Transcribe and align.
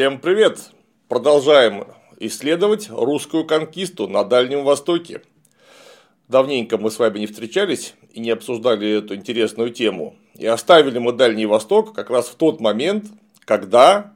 Всем 0.00 0.18
привет! 0.18 0.70
Продолжаем 1.08 1.84
исследовать 2.18 2.88
русскую 2.88 3.44
конкисту 3.44 4.08
на 4.08 4.24
Дальнем 4.24 4.64
Востоке. 4.64 5.20
Давненько 6.26 6.78
мы 6.78 6.90
с 6.90 6.98
вами 6.98 7.18
не 7.18 7.26
встречались 7.26 7.92
и 8.10 8.20
не 8.20 8.30
обсуждали 8.30 8.88
эту 8.96 9.14
интересную 9.14 9.68
тему. 9.68 10.16
И 10.36 10.46
оставили 10.46 10.98
мы 10.98 11.12
Дальний 11.12 11.44
Восток 11.44 11.92
как 11.92 12.08
раз 12.08 12.28
в 12.28 12.36
тот 12.36 12.62
момент, 12.62 13.08
когда 13.44 14.14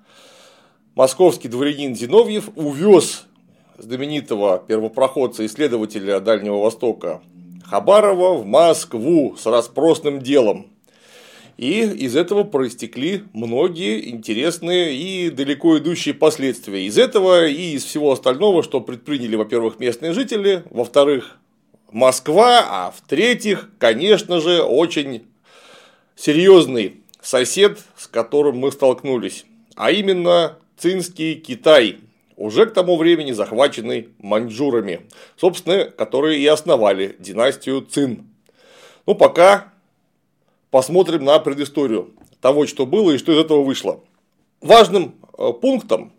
московский 0.95 1.49
дворянин 1.49 1.95
Зиновьев 1.95 2.49
увез 2.57 3.27
знаменитого 3.77 4.65
первопроходца-исследователя 4.67 6.19
Дальнего 6.21 6.63
Востока 6.63 7.21
Хабарова 7.67 8.39
в 8.39 8.47
Москву 8.47 9.37
с 9.37 9.45
распросным 9.45 10.23
делом. 10.23 10.74
И 11.57 11.83
из 11.83 12.17
этого 12.17 12.43
проистекли 12.43 13.25
многие 13.33 14.11
интересные 14.11 14.97
и 14.97 15.31
далеко 15.31 15.79
идущие 15.79 16.15
последствия. 16.15 16.87
Из 16.87 16.99
этого 16.99 17.47
и 17.47 17.75
из 17.75 17.85
всего 17.85 18.13
остального, 18.13 18.63
что 18.63 18.81
предприняли, 18.81 19.37
во-первых, 19.37 19.79
местные 19.79 20.13
жители, 20.13 20.65
во-вторых, 20.71 21.39
Москва, 21.93 22.65
а 22.69 22.91
в-третьих, 22.91 23.71
конечно 23.79 24.41
же, 24.41 24.63
очень 24.63 25.27
серьезный 26.17 27.03
сосед, 27.23 27.79
с 27.97 28.09
которым 28.09 28.59
мы 28.59 28.73
столкнулись, 28.73 29.47
а 29.77 29.93
именно 29.93 30.59
Цинский 30.77 31.37
Китай, 31.37 31.99
уже 32.37 32.67
к 32.67 32.75
тому 32.75 32.97
времени 32.97 33.31
захваченный 33.31 34.09
маньчжурами, 34.19 35.03
собственно, 35.37 35.85
которые 35.85 36.41
и 36.41 36.47
основали 36.47 37.15
династию 37.21 37.81
Цин. 37.83 38.27
Ну, 39.07 39.15
пока 39.15 39.73
посмотрим 40.75 41.25
на 41.25 41.39
предысторию 41.39 42.11
того, 42.41 42.67
что 42.67 42.85
было 42.85 43.13
и 43.13 43.19
что 43.19 43.31
из 43.31 43.39
этого 43.39 43.63
вышло. 43.63 44.01
Важным 44.61 45.15
э, 45.39 45.53
пунктом 45.53 46.13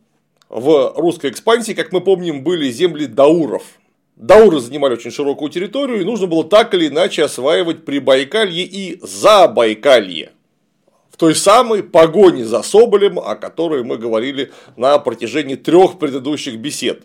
в 0.48 0.94
русской 0.96 1.30
экспансии, 1.30 1.74
как 1.74 1.92
мы 1.92 2.00
помним, 2.00 2.42
были 2.42 2.72
земли 2.72 3.06
дауров. 3.06 3.64
Дауры 4.16 4.62
занимали 4.62 4.94
очень 4.94 5.12
широкую 5.12 5.52
территорию, 5.52 6.00
и 6.00 6.06
нужно 6.06 6.28
было 6.28 6.46
так 6.46 6.74
или 6.74 6.88
иначе 6.88 7.26
осваивать 7.26 7.84
Прибайкалье 7.84 8.64
и 8.64 8.98
Забайкалье 9.02 10.32
в 11.10 11.18
той 11.18 11.36
самой 11.36 11.84
погоне 11.84 12.46
за 12.46 12.62
Соболем, 12.62 13.20
о 13.20 13.36
которой 13.36 13.84
мы 13.84 13.98
говорили 13.98 14.54
на 14.78 14.98
протяжении 15.00 15.56
трех 15.56 16.00
предыдущих 16.00 16.56
бесед. 16.60 17.04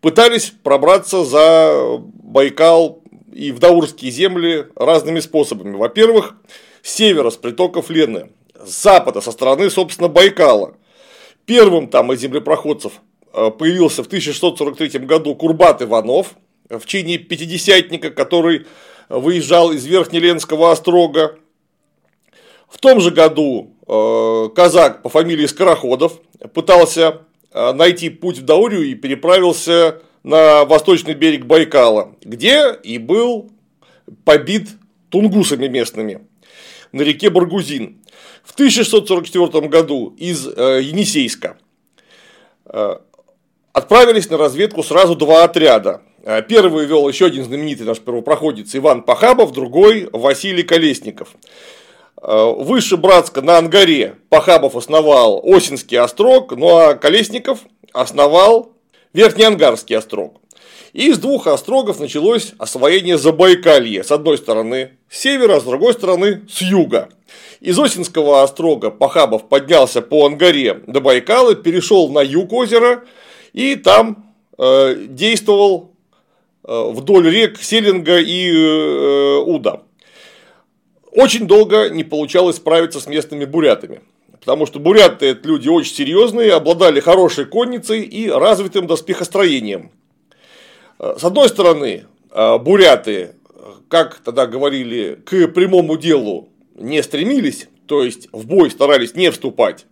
Пытались 0.00 0.52
пробраться 0.64 1.22
за 1.22 2.00
Байкал 2.00 3.04
и 3.34 3.52
в 3.52 3.58
Даурские 3.58 4.10
земли 4.10 4.66
разными 4.76 5.20
способами. 5.20 5.76
Во-первых, 5.76 6.36
севера, 6.84 7.30
с 7.30 7.36
притоков 7.36 7.90
Лены, 7.90 8.30
с 8.54 8.82
запада, 8.82 9.20
со 9.20 9.32
стороны, 9.32 9.70
собственно, 9.70 10.08
Байкала. 10.08 10.76
Первым 11.46 11.88
там 11.88 12.12
из 12.12 12.20
землепроходцев 12.20 12.92
э, 13.32 13.50
появился 13.50 14.04
в 14.04 14.06
1643 14.06 15.00
году 15.00 15.34
Курбат 15.34 15.82
Иванов 15.82 16.34
в 16.68 16.86
чине 16.86 17.18
пятидесятника, 17.18 18.10
который 18.10 18.66
выезжал 19.08 19.72
из 19.72 19.84
Верхнеленского 19.84 20.70
острога 20.70 21.38
в 22.68 22.78
том 22.78 23.00
же 23.00 23.10
году 23.10 23.74
э, 23.86 24.48
казак 24.54 25.02
по 25.02 25.08
фамилии 25.08 25.46
Скороходов 25.46 26.20
пытался 26.52 27.22
э, 27.52 27.72
найти 27.72 28.10
путь 28.10 28.38
в 28.38 28.44
Даурию 28.44 28.82
и 28.82 28.94
переправился 28.94 30.00
на 30.22 30.64
восточный 30.64 31.14
берег 31.14 31.44
Байкала, 31.44 32.16
где 32.22 32.74
и 32.82 32.98
был 32.98 33.50
побит 34.24 34.70
тунгусами 35.14 35.68
местными 35.68 36.26
на 36.90 37.02
реке 37.02 37.30
Баргузин. 37.30 38.02
В 38.42 38.52
1644 38.52 39.68
году 39.68 40.12
из 40.18 40.46
э, 40.48 40.80
Енисейска 40.82 41.56
отправились 43.72 44.28
на 44.30 44.38
разведку 44.38 44.82
сразу 44.82 45.14
два 45.14 45.44
отряда. 45.44 46.02
Первый 46.48 46.86
вел 46.86 47.06
еще 47.08 47.26
один 47.26 47.44
знаменитый 47.44 47.86
наш 47.86 48.00
первопроходец 48.00 48.74
Иван 48.74 49.02
Пахабов, 49.02 49.52
другой 49.52 50.08
Василий 50.12 50.62
Колесников. 50.62 51.36
Э, 52.20 52.52
выше 52.56 52.96
Братска 52.96 53.42
на 53.42 53.58
Ангаре 53.58 54.16
Пахабов 54.30 54.74
основал 54.74 55.42
Осинский 55.44 55.98
острог, 55.98 56.56
ну 56.56 56.76
а 56.76 56.94
Колесников 56.94 57.60
основал 57.92 58.72
Верхнеангарский 59.12 59.96
острог. 59.96 60.40
И 60.94 61.08
из 61.08 61.18
двух 61.18 61.46
острогов 61.46 62.00
началось 62.00 62.54
освоение 62.56 63.18
Забайкалья. 63.18 64.02
С 64.02 64.10
одной 64.10 64.38
стороны 64.38 64.92
с 65.10 65.18
севера, 65.18 65.60
с 65.60 65.64
другой 65.64 65.92
стороны 65.92 66.42
с 66.48 66.62
юга. 66.62 67.10
Из 67.60 67.78
Осинского 67.78 68.42
острога 68.42 68.90
Пахабов 68.90 69.48
поднялся 69.48 70.00
по 70.00 70.24
Ангаре 70.24 70.82
до 70.86 71.00
Байкала, 71.00 71.54
перешел 71.54 72.08
на 72.10 72.20
юг 72.20 72.52
озера 72.52 73.04
и 73.52 73.74
там 73.74 74.32
э, 74.56 74.94
действовал 75.08 75.90
э, 76.66 76.90
вдоль 76.92 77.28
рек 77.28 77.60
Селинга 77.60 78.20
и 78.20 78.50
э, 78.50 79.36
Уда 79.44 79.82
очень 81.14 81.46
долго 81.46 81.88
не 81.88 82.04
получалось 82.04 82.56
справиться 82.56 83.00
с 83.00 83.06
местными 83.06 83.44
бурятами. 83.44 84.00
Потому 84.40 84.66
что 84.66 84.78
буряты 84.78 85.26
это 85.26 85.48
люди 85.48 85.68
очень 85.68 85.94
серьезные, 85.94 86.52
обладали 86.52 87.00
хорошей 87.00 87.46
конницей 87.46 88.02
и 88.02 88.28
развитым 88.28 88.86
доспехостроением. 88.86 89.90
Э, 90.98 91.14
с 91.18 91.24
одной 91.24 91.48
стороны, 91.48 92.04
э, 92.30 92.58
буряты, 92.58 93.34
как 93.88 94.18
тогда 94.18 94.46
говорили, 94.46 95.20
к 95.24 95.48
прямому 95.48 95.96
делу 95.96 96.48
не 96.74 97.02
стремились, 97.02 97.68
то 97.86 98.02
есть 98.02 98.28
в 98.32 98.46
бой 98.46 98.70
старались 98.70 99.14
не 99.14 99.30
вступать. 99.30 99.86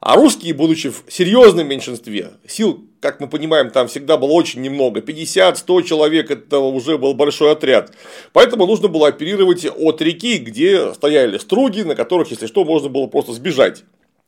А 0.00 0.14
русские, 0.14 0.54
будучи 0.54 0.90
в 0.90 1.04
серьезном 1.08 1.68
меньшинстве, 1.68 2.32
сил, 2.46 2.84
как 3.00 3.18
мы 3.18 3.28
понимаем, 3.28 3.70
там 3.70 3.88
всегда 3.88 4.16
было 4.16 4.32
очень 4.32 4.60
немного, 4.60 5.00
50-100 5.00 5.82
человек, 5.84 6.30
это 6.30 6.58
уже 6.58 6.98
был 6.98 7.14
большой 7.14 7.52
отряд. 7.52 7.92
Поэтому 8.32 8.66
нужно 8.66 8.88
было 8.88 9.08
оперировать 9.08 9.64
от 9.64 10.02
реки, 10.02 10.38
где 10.38 10.92
стояли 10.92 11.38
струги, 11.38 11.80
на 11.80 11.94
которых, 11.94 12.30
если 12.30 12.46
что, 12.46 12.64
можно 12.64 12.88
было 12.88 13.06
просто 13.06 13.32
сбежать. 13.32 13.84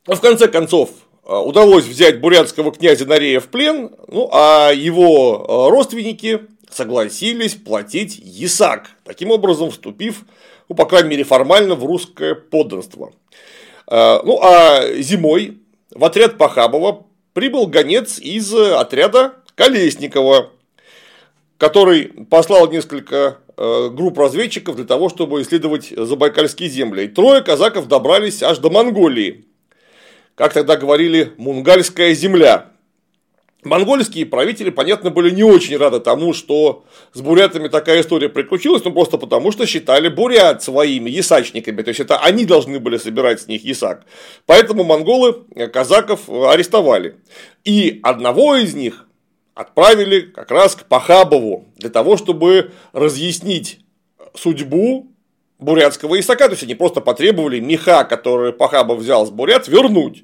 Но 0.07 0.15
в 0.15 0.21
конце 0.21 0.47
концов, 0.47 0.89
э, 0.89 1.08
удалось 1.29 1.85
взять 1.85 2.19
бурятского 2.19 2.71
князя 2.71 3.05
Нарея 3.05 3.39
в 3.39 3.49
плен, 3.49 3.91
ну 4.07 4.29
а 4.31 4.71
его 4.71 5.45
э, 5.47 5.69
родственники 5.69 6.41
согласились 6.71 7.53
платить 7.53 8.19
ЕСАК, 8.23 8.89
таким 9.03 9.29
образом 9.29 9.69
вступив, 9.69 10.23
ну, 10.69 10.75
по 10.75 10.85
крайней 10.85 11.09
мере, 11.09 11.23
формально 11.23 11.75
в 11.75 11.85
русское 11.85 12.33
подданство. 12.33 13.13
Э, 13.87 14.19
ну 14.23 14.39
а 14.41 14.91
зимой 14.97 15.59
в 15.93 16.03
отряд 16.03 16.39
Пахабова 16.39 17.05
прибыл 17.33 17.67
гонец 17.67 18.17
из 18.17 18.51
отряда 18.53 19.35
Колесникова, 19.53 20.49
который 21.59 22.05
послал 22.29 22.71
несколько 22.71 23.37
э, 23.55 23.89
групп 23.89 24.17
разведчиков 24.17 24.77
для 24.77 24.85
того, 24.85 25.09
чтобы 25.09 25.43
исследовать 25.43 25.93
Забайкальские 25.95 26.69
земли. 26.69 27.03
И 27.03 27.07
трое 27.07 27.43
казаков 27.43 27.87
добрались 27.87 28.41
аж 28.41 28.57
до 28.57 28.71
Монголии. 28.71 29.45
Как 30.39 30.53
тогда 30.53 30.77
говорили, 30.77 31.33
Мунгальская 31.35 32.13
земля. 32.13 32.67
Монгольские 33.65 34.25
правители, 34.25 34.69
понятно, 34.69 35.09
были 35.09 35.31
не 35.31 35.43
очень 35.43 35.75
рады 35.75 35.99
тому, 35.99 36.31
что 36.31 36.85
с 37.11 37.19
бурятами 37.19 37.67
такая 37.67 37.99
история 37.99 38.29
приключилась, 38.29 38.85
ну 38.85 38.93
просто 38.93 39.17
потому, 39.17 39.51
что 39.51 39.65
считали 39.65 40.07
бурят 40.07 40.63
своими 40.63 41.09
ясачниками, 41.09 41.81
то 41.81 41.89
есть 41.89 41.99
это 41.99 42.19
они 42.19 42.45
должны 42.45 42.79
были 42.79 42.95
собирать 42.95 43.41
с 43.41 43.47
них 43.47 43.65
ясак. 43.65 44.05
Поэтому 44.45 44.85
монголы 44.85 45.43
казаков 45.73 46.29
арестовали. 46.29 47.17
И 47.65 47.99
одного 48.01 48.55
из 48.55 48.73
них 48.73 49.07
отправили 49.55 50.21
как 50.21 50.51
раз 50.51 50.77
к 50.77 50.85
Пахабову 50.85 51.67
для 51.75 51.89
того, 51.89 52.15
чтобы 52.15 52.71
разъяснить 52.93 53.81
судьбу 54.35 55.11
бурятского 55.59 56.15
ясака. 56.15 56.45
То 56.45 56.53
есть 56.53 56.63
они 56.63 56.75
просто 56.75 57.01
потребовали 57.01 57.59
меха, 57.59 58.05
который 58.05 58.53
Пахабов 58.53 58.99
взял 58.99 59.27
с 59.27 59.31
бурят, 59.31 59.67
вернуть. 59.67 60.23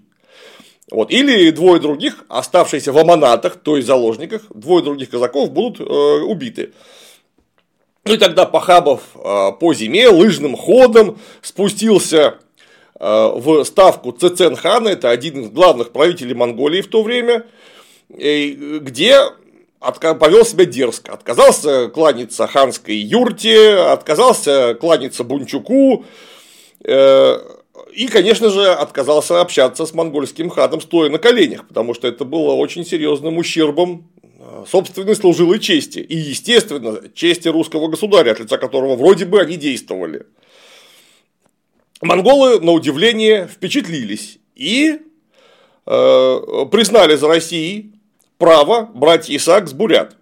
Вот. 0.92 1.12
Или 1.12 1.50
двое 1.50 1.82
других, 1.82 2.26
оставшиеся 2.30 2.92
в 2.92 2.98
аманатах, 2.98 3.56
то 3.56 3.76
есть 3.76 3.88
заложниках, 3.88 4.44
двое 4.54 4.84
других 4.84 5.10
казаков 5.10 5.52
будут 5.52 5.80
э, 5.80 5.84
убиты. 5.84 6.74
Ну 8.06 8.14
и 8.14 8.18
тогда 8.18 8.46
Пахабов 8.46 9.02
э, 9.16 9.52
по 9.60 9.74
зиме 9.74 10.10
лыжным 10.10 10.56
ходом 10.56 11.20
спустился 11.42 12.36
э, 13.00 13.32
в 13.36 13.64
ставку 13.64 14.12
Цецен-хана, 14.12 14.90
это 14.90 15.10
один 15.10 15.42
из 15.42 15.50
главных 15.50 15.92
правителей 15.92 16.36
Монголии 16.36 16.82
в 16.82 16.88
то 16.88 17.02
время, 17.02 17.46
где 18.10 19.20
повел 20.20 20.46
себя 20.46 20.66
дерзко. 20.66 21.14
Отказался 21.14 21.90
кланяться 21.90 22.46
ханской 22.46 22.96
юрте, 22.96 23.76
отказался 23.76 24.76
кланяться 24.76 25.24
Бунчуку, 25.24 26.06
э, 26.84 27.40
и, 27.92 28.08
конечно 28.08 28.50
же, 28.50 28.72
отказался 28.72 29.42
общаться 29.42 29.86
с 29.86 29.94
монгольским 29.94 30.50
ханом, 30.50 30.82
стоя 30.82 31.10
на 31.10 31.18
коленях, 31.18 31.68
потому 31.68 31.94
что 31.94 32.08
это 32.08 32.26
было 32.26 32.54
очень 32.54 32.86
серьезным 32.86 33.38
ущербом 33.38 34.10
э, 34.22 34.66
собственной 34.68 35.16
служилой 35.16 35.60
чести 35.60 36.00
и, 36.00 36.16
естественно, 36.16 37.02
чести 37.14 37.48
русского 37.48 37.88
государя, 37.88 38.32
от 38.32 38.40
лица 38.40 38.58
которого 38.58 38.96
вроде 38.96 39.26
бы 39.26 39.40
они 39.40 39.58
действовали. 39.58 40.26
Монголы, 42.02 42.60
на 42.60 42.72
удивление, 42.72 43.48
впечатлились 43.48 44.40
и 44.56 45.00
признали 45.86 47.16
за 47.16 47.28
Россией 47.28 47.94
право 48.38 48.90
брать 48.94 49.30
Исаак 49.30 49.70
с 49.70 49.74
бурят. 49.74 50.18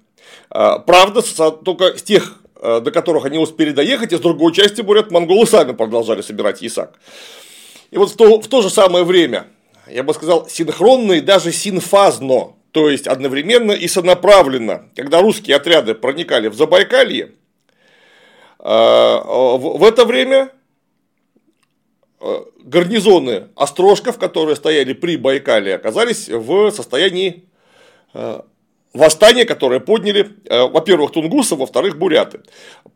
Правда, 0.50 1.22
только 1.64 1.98
с 1.98 2.04
тех, 2.04 2.42
до 2.62 2.92
которых 2.92 3.26
они 3.26 3.38
успели 3.38 3.72
доехать, 3.72 4.12
и 4.12 4.18
с 4.18 4.20
другой 4.20 4.54
части 4.54 4.82
бурят 4.82 5.10
монголы 5.10 5.48
сами 5.48 5.72
продолжали 5.72 6.22
собирать 6.22 6.62
Исаак. 6.62 7.00
И 7.94 7.98
вот 7.98 8.10
в 8.10 8.16
то, 8.16 8.42
в 8.42 8.48
то 8.48 8.64
же 8.64 8.72
самое 8.72 9.06
время, 9.06 9.46
я 9.88 10.02
бы 10.02 10.16
сказал, 10.16 10.50
синхронно 10.50 11.14
и 11.14 11.22
даже 11.22 11.52
синфазно, 11.52 12.56
то 12.72 12.90
есть 12.90 13.06
одновременно 13.06 13.72
и 13.72 13.88
сонаправленно, 13.88 14.90
когда 14.96 15.22
русские 15.22 15.58
отряды 15.58 15.94
проникали 15.94 16.48
в 16.48 16.56
Забайкалье, 16.56 17.34
в 18.58 19.84
это 19.86 20.06
время 20.06 20.50
гарнизоны 22.64 23.50
острожков, 23.56 24.18
которые 24.18 24.56
стояли 24.56 24.94
при 24.94 25.16
Байкале, 25.16 25.76
оказались 25.76 26.30
в 26.30 26.72
состоянии 26.72 27.44
э, 28.16 28.42
восстания, 28.94 29.46
которое 29.46 29.80
подняли, 29.80 30.32
э, 30.46 30.62
во-первых, 30.62 31.12
тунгусы, 31.12 31.56
во-вторых, 31.56 32.00
буряты. 32.00 32.40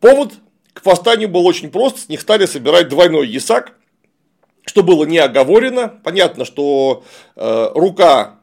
Повод 0.00 0.32
к 0.72 0.84
восстанию 0.84 1.28
был 1.28 1.46
очень 1.46 1.70
прост, 1.70 1.98
с 2.00 2.08
них 2.08 2.20
стали 2.20 2.46
собирать 2.46 2.88
двойной 2.88 3.28
ясак, 3.28 3.77
что 4.68 4.82
было 4.82 5.04
не 5.04 5.18
оговорено. 5.18 5.88
Понятно, 6.04 6.44
что 6.44 7.02
э, 7.36 7.70
рука 7.74 8.36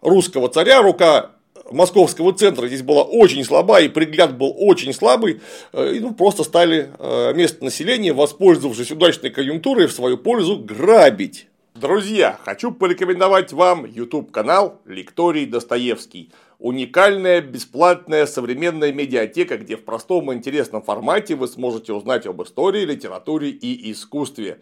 русского 0.00 0.48
царя, 0.48 0.82
рука 0.82 1.30
московского 1.70 2.32
центра 2.32 2.66
здесь 2.66 2.82
была 2.82 3.02
очень 3.02 3.44
слаба, 3.44 3.80
и 3.80 3.88
пригляд 3.88 4.36
был 4.36 4.54
очень 4.56 4.92
слабый, 4.92 5.40
э, 5.72 5.94
и 5.94 6.00
ну, 6.00 6.14
просто 6.14 6.44
стали 6.44 6.90
э, 6.98 7.32
местное 7.34 7.66
население, 7.66 8.12
воспользовавшись 8.12 8.92
удачной 8.92 9.30
конъюнктурой, 9.30 9.86
в 9.86 9.92
свою 9.92 10.18
пользу 10.18 10.58
грабить. 10.58 11.46
Друзья, 11.74 12.38
хочу 12.44 12.70
порекомендовать 12.70 13.52
вам 13.52 13.86
YouTube 13.86 14.30
канал 14.30 14.80
Лекторий 14.84 15.46
Достоевский. 15.46 16.30
Уникальная, 16.58 17.40
бесплатная, 17.40 18.26
современная 18.26 18.92
медиатека, 18.92 19.56
где 19.56 19.76
в 19.76 19.84
простом 19.84 20.30
и 20.30 20.34
интересном 20.34 20.82
формате 20.82 21.34
вы 21.34 21.48
сможете 21.48 21.94
узнать 21.94 22.26
об 22.26 22.42
истории, 22.42 22.84
литературе 22.84 23.48
и 23.48 23.90
искусстве. 23.90 24.60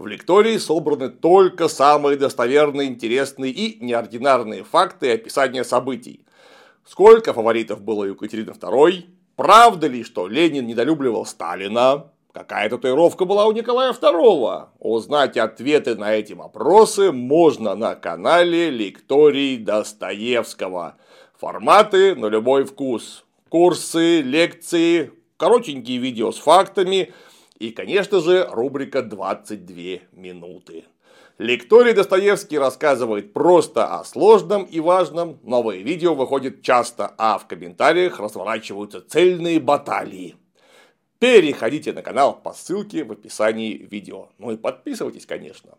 В 0.00 0.06
лектории 0.06 0.56
собраны 0.56 1.10
только 1.10 1.68
самые 1.68 2.16
достоверные, 2.16 2.88
интересные 2.88 3.52
и 3.52 3.84
неординарные 3.84 4.64
факты 4.64 5.08
и 5.08 5.10
описания 5.10 5.62
событий. 5.62 6.24
Сколько 6.86 7.34
фаворитов 7.34 7.82
было 7.82 8.04
у 8.04 8.06
Екатерины 8.06 8.52
II? 8.52 9.04
Правда 9.36 9.88
ли, 9.88 10.02
что 10.02 10.26
Ленин 10.26 10.66
недолюбливал 10.66 11.26
Сталина? 11.26 12.06
Какая 12.32 12.70
татуировка 12.70 13.26
была 13.26 13.44
у 13.44 13.52
Николая 13.52 13.92
II? 13.92 14.68
Узнать 14.78 15.36
ответы 15.36 15.96
на 15.96 16.14
эти 16.14 16.32
вопросы 16.32 17.12
можно 17.12 17.74
на 17.74 17.94
канале 17.94 18.70
Лекторий 18.70 19.58
Достоевского. 19.58 20.96
Форматы 21.38 22.14
на 22.14 22.28
любой 22.28 22.64
вкус. 22.64 23.26
Курсы, 23.50 24.22
лекции, 24.22 25.12
коротенькие 25.36 25.98
видео 25.98 26.32
с 26.32 26.38
фактами 26.38 27.12
и, 27.60 27.70
конечно 27.70 28.20
же, 28.20 28.48
рубрика 28.50 29.02
22 29.02 30.00
минуты. 30.12 30.84
Лекторий 31.38 31.92
Достоевский 31.92 32.58
рассказывает 32.58 33.32
просто 33.32 33.98
о 33.98 34.04
сложном 34.04 34.64
и 34.64 34.80
важном, 34.80 35.38
новые 35.42 35.82
видео 35.82 36.14
выходят 36.14 36.62
часто, 36.62 37.14
а 37.16 37.38
в 37.38 37.46
комментариях 37.46 38.18
разворачиваются 38.18 39.00
цельные 39.00 39.60
баталии. 39.60 40.36
Переходите 41.18 41.92
на 41.92 42.02
канал 42.02 42.40
по 42.42 42.52
ссылке 42.52 43.04
в 43.04 43.12
описании 43.12 43.86
видео. 43.90 44.30
Ну 44.38 44.52
и 44.52 44.56
подписывайтесь, 44.56 45.26
конечно. 45.26 45.72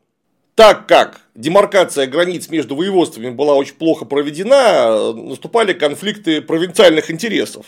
Так 0.53 0.87
как 0.87 1.21
демаркация 1.33 2.05
границ 2.05 2.49
между 2.49 2.75
воеводствами 2.75 3.31
была 3.31 3.55
очень 3.55 3.75
плохо 3.75 4.05
проведена, 4.05 5.13
наступали 5.13 5.73
конфликты 5.73 6.41
провинциальных 6.41 7.09
интересов. 7.09 7.65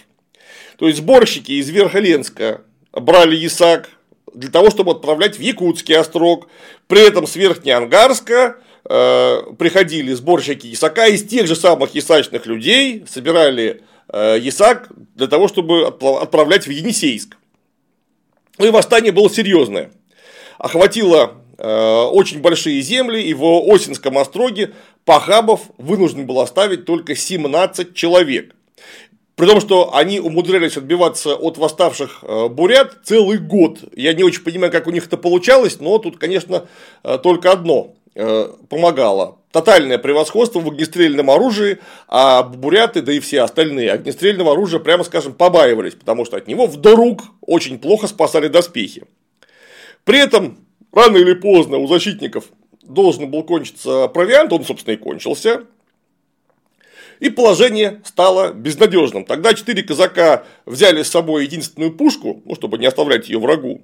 То 0.78 0.88
есть 0.88 1.00
сборщики 1.00 1.54
из 1.54 1.70
Верхоленска 1.70 2.62
брали 2.92 3.36
Ясак, 3.36 3.90
для 4.34 4.50
того, 4.50 4.70
чтобы 4.70 4.92
отправлять 4.92 5.38
в 5.38 5.42
Якутский 5.42 5.96
острог. 5.96 6.48
При 6.88 7.06
этом 7.06 7.28
с 7.28 7.36
Верхнеангарска 7.36 8.58
э, 8.86 9.42
приходили 9.58 10.14
сборщики 10.14 10.68
ясака 10.68 11.08
из 11.08 11.24
тех 11.24 11.48
же 11.48 11.56
самых 11.56 11.96
ясачных 11.96 12.46
людей, 12.46 13.06
собирали 13.08 13.82
э, 14.10 14.38
ясак 14.40 14.90
для 15.16 15.28
того, 15.28 15.48
чтобы 15.48 15.88
отправлять 15.88 16.68
в 16.68 16.72
Енисейск. 16.72 17.38
Ну 18.58 18.68
и 18.68 18.72
восстание 18.72 19.12
было 19.12 19.30
серьезное. 19.30 19.92
Охватило 20.58 21.36
э, 21.58 22.02
очень 22.12 22.40
большие 22.40 22.82
земли, 22.82 23.22
и 23.22 23.34
в 23.34 23.44
Осинском 23.74 24.18
остроге 24.18 24.74
Пахабов 25.06 25.62
вынужден 25.78 26.26
был 26.26 26.40
оставить 26.40 26.86
только 26.86 27.16
17 27.16 27.94
человек. 27.94 28.56
При 29.36 29.48
том, 29.48 29.60
что 29.60 29.96
они 29.96 30.20
умудрялись 30.20 30.78
отбиваться 30.78 31.36
от 31.36 31.58
восставших 31.58 32.20
э, 32.22 32.48
бурят 32.50 33.00
целый 33.04 33.40
год. 33.40 33.80
Я 33.96 34.14
не 34.14 34.24
очень 34.24 34.44
понимаю, 34.44 34.72
как 34.72 34.86
у 34.86 34.92
них 34.92 35.08
это 35.08 35.18
получалось, 35.18 35.80
но 35.80 35.98
тут, 35.98 36.20
конечно, 36.20 36.68
э, 37.04 37.18
только 37.18 37.52
одно 37.52 37.96
э, 38.14 38.50
помогало. 38.70 39.40
Тотальное 39.52 39.98
превосходство 39.98 40.60
в 40.60 40.68
огнестрельном 40.68 41.32
оружии, 41.32 41.80
а 42.08 42.44
буряты, 42.44 43.02
да 43.02 43.12
и 43.12 43.20
все 43.20 43.42
остальные 43.42 43.92
огнестрельного 43.92 44.52
оружия, 44.52 44.80
прямо 44.80 45.04
скажем, 45.04 45.34
побаивались, 45.34 45.96
потому 45.96 46.26
что 46.26 46.38
от 46.38 46.48
него 46.48 46.68
вдруг 46.68 47.24
очень 47.42 47.80
плохо 47.80 48.08
спасали 48.08 48.48
доспехи. 48.48 49.04
При 50.04 50.20
этом, 50.20 50.58
рано 50.92 51.18
или 51.18 51.34
поздно 51.34 51.78
у 51.78 51.88
защитников 51.88 52.46
должен 52.84 53.32
был 53.32 53.44
кончиться 53.44 54.08
провиант, 54.10 54.54
он, 54.54 54.64
собственно, 54.64 54.94
и 54.94 54.98
кончился. 54.98 55.64
И 57.20 57.30
положение 57.30 58.02
стало 58.06 58.54
безнадежным. 58.54 59.26
Тогда 59.26 59.54
четыре 59.54 59.84
казака 59.84 60.46
взяли 60.66 61.04
с 61.04 61.10
собой 61.10 61.46
единственную 61.46 61.92
пушку, 61.96 62.42
ну, 62.46 62.56
чтобы 62.56 62.78
не 62.78 62.86
оставлять 62.86 63.30
ее 63.30 63.40
врагу, 63.40 63.82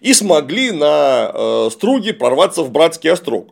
и 0.00 0.12
смогли 0.14 0.70
на 0.72 1.30
э, 1.32 1.68
струге 1.72 2.12
прорваться 2.12 2.62
в 2.62 2.70
братский 2.70 3.10
острог. 3.10 3.50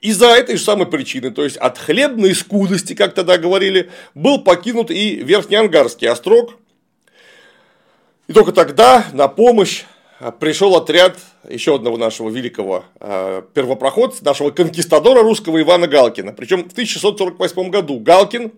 Из-за 0.00 0.26
этой 0.26 0.56
же 0.56 0.62
самой 0.62 0.86
причины, 0.86 1.30
то 1.30 1.44
есть 1.44 1.56
от 1.56 1.78
хлебной 1.78 2.34
скудости, 2.34 2.94
как 2.94 3.14
тогда 3.14 3.38
говорили, 3.38 3.90
был 4.14 4.42
покинут 4.42 4.90
и 4.90 5.16
Верхнеангарский 5.16 6.08
острог. 6.08 6.58
И 8.26 8.32
только 8.32 8.52
тогда 8.52 9.06
на 9.12 9.28
помощь 9.28 9.84
пришел 10.38 10.76
отряд 10.76 11.18
еще 11.48 11.74
одного 11.74 11.96
нашего 11.96 12.30
великого 12.30 12.84
а, 13.00 13.42
первопроходца, 13.42 14.24
нашего 14.24 14.50
конкистадора 14.50 15.22
русского 15.22 15.60
Ивана 15.60 15.86
Галкина. 15.86 16.32
Причем 16.32 16.68
в 16.68 16.72
1648 16.72 17.70
году 17.70 17.98
Галкин 17.98 18.52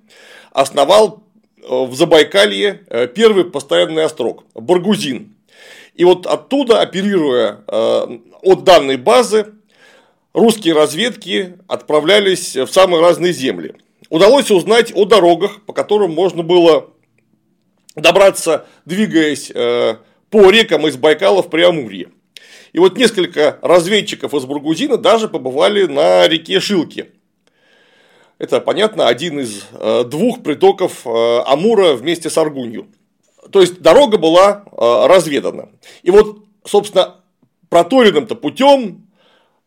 основал 0.52 1.22
э, 1.58 1.62
в 1.68 1.94
Забайкалье 1.94 2.84
э, 2.88 3.06
первый 3.08 3.44
постоянный 3.44 4.04
острог– 4.04 4.44
Баргузин. 4.54 5.34
И 5.94 6.04
вот 6.04 6.26
оттуда, 6.26 6.80
оперируя 6.82 7.60
э, 7.66 8.18
от 8.42 8.64
данной 8.64 8.98
базы, 8.98 9.46
русские 10.34 10.74
разведки 10.74 11.58
отправлялись 11.68 12.54
в 12.54 12.68
самые 12.68 13.00
разные 13.00 13.32
земли. 13.32 13.74
Удалось 14.10 14.50
узнать 14.50 14.92
о 14.94 15.04
дорогах, 15.04 15.62
по 15.62 15.72
которым 15.72 16.12
можно 16.12 16.42
было 16.42 16.90
добраться, 17.96 18.66
двигаясь 18.84 19.50
по 20.30 20.50
рекам 20.50 20.86
из 20.86 20.96
Байкала 20.96 21.42
в 21.42 21.50
Преамурье. 21.50 22.08
И 22.72 22.78
вот 22.78 22.98
несколько 22.98 23.58
разведчиков 23.62 24.34
из 24.34 24.44
Бургузина 24.44 24.98
даже 24.98 25.28
побывали 25.28 25.86
на 25.86 26.28
реке 26.28 26.60
Шилки. 26.60 27.10
Это, 28.38 28.60
понятно, 28.60 29.08
один 29.08 29.40
из 29.40 29.64
э, 29.72 30.04
двух 30.04 30.42
притоков 30.42 31.06
э, 31.06 31.38
Амура 31.46 31.94
вместе 31.94 32.28
с 32.28 32.36
Аргунью. 32.36 32.86
То 33.50 33.62
есть 33.62 33.80
дорога 33.80 34.18
была 34.18 34.64
э, 34.66 35.06
разведана. 35.06 35.70
И 36.02 36.10
вот, 36.10 36.40
собственно, 36.66 37.14
проторенным-то 37.70 38.34
путем 38.34 39.06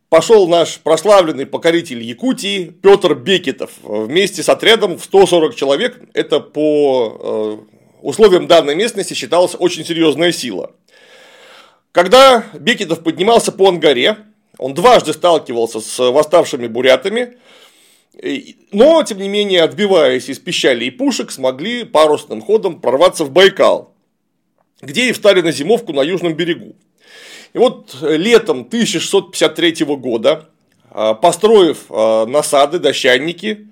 пошел 0.10 0.48
наш 0.48 0.80
прославленный 0.80 1.48
покоритель 1.48 2.04
Якутии 2.04 2.66
Петр 2.66 3.16
Бекетов 3.16 3.72
вместе 3.82 4.44
с 4.44 4.50
отрядом 4.50 5.00
в 5.00 5.04
140 5.04 5.56
человек. 5.56 6.00
Это 6.14 6.40
по 6.40 7.66
условиям 8.02 8.48
данной 8.48 8.76
местности 8.76 9.14
считалась 9.14 9.56
очень 9.58 9.86
серьезная 9.86 10.32
сила. 10.32 10.72
Когда 11.92 12.46
Бекетов 12.54 13.04
поднимался 13.04 13.52
по 13.52 13.68
Ангаре, 13.68 14.18
он 14.58 14.74
дважды 14.74 15.14
сталкивался 15.14 15.80
с 15.80 16.12
восставшими 16.12 16.68
бурятами, 16.68 17.38
но, 18.72 19.02
тем 19.04 19.20
не 19.20 19.30
менее, 19.30 19.64
отбиваясь 19.64 20.30
из 20.30 20.40
пищали 20.40 20.86
и 20.86 20.92
пушек, 20.92 21.32
смогли 21.32 21.84
парусным 21.86 22.42
ходом 22.42 22.82
прорваться 22.82 23.24
в 23.24 23.32
Байкал, 23.32 23.94
где 24.82 25.10
и 25.10 25.14
встали 25.14 25.42
на 25.42 25.52
зимовку 25.52 25.94
на 25.94 26.02
южном 26.02 26.34
берегу. 26.34 26.76
И 27.54 27.58
вот 27.58 27.96
летом 28.02 28.60
1653 28.62 29.86
года, 29.96 30.50
а, 30.92 31.14
построив 31.14 31.86
а, 31.90 32.26
насады, 32.26 32.80
дощанники, 32.80 33.70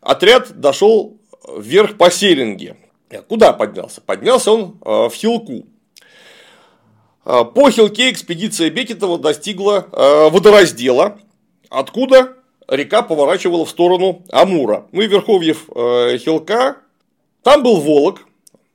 отряд 0.00 0.60
дошел 0.60 1.16
вверх 1.56 1.96
по 1.96 2.10
Селинге, 2.10 2.76
куда 3.28 3.52
поднялся? 3.52 4.00
Поднялся 4.00 4.52
он 4.52 4.78
э, 4.84 5.08
в 5.08 5.12
Хилку. 5.12 5.66
Э, 7.24 7.44
по 7.44 7.70
Хилке 7.70 8.10
экспедиция 8.10 8.70
Бекетова 8.70 9.18
достигла 9.18 9.86
водораздела, 10.30 11.18
откуда 11.68 12.36
река 12.68 13.02
поворачивала 13.02 13.64
в 13.64 13.70
сторону 13.70 14.22
Амура. 14.30 14.86
Ну 14.92 15.02
Верховьев 15.02 15.68
э, 15.74 16.18
Хилка, 16.18 16.78
там 17.42 17.62
был 17.62 17.80
Волок, 17.80 18.26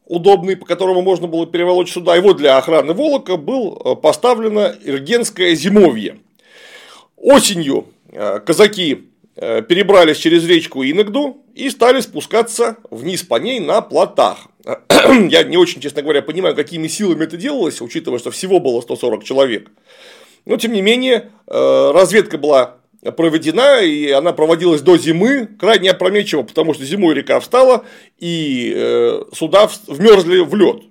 удобный, 0.05 0.57
по 0.57 0.65
которому 0.65 1.01
можно 1.01 1.27
было 1.27 1.45
переволочь 1.45 1.91
сюда. 1.91 2.19
Вот 2.21 2.37
для 2.37 2.57
охраны 2.57 2.93
Волока 2.93 3.37
был 3.37 3.81
э, 3.83 3.95
поставлено 3.95 4.73
Иргенское 4.83 5.55
зимовье. 5.55 6.19
Осенью 7.17 7.87
э, 8.09 8.39
казаки 8.39 8.93
э, 8.93 8.97
перебрались 9.35 10.17
через 10.17 10.45
речку 10.45 10.83
Иногду 10.83 11.37
и 11.55 11.69
стали 11.69 12.01
спускаться 12.01 12.77
вниз 12.89 13.23
по 13.23 13.35
ней 13.35 13.59
на 13.59 13.81
плотах. 13.81 14.47
Я 15.29 15.43
не 15.43 15.57
очень, 15.57 15.81
честно 15.81 16.01
говоря, 16.01 16.21
понимаю, 16.21 16.55
какими 16.55 16.87
силами 16.87 17.23
это 17.23 17.37
делалось, 17.37 17.81
учитывая, 17.81 18.19
что 18.19 18.31
всего 18.31 18.59
было 18.59 18.81
140 18.81 19.23
человек. 19.23 19.71
Но, 20.45 20.57
тем 20.57 20.73
не 20.73 20.81
менее, 20.81 21.31
разведка 21.47 22.37
была 22.37 22.81
проведена, 23.09 23.81
и 23.81 24.11
она 24.11 24.31
проводилась 24.31 24.81
до 24.81 24.97
зимы, 24.97 25.47
крайне 25.59 25.89
опрометчиво, 25.89 26.43
потому 26.43 26.73
что 26.73 26.85
зимой 26.85 27.15
река 27.15 27.39
встала, 27.39 27.83
и 28.19 28.71
э, 28.75 29.23
суда 29.33 29.69
вмерзли 29.87 30.39
в 30.39 30.53
лед. 30.55 30.83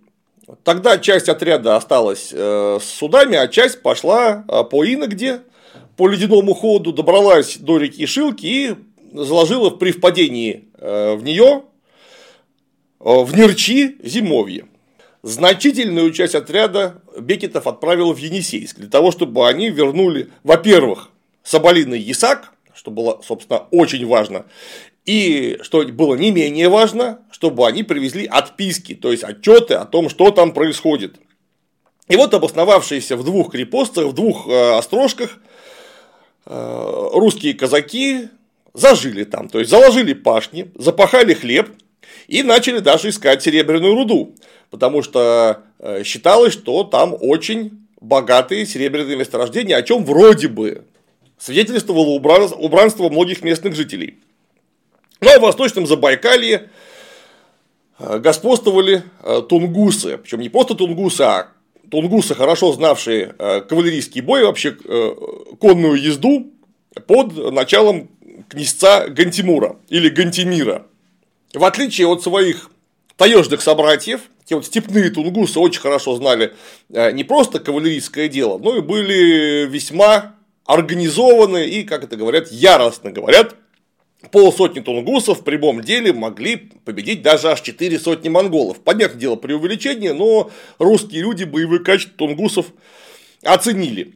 Тогда 0.64 0.98
часть 0.98 1.28
отряда 1.28 1.76
осталась 1.76 2.30
э, 2.32 2.78
с 2.82 2.84
судами, 2.84 3.36
а 3.36 3.46
часть 3.46 3.82
пошла 3.82 4.44
э, 4.48 4.64
по 4.64 4.84
иногде, 4.84 5.42
по 6.00 6.08
ледяному 6.08 6.54
ходу, 6.54 6.94
добралась 6.94 7.58
до 7.58 7.76
реки 7.76 8.06
Шилки 8.06 8.46
и 8.46 8.74
заложила 9.12 9.68
при 9.68 9.90
впадении 9.92 10.64
в 10.78 11.20
нее 11.22 11.64
в 12.98 13.36
Нерчи 13.36 13.98
зимовье. 14.02 14.64
Значительную 15.22 16.10
часть 16.12 16.34
отряда 16.34 17.02
Бекетов 17.20 17.66
отправил 17.66 18.14
в 18.14 18.16
Енисейск 18.16 18.78
для 18.78 18.88
того, 18.88 19.10
чтобы 19.10 19.46
они 19.46 19.68
вернули, 19.68 20.30
во-первых, 20.42 21.10
Соболиный 21.42 22.00
Ясак, 22.00 22.54
что 22.72 22.90
было, 22.90 23.20
собственно, 23.22 23.66
очень 23.70 24.06
важно, 24.06 24.46
и, 25.04 25.58
что 25.60 25.84
было 25.84 26.14
не 26.14 26.30
менее 26.30 26.70
важно, 26.70 27.18
чтобы 27.30 27.66
они 27.66 27.82
привезли 27.82 28.24
отписки, 28.24 28.94
то 28.94 29.12
есть 29.12 29.22
отчеты 29.22 29.74
о 29.74 29.84
том, 29.84 30.08
что 30.08 30.30
там 30.30 30.54
происходит. 30.54 31.16
И 32.08 32.16
вот 32.16 32.32
обосновавшиеся 32.32 33.18
в 33.18 33.22
двух 33.22 33.52
крепостах, 33.52 34.06
в 34.06 34.14
двух 34.14 34.48
э, 34.48 34.78
острожках, 34.78 35.36
э, 35.36 35.49
русские 36.46 37.54
казаки 37.54 38.28
зажили 38.74 39.24
там, 39.24 39.48
то 39.48 39.58
есть 39.58 39.70
заложили 39.70 40.14
пашни, 40.14 40.70
запахали 40.74 41.34
хлеб 41.34 41.70
и 42.28 42.42
начали 42.42 42.78
даже 42.78 43.08
искать 43.08 43.42
серебряную 43.42 43.94
руду, 43.94 44.34
потому 44.70 45.02
что 45.02 45.62
э, 45.78 46.02
считалось, 46.04 46.52
что 46.52 46.84
там 46.84 47.16
очень 47.18 47.86
богатые 48.00 48.66
серебряные 48.66 49.16
месторождения, 49.16 49.76
о 49.76 49.82
чем 49.82 50.04
вроде 50.04 50.48
бы 50.48 50.84
свидетельствовало 51.38 52.10
убранство 52.10 53.08
многих 53.08 53.42
местных 53.42 53.74
жителей. 53.74 54.18
Ну 55.20 55.30
а 55.34 55.38
в 55.38 55.42
Восточном 55.42 55.86
Забайкалье 55.86 56.70
э, 57.98 58.18
господствовали 58.18 59.02
э, 59.22 59.42
тунгусы, 59.48 60.18
причем 60.18 60.40
не 60.40 60.48
просто 60.48 60.74
тунгусы, 60.74 61.22
а 61.22 61.48
тунгусы, 61.90 62.34
хорошо 62.34 62.72
знавшие 62.72 63.34
э, 63.38 63.60
кавалерийский 63.62 64.20
бой, 64.20 64.44
вообще 64.44 64.76
конную 65.60 66.00
езду 66.00 66.52
под 67.06 67.52
началом 67.52 68.08
князца 68.48 69.08
Гантимура 69.08 69.76
или 69.88 70.08
Гантимира. 70.08 70.86
В 71.54 71.64
отличие 71.64 72.06
от 72.06 72.22
своих 72.22 72.70
таежных 73.16 73.60
собратьев, 73.60 74.22
те 74.44 74.54
вот 74.54 74.66
степные 74.66 75.10
тунгусы 75.10 75.58
очень 75.58 75.80
хорошо 75.80 76.16
знали 76.16 76.54
не 76.88 77.24
просто 77.24 77.60
кавалерийское 77.60 78.28
дело, 78.28 78.58
но 78.58 78.76
и 78.76 78.80
были 78.80 79.66
весьма 79.66 80.34
организованно 80.64 81.58
и, 81.58 81.82
как 81.82 82.04
это 82.04 82.16
говорят, 82.16 82.50
яростно 82.50 83.10
говорят, 83.10 83.56
полсотни 84.30 84.80
тунгусов 84.80 85.40
в 85.40 85.44
прямом 85.44 85.82
деле 85.82 86.12
могли 86.12 86.56
победить 86.84 87.22
даже 87.22 87.50
аж 87.50 87.60
четыре 87.60 87.98
сотни 87.98 88.28
монголов. 88.28 88.80
Понятное 88.80 89.18
дело, 89.18 89.36
при 89.36 89.52
увеличении, 89.52 90.10
но 90.10 90.50
русские 90.78 91.22
люди 91.22 91.44
боевые 91.44 91.82
качества 91.82 92.16
тунгусов 92.16 92.66
оценили. 93.42 94.14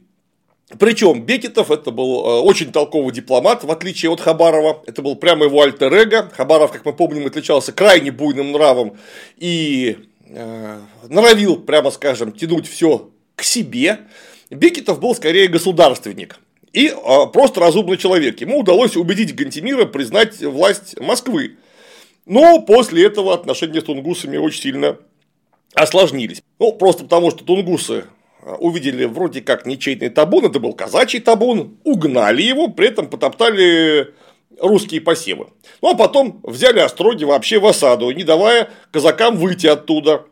Причем 0.79 1.23
Бекетов 1.23 1.69
это 1.69 1.91
был 1.91 2.25
э, 2.25 2.41
очень 2.41 2.71
толковый 2.71 3.13
дипломат, 3.13 3.63
в 3.63 3.71
отличие 3.71 4.11
от 4.11 4.19
Хабарова. 4.19 4.83
Это 4.87 5.01
был 5.01 5.15
прямо 5.15 5.45
его 5.45 5.61
альтер 5.61 5.93
-эго. 5.93 6.31
Хабаров, 6.33 6.71
как 6.71 6.85
мы 6.85 6.93
помним, 6.93 7.27
отличался 7.27 7.71
крайне 7.71 8.11
буйным 8.11 8.51
нравом 8.51 8.97
и 9.37 9.97
э, 10.27 10.79
норовил, 11.07 11.57
прямо 11.57 11.91
скажем, 11.91 12.31
тянуть 12.31 12.67
все 12.67 13.11
к 13.35 13.43
себе. 13.43 13.99
Бекетов 14.49 14.99
был 14.99 15.13
скорее 15.13 15.47
государственник 15.47 16.39
и 16.75 16.89
а, 16.89 17.27
просто 17.27 17.61
разумный 17.61 17.95
человек. 17.95 18.41
Ему 18.41 18.59
удалось 18.59 18.97
убедить 18.97 19.33
Гантимира 19.33 19.85
признать 19.85 20.41
власть 20.41 20.99
Москвы. 20.99 21.55
Но 22.25 22.59
после 22.59 23.05
этого 23.05 23.33
отношения 23.33 23.79
с 23.79 23.85
тунгусами 23.85 24.35
очень 24.35 24.61
сильно 24.61 24.97
осложнились. 25.73 26.43
Ну, 26.59 26.73
просто 26.73 27.03
потому, 27.03 27.31
что 27.31 27.45
тунгусы 27.45 28.03
а, 28.41 28.55
увидели 28.55 29.05
вроде 29.05 29.39
как 29.39 29.65
ничейный 29.65 30.09
табун, 30.09 30.47
это 30.47 30.59
был 30.59 30.73
казачий 30.73 31.21
табун, 31.21 31.77
угнали 31.85 32.41
его, 32.41 32.67
при 32.67 32.89
этом 32.89 33.07
потоптали 33.07 34.13
русские 34.59 34.99
посевы. 34.99 35.47
Ну, 35.81 35.91
а 35.91 35.95
потом 35.95 36.41
взяли 36.43 36.79
остроги 36.79 37.23
вообще 37.23 37.57
в 37.57 37.65
осаду, 37.67 38.11
не 38.11 38.23
давая 38.25 38.69
казакам 38.91 39.37
выйти 39.37 39.67
оттуда. 39.67 40.25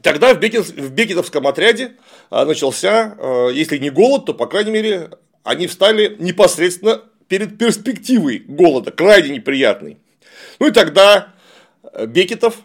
Тогда 0.00 0.32
в, 0.32 0.38
Бекет, 0.40 0.74
Бекетовском 0.92 1.46
отряде 1.46 1.92
а, 2.30 2.46
начался, 2.46 3.50
если 3.52 3.76
не 3.76 3.90
голод, 3.90 4.24
то, 4.24 4.32
по 4.32 4.46
крайней 4.46 4.70
мере, 4.70 5.10
они 5.44 5.66
встали 5.66 6.16
непосредственно 6.18 7.02
перед 7.28 7.58
перспективой 7.58 8.40
голода, 8.46 8.90
крайне 8.90 9.30
неприятной. 9.30 9.98
Ну 10.58 10.68
и 10.68 10.70
тогда 10.70 11.34
э, 11.92 12.06
Бекетов, 12.06 12.58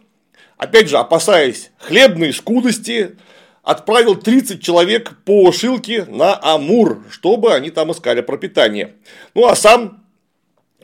опять 0.57 0.89
же, 0.89 0.97
опасаясь 0.97 1.71
хлебной 1.79 2.33
скудости, 2.33 3.17
отправил 3.63 4.15
30 4.15 4.61
человек 4.61 5.13
по 5.25 5.51
Шилке 5.51 6.05
на 6.05 6.39
Амур, 6.41 7.03
чтобы 7.09 7.53
они 7.53 7.69
там 7.69 7.91
искали 7.91 8.21
пропитание. 8.21 8.95
Ну 9.33 9.45
а 9.47 9.55
сам 9.55 10.03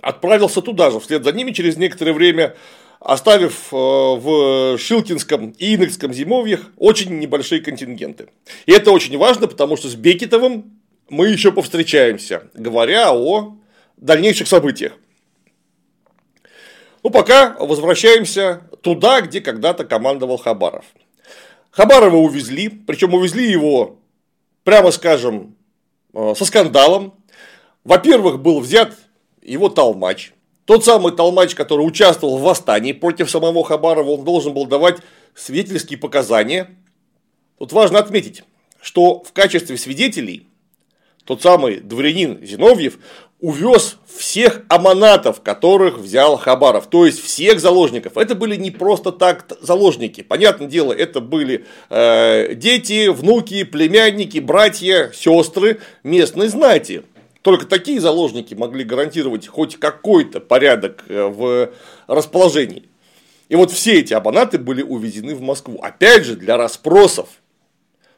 отправился 0.02 0.62
туда 0.62 0.92
же, 0.92 1.00
вслед 1.00 1.24
за 1.24 1.32
ними 1.32 1.52
через 1.52 1.78
некоторое 1.78 2.14
время, 2.14 2.56
оставив 3.00 3.74
э, 3.74 3.76
в 3.76 4.78
Шилкинском 4.78 5.52
и 5.58 5.76
Инокском 5.76 6.14
зимовьях 6.14 6.62
очень 6.78 7.20
небольшие 7.20 7.62
контингенты. 7.62 8.30
И 8.66 8.72
это 8.72 8.92
очень 8.92 9.18
важно, 9.18 9.48
потому 9.48 9.78
что 9.78 9.88
с 9.88 9.96
Бекетовым 9.96 10.83
мы 11.14 11.28
еще 11.28 11.52
повстречаемся, 11.52 12.48
говоря 12.56 13.14
о 13.14 13.56
дальнейших 13.98 14.48
событиях. 14.48 14.94
Ну, 17.04 17.12
пока 17.12 17.56
возвращаемся 17.60 18.62
туда, 18.82 19.22
где 19.22 19.40
когда-то 19.40 19.86
командовал 19.86 20.38
Хабаров. 20.38 20.86
Хабарова 21.70 22.16
увезли, 22.16 22.70
причем 22.70 23.14
увезли 23.14 23.50
его, 23.50 24.00
прямо 24.64 24.90
скажем, 24.90 25.56
э, 26.14 26.34
со 26.36 26.46
скандалом. 26.46 27.14
Во-первых, 27.84 28.42
был 28.42 28.60
взят 28.60 28.94
его 29.44 29.70
толмач. 29.70 30.34
Тот 30.66 30.84
самый 30.84 31.12
толмач, 31.12 31.54
который 31.54 31.82
участвовал 31.82 32.38
в 32.38 32.42
восстании 32.42 32.94
против 32.94 33.30
самого 33.30 33.64
Хабарова, 33.64 34.10
он 34.10 34.24
должен 34.24 34.54
был 34.54 34.66
давать 34.66 34.98
свидетельские 35.36 36.00
показания. 36.00 36.76
Тут 37.60 37.72
важно 37.72 38.00
отметить, 38.00 38.44
что 38.82 39.24
в 39.24 39.32
качестве 39.34 39.78
свидетелей 39.78 40.48
тот 41.26 41.42
самый 41.42 41.80
дворянин 41.80 42.40
Зиновьев, 42.46 42.98
увез 43.40 43.98
всех 44.08 44.62
аманатов, 44.70 45.42
которых 45.42 45.98
взял 45.98 46.38
Хабаров, 46.38 46.88
то 46.88 47.06
есть 47.06 47.22
всех 47.22 47.60
заложников. 47.60 48.18
Это 48.18 48.36
были 48.36 48.56
не 48.56 48.72
просто 48.72 49.12
так 49.12 49.46
заложники. 49.60 50.22
Понятное 50.22 50.68
дело, 50.68 50.94
это 50.94 51.20
были 51.20 51.66
э, 51.90 52.56
дети, 52.56 53.10
внуки, 53.10 53.66
племянники, 53.66 54.40
братья, 54.40 55.12
сестры 55.14 55.82
местной 56.04 56.48
знати. 56.48 57.04
Только 57.42 57.66
такие 57.66 58.00
заложники 58.00 58.54
могли 58.54 58.86
гарантировать 58.86 59.48
хоть 59.48 59.76
какой-то 59.76 60.40
порядок 60.40 61.04
э, 61.10 61.24
в 61.28 61.72
расположении. 62.08 62.84
И 63.50 63.56
вот 63.58 63.72
все 63.72 64.00
эти 64.00 64.14
абонаты 64.14 64.58
были 64.58 64.82
увезены 64.82 65.36
в 65.36 65.42
Москву. 65.42 65.80
Опять 65.82 66.24
же, 66.24 66.38
для 66.38 66.56
расспросов. 66.56 67.28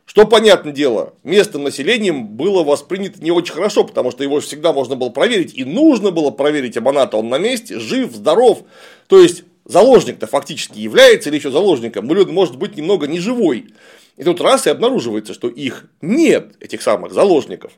Что, 0.05 0.25
понятное 0.25 0.71
дело, 0.71 1.15
местным 1.23 1.63
населением 1.63 2.27
было 2.27 2.63
воспринято 2.63 3.21
не 3.21 3.31
очень 3.31 3.53
хорошо, 3.53 3.83
потому 3.83 4.11
что 4.11 4.23
его 4.23 4.39
всегда 4.39 4.71
можно 4.71 4.95
было 4.95 5.09
проверить, 5.09 5.53
и 5.55 5.65
нужно 5.65 6.11
было 6.11 6.29
проверить 6.29 6.77
Абоната, 6.77 7.17
он 7.17 7.29
на 7.29 7.39
месте, 7.39 7.79
жив, 7.79 8.13
здоров. 8.13 8.63
То 9.07 9.19
есть, 9.19 9.43
заложник-то 9.65 10.27
фактически 10.27 10.79
является 10.79 11.29
или 11.29 11.37
еще 11.37 11.49
заложником, 11.49 12.09
или 12.11 12.23
может 12.25 12.57
быть 12.57 12.77
немного 12.77 13.07
неживой. 13.07 13.73
И 14.15 14.23
тут 14.23 14.39
раз 14.41 14.67
и 14.67 14.69
обнаруживается, 14.69 15.33
что 15.33 15.49
их 15.49 15.89
нет, 16.01 16.53
этих 16.59 16.83
самых 16.83 17.11
заложников. 17.11 17.73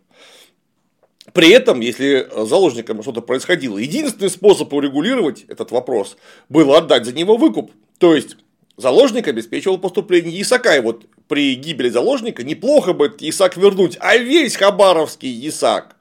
При 1.34 1.50
этом, 1.50 1.80
если 1.80 2.28
заложникам 2.46 3.02
что-то 3.02 3.22
происходило, 3.22 3.78
единственный 3.78 4.30
способ 4.30 4.72
урегулировать 4.74 5.46
этот 5.48 5.72
вопрос 5.72 6.18
было 6.50 6.78
отдать 6.78 7.06
за 7.06 7.14
него 7.14 7.38
выкуп. 7.38 7.72
То 7.98 8.16
есть, 8.16 8.38
заложник 8.78 9.28
обеспечивал 9.28 9.78
поступление 9.78 10.42
Исака. 10.42 10.76
И 10.78 10.82
вот 10.82 11.06
при 11.28 11.56
гибели 11.56 11.90
заложника 11.90 12.44
неплохо 12.44 12.94
бы 12.94 13.14
Исаак 13.20 13.58
вернуть, 13.58 13.98
а 14.00 14.18
весь 14.18 14.56
хабаровский 14.56 15.48
Исаак 15.48 15.96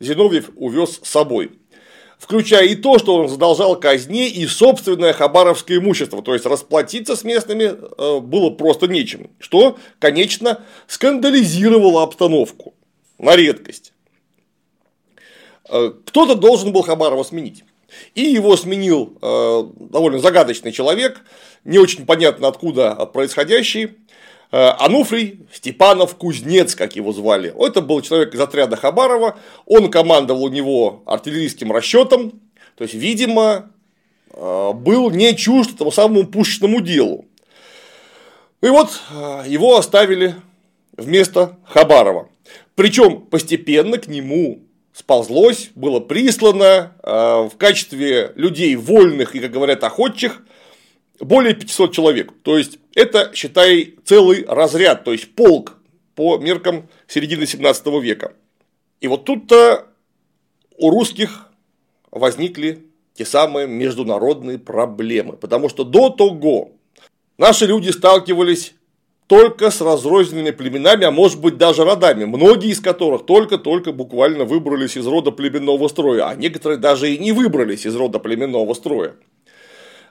Зиновьев 0.00 0.50
увез 0.56 1.00
с 1.02 1.08
собой 1.08 1.52
включая 2.22 2.66
и 2.66 2.76
то, 2.76 2.98
что 3.00 3.16
он 3.16 3.28
задолжал 3.28 3.74
казне 3.74 4.28
и 4.28 4.46
собственное 4.46 5.12
хабаровское 5.12 5.78
имущество, 5.78 6.22
то 6.22 6.34
есть 6.34 6.46
расплатиться 6.46 7.16
с 7.16 7.24
местными 7.24 7.74
э, 7.74 8.20
было 8.20 8.50
просто 8.50 8.86
нечем, 8.86 9.28
что, 9.40 9.76
конечно, 9.98 10.60
скандализировало 10.86 12.04
обстановку 12.04 12.74
на 13.18 13.34
редкость. 13.34 13.92
Э, 15.68 15.92
кто-то 16.06 16.36
должен 16.36 16.72
был 16.72 16.82
Хабарова 16.82 17.24
сменить. 17.24 17.64
И 18.14 18.22
его 18.22 18.56
сменил 18.56 19.18
э, 19.20 19.64
довольно 19.90 20.20
загадочный 20.20 20.70
человек, 20.70 21.22
не 21.64 21.78
очень 21.78 22.06
понятно 22.06 22.46
откуда 22.46 22.94
происходящий, 23.06 23.86
Э, 23.86 24.01
Ануфрий 24.52 25.40
Степанов 25.50 26.14
Кузнец, 26.16 26.74
как 26.74 26.94
его 26.94 27.12
звали. 27.12 27.54
Это 27.58 27.80
был 27.80 28.02
человек 28.02 28.34
из 28.34 28.40
отряда 28.40 28.76
Хабарова. 28.76 29.38
Он 29.64 29.90
командовал 29.90 30.44
у 30.44 30.48
него 30.48 31.02
артиллерийским 31.06 31.72
расчетом. 31.72 32.42
То 32.76 32.84
есть, 32.84 32.92
видимо, 32.92 33.70
э, 34.30 34.72
был 34.74 35.10
не 35.10 35.34
чужд 35.34 35.74
этому 35.74 35.90
самому 35.90 36.26
пушечному 36.26 36.82
делу. 36.82 37.24
И 38.60 38.68
вот 38.68 38.90
э, 39.10 39.44
его 39.46 39.78
оставили 39.78 40.34
вместо 40.98 41.56
Хабарова. 41.64 42.28
Причем 42.74 43.22
постепенно 43.22 43.96
к 43.96 44.06
нему 44.06 44.60
сползлось, 44.92 45.70
было 45.74 46.00
прислано 46.00 46.92
в 47.02 47.52
качестве 47.56 48.32
людей 48.34 48.76
вольных 48.76 49.34
и, 49.34 49.40
как 49.40 49.50
говорят, 49.50 49.82
охотчих 49.84 50.42
более 51.24 51.54
500 51.54 51.92
человек. 51.92 52.32
То 52.42 52.58
есть, 52.58 52.78
это, 52.94 53.30
считай, 53.34 53.94
целый 54.04 54.44
разряд, 54.46 55.04
то 55.04 55.12
есть 55.12 55.34
полк 55.34 55.78
по 56.14 56.38
меркам 56.38 56.88
середины 57.06 57.46
17 57.46 57.86
века. 58.02 58.32
И 59.00 59.08
вот 59.08 59.24
тут-то 59.24 59.86
у 60.78 60.90
русских 60.90 61.48
возникли 62.10 62.84
те 63.14 63.24
самые 63.24 63.66
международные 63.66 64.58
проблемы. 64.58 65.34
Потому 65.34 65.68
что 65.68 65.84
до 65.84 66.10
того 66.10 66.72
наши 67.38 67.66
люди 67.66 67.90
сталкивались 67.90 68.74
только 69.26 69.70
с 69.70 69.80
разрозненными 69.80 70.50
племенами, 70.50 71.04
а 71.04 71.10
может 71.10 71.40
быть 71.40 71.56
даже 71.56 71.84
родами, 71.84 72.24
многие 72.24 72.70
из 72.70 72.80
которых 72.80 73.24
только-только 73.24 73.92
буквально 73.92 74.44
выбрались 74.44 74.96
из 74.96 75.06
рода 75.06 75.30
племенного 75.30 75.88
строя, 75.88 76.28
а 76.28 76.34
некоторые 76.34 76.78
даже 76.78 77.10
и 77.10 77.18
не 77.18 77.32
выбрались 77.32 77.86
из 77.86 77.96
рода 77.96 78.18
племенного 78.18 78.74
строя. 78.74 79.14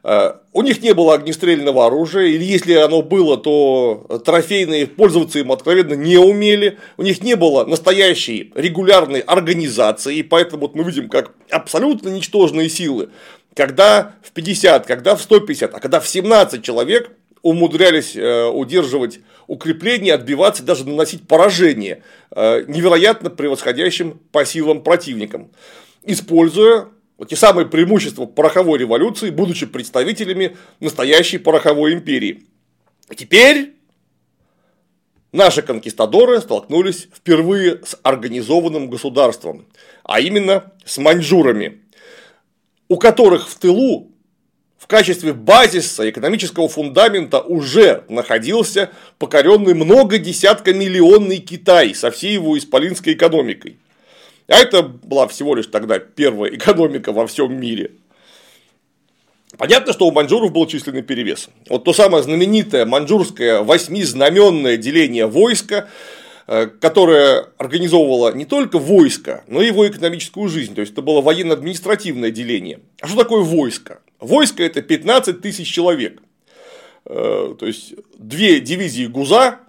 Э, 0.03 0.34
у 0.53 0.62
них 0.62 0.81
не 0.81 0.93
было 0.93 1.15
огнестрельного 1.15 1.86
оружия, 1.86 2.27
или 2.27 2.43
если 2.43 2.74
оно 2.74 3.01
было, 3.01 3.38
то 3.38 4.22
трофейные 4.25 4.88
пользоваться 4.88 5.39
им 5.39 5.51
откровенно 5.51 5.93
не 5.93 6.17
умели. 6.17 6.77
У 6.98 7.03
них 7.03 7.22
не 7.22 7.36
было 7.36 7.65
настоящей 7.65 8.51
регулярной 8.55 9.20
организации, 9.20 10.17
и 10.17 10.24
поэтому 10.24 10.62
вот 10.62 10.75
мы 10.75 10.84
видим, 10.84 11.10
как 11.10 11.31
абсолютно 11.50 12.10
ничтожные 12.10 12.70
силы, 12.70 13.10
когда 13.55 14.15
в 14.24 14.31
50, 14.31 14.86
когда 14.88 15.15
в 15.15 15.22
150, 15.22 15.74
а 15.74 15.79
когда 15.79 16.00
в 16.00 16.08
17 16.08 16.63
человек 16.63 17.12
умудрялись 17.41 18.15
э, 18.15 18.46
удерживать 18.46 19.20
укрепления, 19.48 20.13
отбиваться, 20.13 20.63
даже 20.63 20.88
наносить 20.88 21.27
поражение 21.27 22.03
э, 22.31 22.63
невероятно 22.67 23.29
превосходящим 23.29 24.20
по 24.31 24.46
силам 24.46 24.84
противникам, 24.84 25.51
используя 26.03 26.88
вот 27.22 27.30
те 27.30 27.36
самые 27.36 27.68
преимущества 27.68 28.25
пороховой 28.25 28.80
революции, 28.80 29.30
будучи 29.30 29.68
представителями 29.68 30.58
настоящей 30.80 31.38
пороховой 31.38 31.94
империи. 31.94 32.48
Теперь 33.16 33.75
наши 35.32 35.62
конкистадоры 35.62 36.42
столкнулись 36.42 37.10
впервые 37.13 37.82
с 37.86 37.96
организованным 38.01 38.90
государством, 38.90 39.68
а 40.04 40.20
именно 40.20 40.74
с 40.84 40.98
маньчжурами, 40.98 41.84
у 42.88 42.98
которых 42.98 43.48
в 43.50 43.56
тылу 43.60 44.12
в 44.80 44.88
качестве 44.88 45.34
базиса 45.34 46.10
экономического 46.10 46.68
фундамента 46.68 47.40
уже 47.40 48.03
находился 48.10 48.90
покоренный 49.20 49.75
много 49.75 50.18
десятка 50.18 50.74
миллионный 50.74 51.38
Китай 51.38 51.94
со 51.94 52.10
всей 52.10 52.34
его 52.34 52.57
исполинской 52.57 53.14
экономикой. 53.14 53.77
А 54.51 54.57
это 54.57 54.83
была 54.83 55.29
всего 55.29 55.55
лишь 55.55 55.68
тогда 55.68 55.98
первая 56.00 56.53
экономика 56.53 57.14
во 57.14 57.25
всем 57.25 57.57
мире. 57.57 57.92
Понятно, 59.57 59.94
что 59.94 60.07
у 60.07 60.11
маньчжуров 60.11 60.51
был 60.51 60.68
численный 60.68 61.03
перевес. 61.03 61.50
Вот 61.70 61.85
то 61.85 61.94
самое 61.94 62.22
знаменитое 62.22 62.85
маньчжурское 62.85 63.61
восьмизнаменное 63.61 64.75
деление 64.75 65.25
войска, 65.25 65.87
э, 66.48 66.68
которое 66.68 67.48
организовывало 67.57 68.33
не 68.33 68.44
только 68.44 68.77
войско, 68.77 69.46
но 69.48 69.61
и 69.61 69.68
его 69.68 69.87
экономическую 69.87 70.50
жизнь. 70.50 70.75
То 70.75 70.81
есть 70.81 70.94
это 70.94 71.01
было 71.01 71.22
военно-административное 71.22 72.31
деление. 72.31 72.81
А 73.00 73.07
что 73.07 73.18
такое 73.18 73.44
войско? 73.44 74.01
Войско 74.20 74.64
это 74.64 74.81
15 74.81 75.40
тысяч 75.42 75.72
человек. 75.72 76.22
Э, 77.05 77.55
то 77.57 77.66
есть 77.66 77.94
две 78.18 78.59
дивизии 78.59 79.05
ГУЗа 79.05 79.59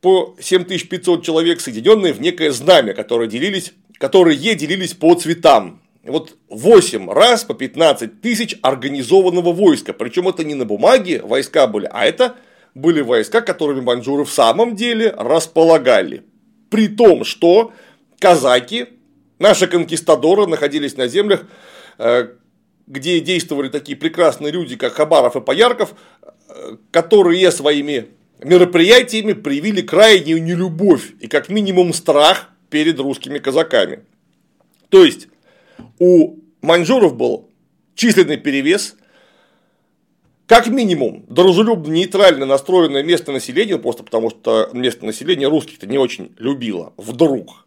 по 0.00 0.34
7500 0.40 1.22
человек, 1.22 1.60
соединенные 1.60 2.14
в 2.14 2.20
некое 2.20 2.50
знамя, 2.50 2.94
которое 2.94 3.28
делились 3.28 3.72
которые 4.02 4.36
делились 4.56 4.94
по 4.94 5.14
цветам. 5.14 5.80
Вот 6.02 6.36
8 6.48 7.08
раз 7.08 7.44
по 7.44 7.54
15 7.54 8.20
тысяч 8.20 8.58
организованного 8.60 9.52
войска. 9.52 9.92
Причем 9.92 10.26
это 10.26 10.42
не 10.42 10.54
на 10.54 10.64
бумаге 10.64 11.22
войска 11.22 11.68
были, 11.68 11.88
а 11.88 12.04
это 12.04 12.34
были 12.74 13.00
войска, 13.00 13.42
которыми 13.42 13.80
маньчжуры 13.80 14.24
в 14.24 14.32
самом 14.32 14.74
деле 14.74 15.14
располагали. 15.16 16.24
При 16.68 16.88
том, 16.88 17.22
что 17.22 17.70
казаки, 18.18 18.86
наши 19.38 19.68
конкистадоры 19.68 20.48
находились 20.48 20.96
на 20.96 21.06
землях, 21.06 21.44
э, 21.98 22.30
где 22.88 23.20
действовали 23.20 23.68
такие 23.68 23.96
прекрасные 23.96 24.50
люди, 24.50 24.74
как 24.74 24.94
Хабаров 24.94 25.36
и 25.36 25.40
Поярков, 25.40 25.94
э, 26.48 26.76
которые 26.90 27.52
своими 27.52 28.08
мероприятиями 28.42 29.32
привили 29.32 29.80
крайнюю 29.80 30.42
нелюбовь 30.42 31.12
и 31.20 31.28
как 31.28 31.48
минимум 31.48 31.92
страх 31.92 32.48
перед 32.72 32.98
русскими 32.98 33.38
казаками. 33.38 34.00
То 34.88 35.04
есть, 35.04 35.28
у 35.98 36.38
маньчжуров 36.62 37.14
был 37.14 37.50
численный 37.94 38.38
перевес, 38.38 38.96
как 40.46 40.68
минимум, 40.68 41.24
дружелюбно 41.28 41.92
нейтрально 41.92 42.46
настроенное 42.46 43.02
местное 43.02 43.34
население, 43.34 43.78
просто 43.78 44.02
потому 44.02 44.30
что 44.30 44.70
местное 44.72 45.08
население 45.08 45.48
русских-то 45.48 45.86
не 45.86 45.98
очень 45.98 46.34
любило, 46.38 46.94
вдруг. 46.96 47.66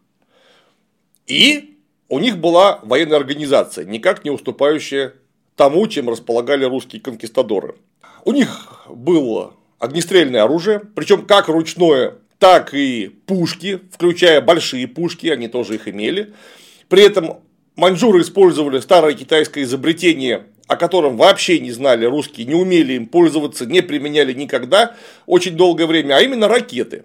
И 1.28 1.78
у 2.08 2.18
них 2.18 2.38
была 2.38 2.80
военная 2.82 3.18
организация, 3.18 3.84
никак 3.84 4.24
не 4.24 4.30
уступающая 4.30 5.14
тому, 5.54 5.86
чем 5.86 6.10
располагали 6.10 6.64
русские 6.64 7.00
конкистадоры. 7.00 7.76
У 8.24 8.32
них 8.32 8.86
было 8.88 9.54
огнестрельное 9.78 10.42
оружие, 10.42 10.80
причем 10.80 11.26
как 11.26 11.48
ручное, 11.48 12.14
так 12.38 12.74
и 12.74 13.08
пушки, 13.26 13.80
включая 13.92 14.40
большие 14.40 14.86
пушки, 14.86 15.28
они 15.28 15.48
тоже 15.48 15.76
их 15.76 15.88
имели. 15.88 16.34
При 16.88 17.02
этом 17.02 17.40
маньчжуры 17.76 18.22
использовали 18.22 18.80
старое 18.80 19.14
китайское 19.14 19.64
изобретение, 19.64 20.46
о 20.66 20.76
котором 20.76 21.16
вообще 21.16 21.60
не 21.60 21.72
знали 21.72 22.04
русские, 22.04 22.46
не 22.46 22.54
умели 22.54 22.94
им 22.94 23.06
пользоваться, 23.06 23.66
не 23.66 23.82
применяли 23.82 24.32
никогда 24.32 24.94
очень 25.26 25.56
долгое 25.56 25.86
время, 25.86 26.16
а 26.16 26.22
именно 26.22 26.48
ракеты. 26.48 27.04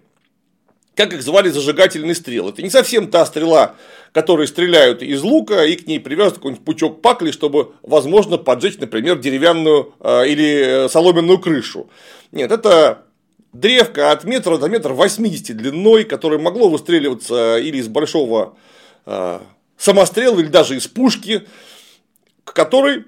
Как 0.96 1.14
их 1.14 1.22
звали 1.22 1.50
зажигательный 1.50 2.14
стрел. 2.14 2.50
Это 2.50 2.62
не 2.62 2.70
совсем 2.70 3.10
та 3.10 3.26
стрела, 3.26 3.76
которые 4.12 4.46
стреляют 4.46 5.02
из 5.02 5.22
лука 5.22 5.64
и 5.64 5.76
к 5.76 5.88
ней 5.88 6.02
привязывают 6.02 6.36
какой-нибудь 6.36 6.66
пучок 6.66 7.02
пакли, 7.02 7.32
чтобы, 7.32 7.74
возможно, 7.82 8.38
поджечь, 8.38 8.78
например, 8.78 9.18
деревянную 9.18 9.94
э, 10.02 10.28
или 10.28 10.90
соломенную 10.90 11.40
крышу. 11.40 11.90
Нет, 12.34 12.52
это 12.52 13.06
древко 13.54 14.12
от 14.12 14.24
метра 14.24 14.58
до 14.58 14.68
метра 14.68 14.94
80 14.94 15.56
длиной, 15.56 16.04
которое 16.04 16.40
могло 16.40 16.70
выстреливаться 16.70 17.58
или 17.58 17.78
из 17.78 17.88
большого 17.88 18.58
э, 19.06 19.40
самострела, 19.78 20.40
или 20.40 20.48
даже 20.48 20.76
из 20.78 20.88
пушки, 20.88 21.44
к 22.44 22.54
которой 22.54 23.06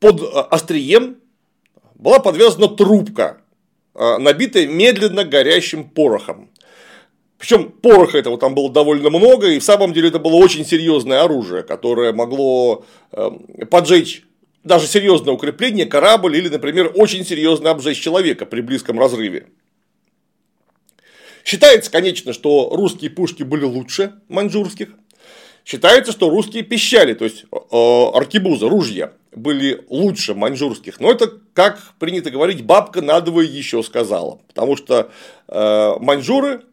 под 0.00 0.22
острием 0.50 1.16
была 1.94 2.18
подвязана 2.18 2.68
трубка, 2.68 3.38
э, 3.94 4.18
набитая 4.18 4.66
медленно 4.66 5.24
горящим 5.24 5.88
порохом. 5.88 6.50
Причем 7.38 7.70
пороха 7.70 8.18
этого 8.18 8.38
там 8.38 8.54
было 8.54 8.70
довольно 8.70 9.10
много, 9.10 9.48
и 9.48 9.58
в 9.58 9.64
самом 9.64 9.92
деле 9.92 10.08
это 10.08 10.18
было 10.18 10.36
очень 10.36 10.64
серьезное 10.64 11.22
оружие, 11.22 11.62
которое 11.62 12.12
могло 12.12 12.84
э, 13.12 13.30
поджечь 13.70 14.24
даже 14.64 14.86
серьезное 14.86 15.34
укрепление, 15.34 15.86
корабль 15.86 16.36
или, 16.36 16.48
например, 16.48 16.90
очень 16.94 17.24
серьезно 17.24 17.70
обжечь 17.70 18.00
человека 18.00 18.46
при 18.46 18.60
близком 18.60 18.98
разрыве. 18.98 19.46
Считается, 21.44 21.90
конечно, 21.90 22.32
что 22.32 22.70
русские 22.72 23.10
пушки 23.10 23.42
были 23.42 23.64
лучше 23.64 24.14
маньчжурских. 24.28 24.88
Считается, 25.64 26.12
что 26.12 26.30
русские 26.30 26.62
пищали, 26.62 27.14
то 27.14 27.24
есть 27.24 27.44
э, 27.50 27.56
аркебузы, 28.14 28.68
ружья, 28.68 29.12
были 29.34 29.84
лучше 29.88 30.34
маньчжурских. 30.34 31.00
Но 31.00 31.10
это, 31.10 31.32
как 31.52 31.80
принято 31.98 32.30
говорить, 32.30 32.64
бабка 32.64 33.02
надвое 33.02 33.46
еще 33.46 33.82
сказала. 33.82 34.40
Потому 34.48 34.76
что 34.76 35.10
э, 35.48 35.92
маньчжуры 36.00 36.64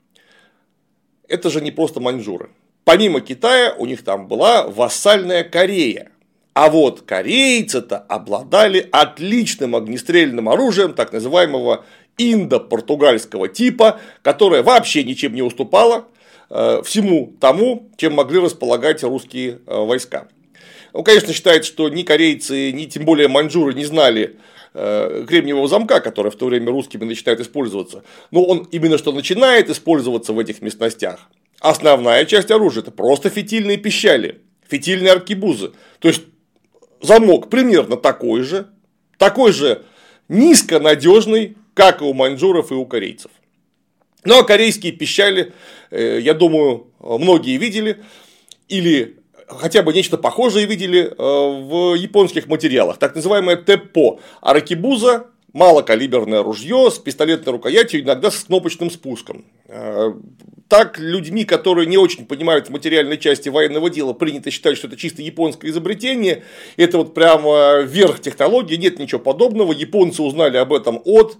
это 1.28 1.50
же 1.50 1.62
не 1.62 1.72
просто 1.72 2.00
маньчжуры. 2.00 2.50
помимо 2.84 3.22
Китая, 3.22 3.74
у 3.78 3.86
них 3.86 4.04
там 4.04 4.28
была 4.28 4.68
вассальная 4.68 5.44
Корея. 5.44 6.12
А 6.54 6.70
вот 6.70 7.02
корейцы-то 7.02 7.98
обладали 7.98 8.88
отличным 8.92 9.76
огнестрельным 9.76 10.50
оружием 10.50 10.94
так 10.94 11.14
называемого 11.14 11.86
индо-португальского 12.18 13.48
типа, 13.48 14.00
которое 14.22 14.62
вообще 14.62 15.04
ничем 15.04 15.34
не 15.34 15.42
уступало 15.42 16.08
э, 16.50 16.82
всему 16.84 17.34
тому, 17.40 17.90
чем 17.96 18.14
могли 18.14 18.40
располагать 18.40 19.02
русские 19.04 19.60
э, 19.66 19.86
войска. 19.86 20.28
Ну, 20.94 21.04
конечно, 21.04 21.34
считается, 21.34 21.72
что 21.72 21.88
ни 21.88 22.04
корейцы, 22.04 22.72
ни 22.74 22.86
тем 22.86 23.06
более 23.06 23.30
маньчжуры 23.30 23.74
не 23.74 23.86
знали 23.86 24.38
э, 24.74 25.26
кремниевого 25.28 25.70
замка, 25.70 26.02
который 26.02 26.32
в 26.32 26.36
то 26.36 26.48
время 26.48 26.70
русскими 26.70 27.06
начинает 27.06 27.40
использоваться. 27.40 28.04
Но 28.30 28.44
он 28.44 28.68
именно 28.72 28.98
что 28.98 29.14
начинает 29.14 29.70
использоваться 29.70 30.34
в 30.34 30.40
этих 30.40 30.62
местностях. 30.62 31.30
Основная 31.60 32.26
часть 32.26 32.52
оружия– 32.52 32.82
это 32.84 32.92
просто 32.92 33.30
фитильные 33.30 33.78
пищали, 33.78 34.42
фитильные 34.68 35.14
аркибузы. 35.14 35.72
То 36.00 36.08
есть, 36.08 36.24
замок 37.02 37.50
примерно 37.50 37.98
такой 37.98 38.42
же, 38.44 38.68
такой 39.18 39.52
же 39.52 39.84
низконадежный, 40.30 41.58
как 41.74 42.02
и 42.02 42.06
у 42.06 42.14
маньчжуров 42.14 42.72
и 42.72 42.76
у 42.76 42.86
корейцев. 42.86 43.32
Ну 44.24 44.40
а 44.40 44.44
корейские 44.44 44.92
пищали, 44.92 45.54
э, 45.90 46.20
я 46.22 46.34
думаю, 46.34 46.88
многие 47.00 47.58
видели, 47.58 48.04
или 48.68 49.18
хотя 49.48 49.82
бы 49.82 49.94
нечто 49.94 50.18
похожее 50.18 50.66
видели 50.66 51.06
э, 51.06 51.14
в 51.18 51.96
японских 51.96 52.48
материалах. 52.48 52.98
Так 52.98 53.16
называемое 53.16 53.58
ТЭПО. 53.58 54.20
Аракибуза 54.42 55.28
малокалиберное 55.54 56.44
ружье 56.44 56.90
с 56.92 56.98
пистолетной 56.98 57.54
рукоятью, 57.54 58.02
иногда 58.02 58.32
с 58.32 58.44
кнопочным 58.44 58.90
спуском. 58.90 59.46
Э, 59.68 60.14
так 60.68 60.98
людьми, 61.00 61.44
которые 61.44 61.88
не 61.88 61.98
очень 61.98 62.26
понимают 62.26 62.68
в 62.68 62.70
материальной 62.72 63.18
части 63.18 63.50
военного 63.50 63.90
дела, 63.90 64.14
принято 64.14 64.50
считать, 64.52 64.78
что 64.78 64.88
это 64.88 64.96
чисто 64.96 65.22
японское 65.22 65.68
изобретение. 65.70 66.44
Это 66.78 66.98
вот 66.98 67.14
прямо 67.14 67.82
верх 67.82 68.22
технологии, 68.22 68.76
нет 68.76 68.98
ничего 68.98 69.20
подобного. 69.20 69.74
Японцы 69.74 70.22
узнали 70.22 70.58
об 70.58 70.72
этом 70.72 71.02
от 71.04 71.38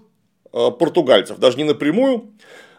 э, 0.52 0.70
португальцев, 0.78 1.38
даже 1.38 1.56
не 1.56 1.64
напрямую. 1.64 2.32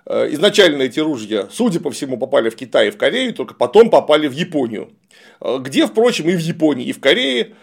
Э, 0.06 0.28
изначально 0.32 0.84
эти 0.84 1.00
ружья, 1.00 1.48
судя 1.52 1.80
по 1.80 1.90
всему, 1.90 2.18
попали 2.18 2.50
в 2.50 2.56
Китай 2.56 2.90
и 2.90 2.92
в 2.92 2.98
Корею, 2.98 3.34
только 3.34 3.56
потом 3.56 3.90
попали 3.90 4.28
в 4.28 4.34
Японию. 4.34 4.92
Где, 5.60 5.88
впрочем, 5.88 6.30
и 6.30 6.36
в 6.36 6.40
Японии, 6.40 6.86
и 6.86 6.94
в 6.94 7.02
Корее 7.02 7.56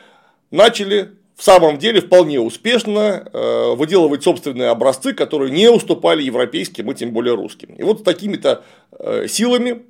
начали 0.50 1.12
в 1.40 1.42
самом 1.42 1.79
деле 1.79 2.03
вполне 2.03 2.38
успешно 2.38 3.26
э, 3.33 3.74
выделывать 3.74 4.22
собственные 4.22 4.68
образцы, 4.68 5.14
которые 5.14 5.50
не 5.50 5.70
уступали 5.70 6.22
европейским 6.22 6.90
и 6.90 6.94
тем 6.94 7.12
более 7.12 7.35
русским. 7.35 7.70
И 7.76 7.83
вот 7.83 8.00
с 8.00 8.03
такими-то 8.03 8.62
э, 8.90 9.26
силами 9.26 9.81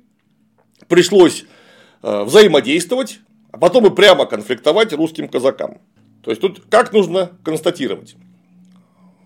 пришлось 0.87 1.43
э, 2.03 2.23
взаимодействовать, 2.23 3.19
а 3.51 3.57
потом 3.57 3.85
и 3.85 3.89
прямо 3.93 4.27
конфликтовать 4.27 4.93
русским 4.93 5.27
казакам. 5.27 5.79
То 6.23 6.31
есть 6.31 6.39
тут 6.39 6.61
как 6.69 6.93
нужно 6.93 7.31
констатировать? 7.43 8.15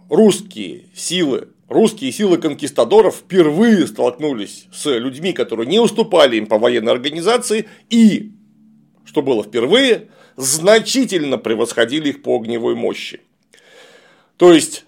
Русские 0.09 0.85
силы, 0.95 1.49
русские 1.69 2.11
силы 2.11 2.39
конкистадоров 2.39 3.17
впервые 3.17 3.85
столкнулись 3.85 4.65
с 4.73 4.89
людьми, 4.97 5.31
которые 5.31 5.67
не 5.67 5.79
уступали 5.79 6.37
им 6.37 6.47
по 6.47 6.57
военной 6.57 6.91
организации 6.91 7.67
и, 7.91 8.31
что 9.05 9.21
было 9.21 9.43
впервые, 9.43 10.07
значительно 10.37 11.37
превосходили 11.37 12.09
их 12.09 12.21
по 12.21 12.37
огневой 12.37 12.75
мощи. 12.75 13.21
То 14.37 14.53
есть, 14.53 14.85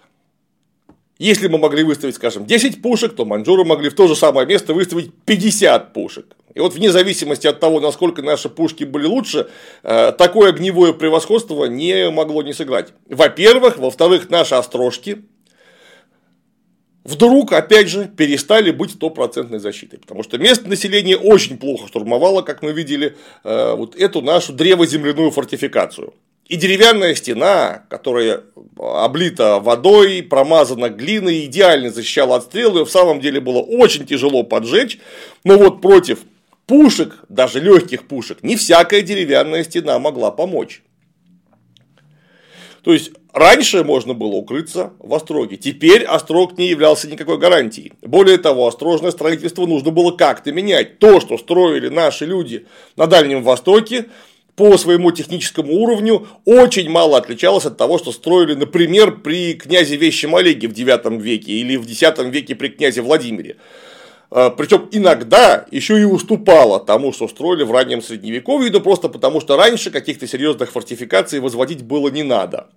если 1.19 1.47
мы 1.47 1.57
могли 1.57 1.83
выставить, 1.83 2.15
скажем, 2.15 2.45
10 2.45 2.81
пушек, 2.81 3.15
то 3.15 3.25
маньчжуры 3.25 3.63
могли 3.63 3.89
в 3.89 3.95
то 3.95 4.07
же 4.07 4.15
самое 4.15 4.45
место 4.45 4.73
выставить 4.73 5.13
50 5.25 5.93
пушек. 5.93 6.35
И 6.53 6.59
вот 6.59 6.73
вне 6.73 6.91
зависимости 6.91 7.47
от 7.47 7.59
того, 7.59 7.79
насколько 7.79 8.21
наши 8.21 8.49
пушки 8.49 8.83
были 8.83 9.05
лучше, 9.05 9.49
э, 9.83 10.11
такое 10.11 10.49
огневое 10.49 10.93
превосходство 10.93 11.65
не 11.65 12.09
могло 12.09 12.41
не 12.41 12.53
сыграть. 12.53 12.93
Во-первых, 13.07 13.77
во-вторых, 13.77 14.29
наши 14.29 14.55
острожки 14.55 15.23
вдруг, 17.07 17.53
опять 17.53 17.87
же, 17.87 18.05
перестали 18.05 18.69
быть 18.71 18.91
стопроцентной 18.91 19.59
защитой. 19.59 19.97
Потому 19.97 20.23
что 20.23 20.37
местное 20.37 20.69
население 20.69 21.17
очень 21.17 21.57
плохо 21.57 21.87
штурмовало, 21.87 22.41
как 22.41 22.61
мы 22.61 22.73
видели, 22.73 23.15
э, 23.43 23.73
вот 23.75 23.95
эту 23.95 24.21
нашу 24.21 24.53
древоземляную 24.53 25.31
фортификацию. 25.31 26.13
И 26.47 26.57
деревянная 26.57 27.15
стена, 27.15 27.83
которая 27.89 28.43
облита 28.77 29.59
водой, 29.59 30.21
промазана 30.21 30.89
глиной, 30.89 31.45
идеально 31.45 31.91
защищала 31.91 32.37
от 32.37 32.43
стрел, 32.43 32.77
ее 32.77 32.85
в 32.85 32.91
самом 32.91 33.21
деле 33.21 33.39
было 33.39 33.59
очень 33.59 34.05
тяжело 34.05 34.43
поджечь. 34.43 34.99
Но 35.43 35.57
вот 35.57 35.81
против 35.81 36.19
пушек, 36.65 37.25
даже 37.29 37.61
легких 37.61 38.07
пушек, 38.07 38.43
не 38.43 38.57
всякая 38.57 39.01
деревянная 39.01 39.63
стена 39.63 39.97
могла 39.99 40.31
помочь. 40.31 40.83
То 42.83 42.93
есть 42.93 43.11
раньше 43.37 43.83
можно 43.83 44.13
было 44.13 44.33
укрыться 44.33 44.93
в 44.99 45.13
Остроге, 45.13 45.57
теперь 45.57 46.03
Острог 46.03 46.57
не 46.57 46.67
являлся 46.67 47.09
никакой 47.09 47.37
гарантией. 47.37 47.93
Более 48.01 48.37
того, 48.37 48.67
острожное 48.67 49.11
строительство 49.11 49.65
нужно 49.65 49.91
было 49.91 50.11
как-то 50.11 50.51
менять. 50.51 50.99
То, 50.99 51.19
что 51.19 51.37
строили 51.37 51.89
наши 51.89 52.25
люди 52.25 52.67
на 52.95 53.07
Дальнем 53.07 53.43
Востоке, 53.43 54.05
по 54.57 54.75
своему 54.77 55.11
техническому 55.11 55.71
уровню 55.73 56.27
очень 56.43 56.89
мало 56.89 57.19
отличалось 57.19 57.65
от 57.67 57.77
того, 57.77 57.99
что 57.99 58.11
строили, 58.11 58.55
например, 58.55 59.17
при 59.17 59.53
князе 59.53 59.97
Вещем 59.97 60.35
Олеге 60.35 60.67
в 60.67 60.71
IX 60.71 61.21
веке 61.21 61.51
или 61.51 61.77
в 61.77 61.87
X 61.87 62.01
веке 62.25 62.55
при 62.55 62.69
князе 62.69 63.01
Владимире. 63.01 63.57
А, 64.31 64.49
Причем 64.49 64.89
иногда 64.91 65.67
еще 65.69 66.01
и 66.01 66.05
уступало 66.05 66.79
тому, 66.79 67.13
что 67.13 67.27
строили 67.27 67.63
в 67.63 67.71
раннем 67.71 68.01
средневековье, 68.01 68.71
да 68.71 68.79
просто 68.79 69.09
потому, 69.09 69.41
что 69.41 69.57
раньше 69.57 69.91
каких-то 69.91 70.25
серьезных 70.25 70.71
фортификаций 70.71 71.39
возводить 71.39 71.83
было 71.83 72.09
не 72.09 72.23
надо. 72.23 72.67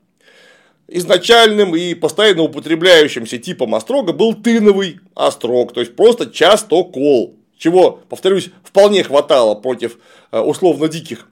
Изначальным 0.93 1.77
и 1.77 1.95
постоянно 1.95 2.43
употребляющимся 2.43 3.39
типом 3.39 3.77
острога 3.77 4.13
был 4.13 4.35
тыновый 4.35 4.99
острог, 5.15 5.73
то 5.73 5.79
есть 5.79 5.95
просто 5.95 6.27
частокол, 6.27 7.37
чего, 7.57 8.01
повторюсь, 8.09 8.51
вполне 8.65 9.05
хватало 9.05 9.55
против 9.55 9.99
а, 10.33 10.43
условно 10.43 10.89
диких 10.89 11.29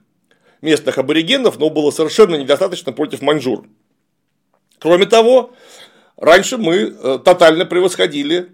местных 0.61 0.97
аборигенов, 0.97 1.59
но 1.59 1.69
было 1.69 1.91
совершенно 1.91 2.37
недостаточно 2.37 2.93
против 2.93 3.21
маньчжур. 3.21 3.65
Кроме 4.79 5.05
того, 5.05 5.51
раньше 6.15 6.57
мы 6.57 6.77
э, 6.77 7.19
тотально 7.25 7.65
превосходили 7.65 8.51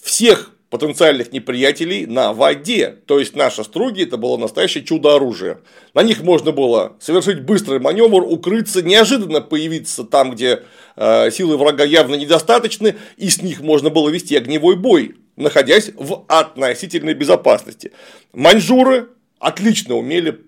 всех 0.00 0.52
потенциальных 0.70 1.32
неприятелей 1.32 2.06
на 2.06 2.32
воде. 2.32 2.96
То 3.06 3.18
есть 3.18 3.34
наши 3.34 3.64
струги 3.64 4.04
это 4.04 4.16
было 4.16 4.36
настоящее 4.36 4.84
чудо 4.84 5.16
оружия. 5.16 5.58
На 5.94 6.02
них 6.02 6.22
можно 6.22 6.52
было 6.52 6.96
совершить 7.00 7.42
быстрый 7.42 7.80
маневр, 7.80 8.22
укрыться, 8.22 8.80
неожиданно 8.80 9.40
появиться 9.40 10.04
там, 10.04 10.30
где 10.30 10.62
э, 10.94 11.30
силы 11.32 11.56
врага 11.56 11.84
явно 11.84 12.14
недостаточны, 12.14 12.96
и 13.16 13.28
с 13.28 13.42
них 13.42 13.60
можно 13.60 13.90
было 13.90 14.08
вести 14.08 14.36
огневой 14.36 14.76
бой, 14.76 15.16
находясь 15.36 15.90
в 15.96 16.24
относительной 16.28 17.14
безопасности. 17.14 17.90
Маньчжуры 18.32 19.08
отлично 19.40 19.96
умели 19.96 20.40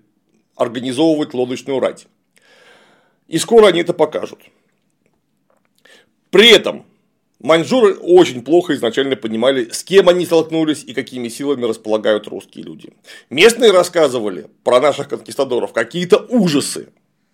организовывать 0.55 1.33
лодочную 1.33 1.81
рать. 1.81 2.07
И 3.27 3.37
скоро 3.39 3.67
они 3.67 3.81
это 3.81 3.93
покажут. 3.93 4.39
При 6.29 6.49
этом 6.49 6.85
Маньчжуры 7.43 7.95
очень 7.95 8.41
плохо 8.41 8.73
изначально 8.73 9.17
понимали, 9.17 9.67
с 9.69 9.83
кем 9.83 10.07
они 10.07 10.25
столкнулись 10.25 10.85
и 10.85 10.93
какими 10.93 11.27
силами 11.27 11.65
располагают 11.65 12.25
русские 12.27 12.63
люди. 12.63 12.93
Местные 13.29 13.71
рассказывали 13.71 14.47
про 14.63 14.79
наших 14.79 15.09
конкистадоров 15.09 15.73
какие-то 15.73 16.25
ужасы. 16.29 16.87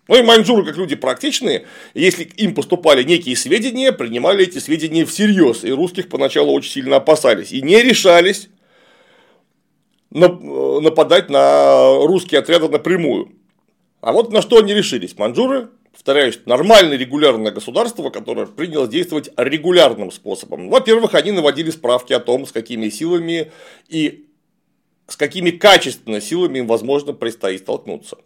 Ну 0.08 0.18
и 0.18 0.22
маньчжуры, 0.22 0.64
как 0.64 0.76
люди 0.76 0.96
практичные, 0.96 1.64
если 1.94 2.24
им 2.24 2.56
поступали 2.56 3.04
некие 3.04 3.36
сведения, 3.36 3.92
принимали 3.92 4.42
эти 4.42 4.58
сведения 4.58 5.04
всерьез. 5.04 5.62
И 5.62 5.70
русских 5.70 6.08
поначалу 6.08 6.52
очень 6.52 6.72
сильно 6.72 6.96
опасались. 6.96 7.52
И 7.52 7.62
не 7.62 7.80
решались 7.80 8.48
нападать 10.10 11.30
на 11.30 12.04
русские 12.04 12.40
отряды 12.40 12.68
напрямую. 12.68 13.30
А 14.00 14.10
вот 14.10 14.32
на 14.32 14.42
что 14.42 14.58
они 14.58 14.74
решились. 14.74 15.16
Маньчжуры 15.16 15.68
повторяюсь, 15.92 16.40
нормальное 16.46 16.96
регулярное 16.96 17.52
государство, 17.52 18.10
которое 18.10 18.46
приняло 18.46 18.86
действовать 18.86 19.30
регулярным 19.36 20.10
способом. 20.10 20.68
Во-первых, 20.68 21.14
они 21.14 21.32
наводили 21.32 21.70
справки 21.70 22.12
о 22.12 22.20
том, 22.20 22.46
с 22.46 22.52
какими 22.52 22.88
силами 22.88 23.50
и 23.88 24.26
с 25.06 25.16
какими 25.16 25.50
качественными 25.50 26.20
силами 26.20 26.58
им, 26.60 26.66
возможно, 26.66 27.12
предстоит 27.12 27.62
столкнуться. 27.62 28.18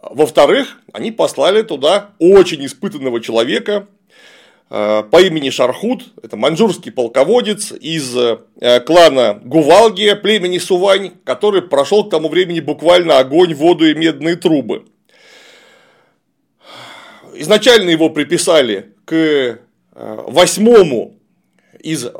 Во-вторых, 0.00 0.78
они 0.92 1.12
послали 1.12 1.62
туда 1.62 2.10
очень 2.18 2.64
испытанного 2.66 3.20
человека 3.20 3.86
э, 4.68 5.02
по 5.10 5.22
имени 5.22 5.48
Шархут, 5.50 6.04
это 6.22 6.36
маньчжурский 6.36 6.92
полководец 6.92 7.72
из 7.72 8.14
э, 8.16 8.80
клана 8.80 9.40
Гувалгия, 9.42 10.16
племени 10.16 10.58
Сувань, 10.58 11.12
который 11.24 11.62
прошел 11.62 12.04
к 12.04 12.10
тому 12.10 12.28
времени 12.28 12.60
буквально 12.60 13.18
огонь, 13.18 13.54
воду 13.54 13.86
и 13.86 13.94
медные 13.94 14.36
трубы 14.36 14.84
изначально 17.36 17.90
его 17.90 18.10
приписали 18.10 18.92
к 19.04 19.14
э, 19.14 19.56
восьмому 19.94 21.14
из 21.80 22.04
э, 22.04 22.10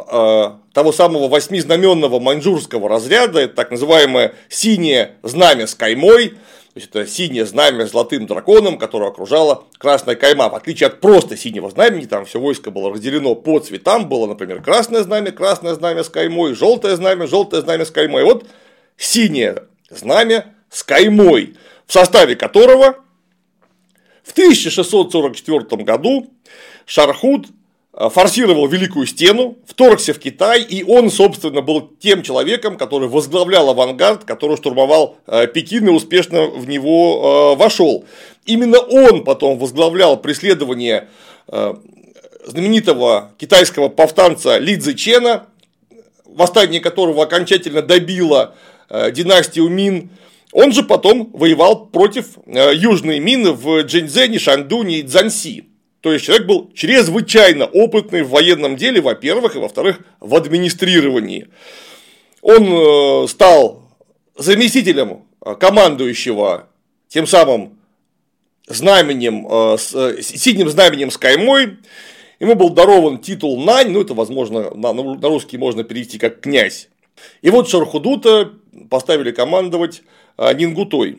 того 0.74 0.92
самого 0.92 1.28
восьмизнаменного 1.28 2.20
маньчжурского 2.20 2.88
разряда, 2.88 3.40
это 3.40 3.54
так 3.54 3.70
называемое 3.70 4.34
синее 4.48 5.12
знамя 5.22 5.66
с 5.66 5.74
каймой, 5.74 6.30
то 6.74 6.80
есть 6.80 6.90
это 6.90 7.06
синее 7.06 7.46
знамя 7.46 7.86
с 7.86 7.92
золотым 7.92 8.26
драконом, 8.26 8.78
которое 8.78 9.10
окружало 9.10 9.64
красная 9.78 10.16
кайма. 10.16 10.48
В 10.48 10.56
отличие 10.56 10.88
от 10.88 11.00
просто 11.00 11.36
синего 11.36 11.70
знамени, 11.70 12.04
там 12.06 12.24
все 12.24 12.40
войско 12.40 12.72
было 12.72 12.92
разделено 12.92 13.36
по 13.36 13.60
цветам, 13.60 14.08
было, 14.08 14.26
например, 14.26 14.60
красное 14.60 15.02
знамя, 15.02 15.30
красное 15.30 15.74
знамя 15.74 16.02
с 16.02 16.08
каймой, 16.08 16.54
желтое 16.54 16.96
знамя, 16.96 17.28
желтое 17.28 17.62
знамя 17.62 17.84
с 17.84 17.92
каймой. 17.92 18.24
Вот 18.24 18.44
синее 18.96 19.62
знамя 19.88 20.46
с 20.68 20.82
каймой, 20.82 21.54
в 21.86 21.92
составе 21.92 22.34
которого 22.34 22.96
в 24.24 24.32
1644 24.32 25.84
году 25.84 26.26
Шархуд 26.86 27.46
э, 27.92 28.08
форсировал 28.08 28.66
Великую 28.66 29.06
Стену, 29.06 29.58
вторгся 29.66 30.14
в 30.14 30.18
Китай, 30.18 30.62
и 30.62 30.82
он, 30.82 31.10
собственно, 31.10 31.60
был 31.60 31.90
тем 32.00 32.22
человеком, 32.22 32.76
который 32.78 33.08
возглавлял 33.08 33.68
авангард, 33.68 34.24
который 34.24 34.56
штурмовал 34.56 35.18
э, 35.26 35.46
Пекин 35.46 35.86
и 35.88 35.90
успешно 35.90 36.46
в 36.46 36.66
него 36.66 37.54
э, 37.54 37.58
вошел. 37.58 38.06
Именно 38.46 38.78
он 38.78 39.24
потом 39.24 39.58
возглавлял 39.58 40.16
преследование 40.18 41.08
знаменитого 42.46 43.32
китайского 43.38 43.88
повстанца 43.88 44.58
Ли 44.58 44.76
Цзэчена, 44.76 45.46
восстание 46.26 46.80
которого 46.80 47.22
окончательно 47.22 47.80
добило 47.80 48.54
династию 49.12 49.68
Мин 49.68 50.10
он 50.54 50.70
же 50.70 50.84
потом 50.84 51.30
воевал 51.32 51.86
против 51.86 52.38
э, 52.46 52.74
Южной 52.76 53.18
Мины 53.18 53.50
в 53.50 53.82
Джиньцзене, 53.82 54.38
Шандуне 54.38 55.00
и 55.00 55.02
Цзанси. 55.02 55.64
То 56.00 56.12
есть 56.12 56.24
человек 56.24 56.46
был 56.46 56.70
чрезвычайно 56.72 57.64
опытный 57.64 58.22
в 58.22 58.30
военном 58.30 58.76
деле, 58.76 59.00
во-первых, 59.00 59.56
и 59.56 59.58
во-вторых, 59.58 59.98
в 60.20 60.32
администрировании. 60.32 61.48
Он 62.40 63.24
э, 63.24 63.26
стал 63.26 63.82
заместителем 64.38 65.24
э, 65.44 65.56
командующего 65.56 66.68
тем 67.08 67.26
самым 67.26 67.80
знаменем, 68.68 69.76
синим 70.22 70.70
знаменем 70.70 71.10
с 71.10 71.18
каймой. 71.18 71.78
Ему 72.38 72.54
был 72.54 72.70
дарован 72.70 73.18
титул 73.18 73.62
Нань, 73.62 73.90
ну 73.90 74.00
это, 74.00 74.14
возможно, 74.14 74.70
на 74.72 75.28
русский 75.28 75.58
можно 75.58 75.82
перевести 75.84 76.18
как 76.18 76.40
князь. 76.40 76.88
И 77.42 77.50
вот 77.50 77.68
Шархудута 77.68 78.52
поставили 78.88 79.32
командовать 79.32 80.02
Нингутой. 80.38 81.18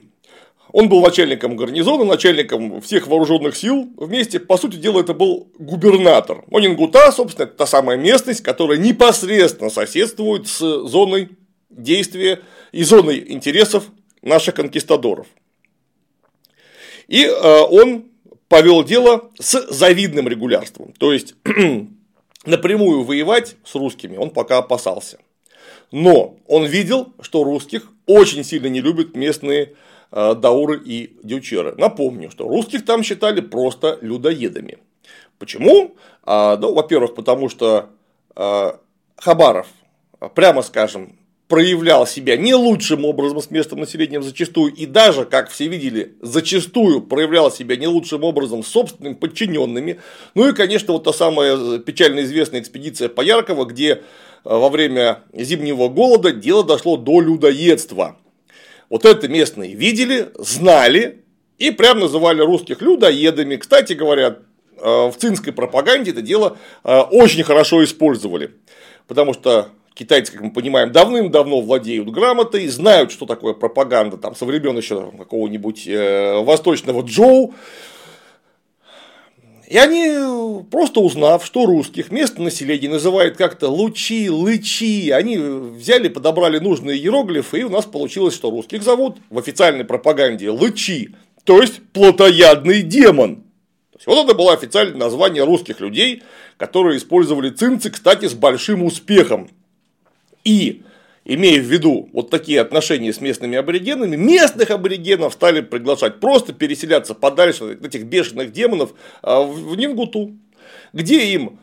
Он 0.71 0.89
был 0.89 1.01
начальником 1.01 1.55
гарнизона, 1.55 2.03
начальником 2.03 2.81
всех 2.81 3.07
вооруженных 3.07 3.55
сил. 3.55 3.87
Вместе, 3.95 4.39
по 4.41 4.57
сути 4.57 4.75
дела, 4.75 4.99
это 4.99 5.13
был 5.13 5.47
губернатор. 5.57 6.43
Но 6.49 6.59
Нингута, 6.59 7.11
собственно, 7.13 7.45
это 7.45 7.53
та 7.53 7.65
самая 7.65 7.97
местность, 7.97 8.41
которая 8.41 8.77
непосредственно 8.77 9.69
соседствует 9.69 10.47
с 10.47 10.59
зоной 10.59 11.29
действия 11.69 12.41
и 12.73 12.83
зоной 12.83 13.23
интересов 13.31 13.85
наших 14.21 14.55
конкистадоров. 14.55 15.27
И 17.07 17.23
э, 17.23 17.59
он 17.61 18.05
повел 18.49 18.83
дело 18.83 19.31
с 19.39 19.67
завидным 19.71 20.27
регулярством. 20.27 20.93
То 20.97 21.13
есть 21.13 21.35
напрямую 22.45 23.03
воевать 23.03 23.55
с 23.63 23.75
русскими 23.75 24.17
он 24.17 24.29
пока 24.29 24.57
опасался. 24.57 25.19
Но 25.91 26.37
он 26.47 26.65
видел, 26.65 27.13
что 27.21 27.43
русских 27.43 27.91
очень 28.05 28.43
сильно 28.43 28.67
не 28.67 28.81
любят 28.81 29.15
местные 29.15 29.75
э, 30.11 30.35
дауры 30.35 30.81
и 30.83 31.17
дючеры. 31.23 31.75
Напомню, 31.77 32.31
что 32.31 32.47
русских 32.47 32.85
там 32.85 33.03
считали 33.03 33.41
просто 33.41 33.97
людоедами. 34.01 34.79
Почему? 35.39 35.95
А, 36.23 36.57
ну, 36.57 36.73
во-первых, 36.73 37.15
потому 37.15 37.49
что 37.49 37.89
а, 38.35 38.79
Хабаров, 39.17 39.67
прямо 40.33 40.61
скажем, 40.61 41.17
проявлял 41.47 42.07
себя 42.07 42.37
не 42.37 42.55
лучшим 42.55 43.05
образом 43.05 43.39
с 43.39 43.51
местным 43.51 43.81
населением 43.81 44.23
зачастую, 44.23 44.73
и 44.73 44.85
даже, 44.85 45.25
как 45.25 45.49
все 45.49 45.67
видели, 45.67 46.15
зачастую 46.21 47.01
проявлял 47.01 47.51
себя 47.51 47.75
не 47.75 47.87
лучшим 47.87 48.23
образом 48.23 48.63
с 48.63 48.67
собственными 48.67 49.13
подчиненными. 49.13 49.99
Ну 50.33 50.49
и, 50.49 50.53
конечно, 50.53 50.93
вот 50.93 51.03
та 51.03 51.13
самая 51.13 51.77
печально 51.79 52.21
известная 52.21 52.61
экспедиция 52.61 53.09
Пояркова, 53.09 53.65
где 53.65 54.01
во 54.45 54.69
время 54.69 55.23
зимнего 55.33 55.89
голода 55.89 56.31
дело 56.31 56.63
дошло 56.63 56.97
до 56.97 57.19
людоедства. 57.19 58.17
Вот 58.89 59.03
это 59.03 59.27
местные 59.27 59.73
видели, 59.73 60.29
знали 60.35 61.23
и 61.57 61.71
прям 61.71 61.99
называли 61.99 62.41
русских 62.41 62.81
людоедами. 62.81 63.55
Кстати 63.55 63.93
говоря, 63.93 64.37
э, 64.77 65.07
в 65.07 65.13
цинской 65.17 65.51
пропаганде 65.51 66.11
это 66.11 66.21
дело 66.21 66.57
э, 66.83 66.99
очень 66.99 67.43
хорошо 67.43 67.83
использовали. 67.83 68.51
Потому 69.07 69.33
что 69.33 69.69
китайцы, 69.95 70.31
как 70.31 70.41
мы 70.41 70.51
понимаем, 70.51 70.91
давным-давно 70.91 71.61
владеют 71.61 72.09
грамотой, 72.09 72.67
знают, 72.67 73.11
что 73.11 73.25
такое 73.25 73.53
пропаганда 73.53 74.17
там, 74.17 74.35
со 74.35 74.45
времен 74.45 74.77
еще 74.77 75.11
какого-нибудь 75.17 75.87
восточного 76.45 77.01
Джоу. 77.01 77.55
И 79.67 79.77
они, 79.77 80.63
просто 80.69 80.99
узнав, 80.99 81.43
что 81.43 81.65
русских 81.65 82.11
место 82.11 82.41
населения 82.41 82.89
называют 82.89 83.35
как-то 83.35 83.69
лучи, 83.69 84.29
лычи, 84.29 85.09
они 85.09 85.37
взяли, 85.37 86.07
подобрали 86.07 86.59
нужные 86.59 86.97
иероглифы, 86.97 87.61
и 87.61 87.63
у 87.63 87.69
нас 87.69 87.85
получилось, 87.85 88.35
что 88.35 88.51
русских 88.51 88.83
зовут 88.83 89.17
в 89.29 89.39
официальной 89.39 89.83
пропаганде 89.83 90.51
лычи, 90.51 91.15
то 91.45 91.61
есть 91.61 91.81
плотоядный 91.93 92.83
демон. 92.83 93.37
То 93.91 93.97
есть, 93.97 94.07
вот 94.07 94.25
это 94.25 94.35
было 94.35 94.53
официальное 94.53 94.97
название 94.97 95.43
русских 95.45 95.79
людей, 95.79 96.21
которые 96.57 96.97
использовали 96.97 97.49
цинцы, 97.49 97.89
кстати, 97.89 98.27
с 98.27 98.33
большим 98.33 98.83
успехом. 98.83 99.49
И 100.43 100.83
имея 101.25 101.59
в 101.59 101.65
виду 101.65 102.09
вот 102.13 102.29
такие 102.29 102.61
отношения 102.61 103.11
с 103.11 103.19
местными 103.19 103.57
аборигенами, 103.57 104.15
местных 104.15 104.69
аборигенов 104.69 105.33
стали 105.33 105.61
приглашать 105.61 106.19
просто 106.19 106.53
переселяться 106.53 107.15
подальше 107.15 107.73
от 107.73 107.85
этих 107.85 108.05
бешеных 108.05 108.51
демонов 108.51 108.93
а, 109.21 109.41
в 109.41 109.75
Нингуту, 109.75 110.37
где 110.93 111.33
им 111.33 111.59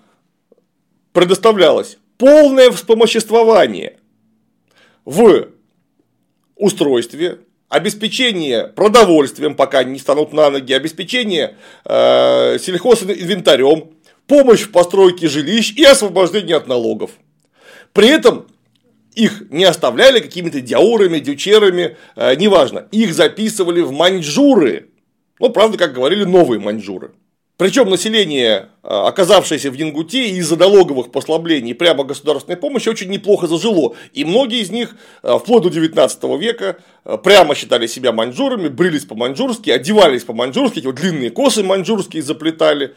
предоставлялось 1.13 1.99
полное 2.19 2.71
вспомоществование 2.71 3.99
в 5.05 5.49
устройстве, 6.57 7.41
обеспечение 7.69 8.67
продовольствием, 8.67 9.55
пока 9.55 9.79
они 9.79 9.93
не 9.93 9.99
станут 9.99 10.33
на 10.33 10.51
ноги, 10.51 10.73
обеспечение 10.73 11.57
э, 11.85 12.59
сельхозинвентарем, 12.59 13.91
помощь 14.27 14.61
в 14.61 14.71
постройке 14.71 15.29
жилищ 15.29 15.73
и 15.73 15.85
освобождение 15.85 16.57
от 16.57 16.69
налогов. 16.69 17.13
При 17.93 18.09
этом 18.09 18.47
их 19.15 19.51
не 19.51 19.65
оставляли 19.65 20.21
какими-то 20.21 20.61
дяурами, 20.61 21.19
дючерами, 21.19 21.97
э, 22.17 22.35
неважно. 22.37 22.89
Их 22.91 23.15
записывали 23.15 23.81
в 23.81 23.93
маньчжуры. 23.93 24.91
Ну, 25.39 25.51
правда, 25.51 25.79
как 25.79 25.93
говорили, 25.93 26.25
новые 26.25 26.61
маньчжуры. 26.61 27.13
Причем 27.63 27.89
население, 27.91 28.71
э, 28.83 28.89
оказавшееся 28.89 29.71
в 29.71 29.75
Янгуте 29.75 30.31
из-за 30.31 30.57
налоговых 30.57 31.13
послаблений 31.13 31.75
прямо 31.75 32.03
государственной 32.03 32.57
помощи, 32.57 32.89
очень 32.89 33.09
неплохо 33.09 33.47
зажило. 33.47 33.95
И 34.13 34.25
многие 34.25 34.63
из 34.63 34.71
них, 34.71 34.97
э, 35.23 35.39
вплоть 35.39 35.63
до 35.63 35.69
19 35.69 36.39
века, 36.39 36.79
э, 37.05 37.19
прямо 37.19 37.55
считали 37.55 37.87
себя 37.87 38.11
маньчжурами, 38.11 38.67
брились 38.67 39.05
по-маньчжурски, 39.05 39.71
одевались 39.71 40.25
по-маньчжурски, 40.25 40.85
вот 40.85 40.97
длинные 40.97 41.31
косы 41.31 41.63
маньчжурские 41.63 42.23
заплетали. 42.23 42.95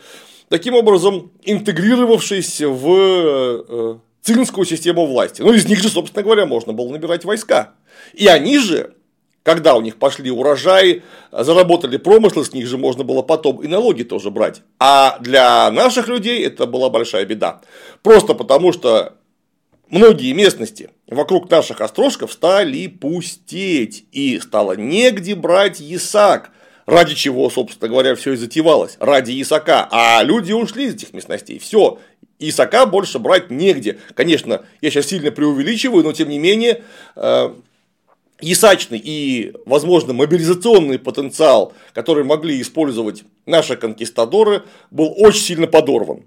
Таким 0.50 0.74
образом, 0.74 1.32
интегрировавшись 1.44 2.62
в 2.62 4.00
цинскую 4.26 4.66
систему 4.66 5.06
власти. 5.06 5.42
Ну, 5.42 5.54
из 5.54 5.68
них 5.68 5.82
же, 5.82 5.90
собственно 5.90 6.24
говоря, 6.24 6.46
можно 6.46 6.74
было 6.74 6.92
набирать 6.92 7.26
войска. 7.26 7.74
И 8.14 8.26
они 8.28 8.58
же, 8.58 8.96
когда 9.44 9.76
у 9.76 9.82
них 9.82 9.98
пошли 9.98 10.32
урожаи, 10.32 11.04
заработали 11.32 11.98
промыслы, 11.98 12.44
с 12.44 12.52
них 12.52 12.66
же 12.66 12.78
можно 12.78 13.04
было 13.04 13.22
потом 13.22 13.62
и 13.62 13.68
налоги 13.68 14.04
тоже 14.04 14.32
брать. 14.32 14.64
А 14.80 15.20
для 15.20 15.70
наших 15.70 16.08
людей 16.08 16.44
это 16.44 16.66
была 16.66 16.90
большая 16.90 17.26
беда. 17.26 17.62
Просто 18.02 18.34
потому, 18.34 18.74
что 18.74 19.14
многие 19.90 20.34
местности 20.34 20.90
вокруг 21.08 21.50
наших 21.52 21.80
острожков 21.82 22.34
стали 22.34 22.88
пустеть, 22.88 24.06
и 24.12 24.40
стало 24.40 24.74
негде 24.76 25.36
брать 25.36 25.80
ясак. 25.80 26.52
Ради 26.86 27.16
чего, 27.16 27.50
собственно 27.50 27.90
говоря, 27.90 28.16
все 28.16 28.34
и 28.34 28.36
затевалось. 28.36 28.98
Ради 29.00 29.42
Исака. 29.42 29.88
А 29.92 30.22
люди 30.22 30.52
ушли 30.52 30.86
из 30.86 30.94
этих 30.94 31.14
местностей. 31.14 31.58
Все. 31.58 32.00
Исака 32.40 32.86
больше 32.86 33.20
брать 33.20 33.50
негде. 33.50 34.00
Конечно, 34.14 34.66
я 34.82 34.92
сейчас 34.92 35.08
сильно 35.08 35.32
преувеличиваю, 35.32 36.04
но 36.04 36.12
тем 36.12 36.30
не 36.30 36.40
менее, 36.40 36.84
э, 37.16 37.54
Исачный 38.42 39.02
и, 39.02 39.54
возможно, 39.66 40.12
мобилизационный 40.12 41.00
потенциал, 41.00 41.72
который 41.94 42.26
могли 42.26 42.62
использовать 42.62 43.24
наши 43.46 43.78
конкистадоры, 43.78 44.64
был 44.92 45.14
очень 45.16 45.42
сильно 45.42 45.68
подорван. 45.68 46.26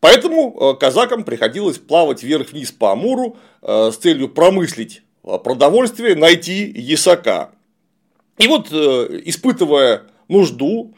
Поэтому 0.00 0.54
э, 0.54 0.78
казакам 0.78 1.24
приходилось 1.24 1.78
плавать 1.78 2.22
вверх-вниз 2.22 2.72
по 2.72 2.92
Амуру 2.92 3.38
э, 3.62 3.90
с 3.90 3.96
целью 3.96 4.28
промыслить 4.28 5.02
продовольствие, 5.22 6.14
найти 6.14 6.70
ясака. 6.76 7.50
И 8.36 8.46
вот, 8.46 8.70
испытывая 8.70 10.02
нужду, 10.28 10.94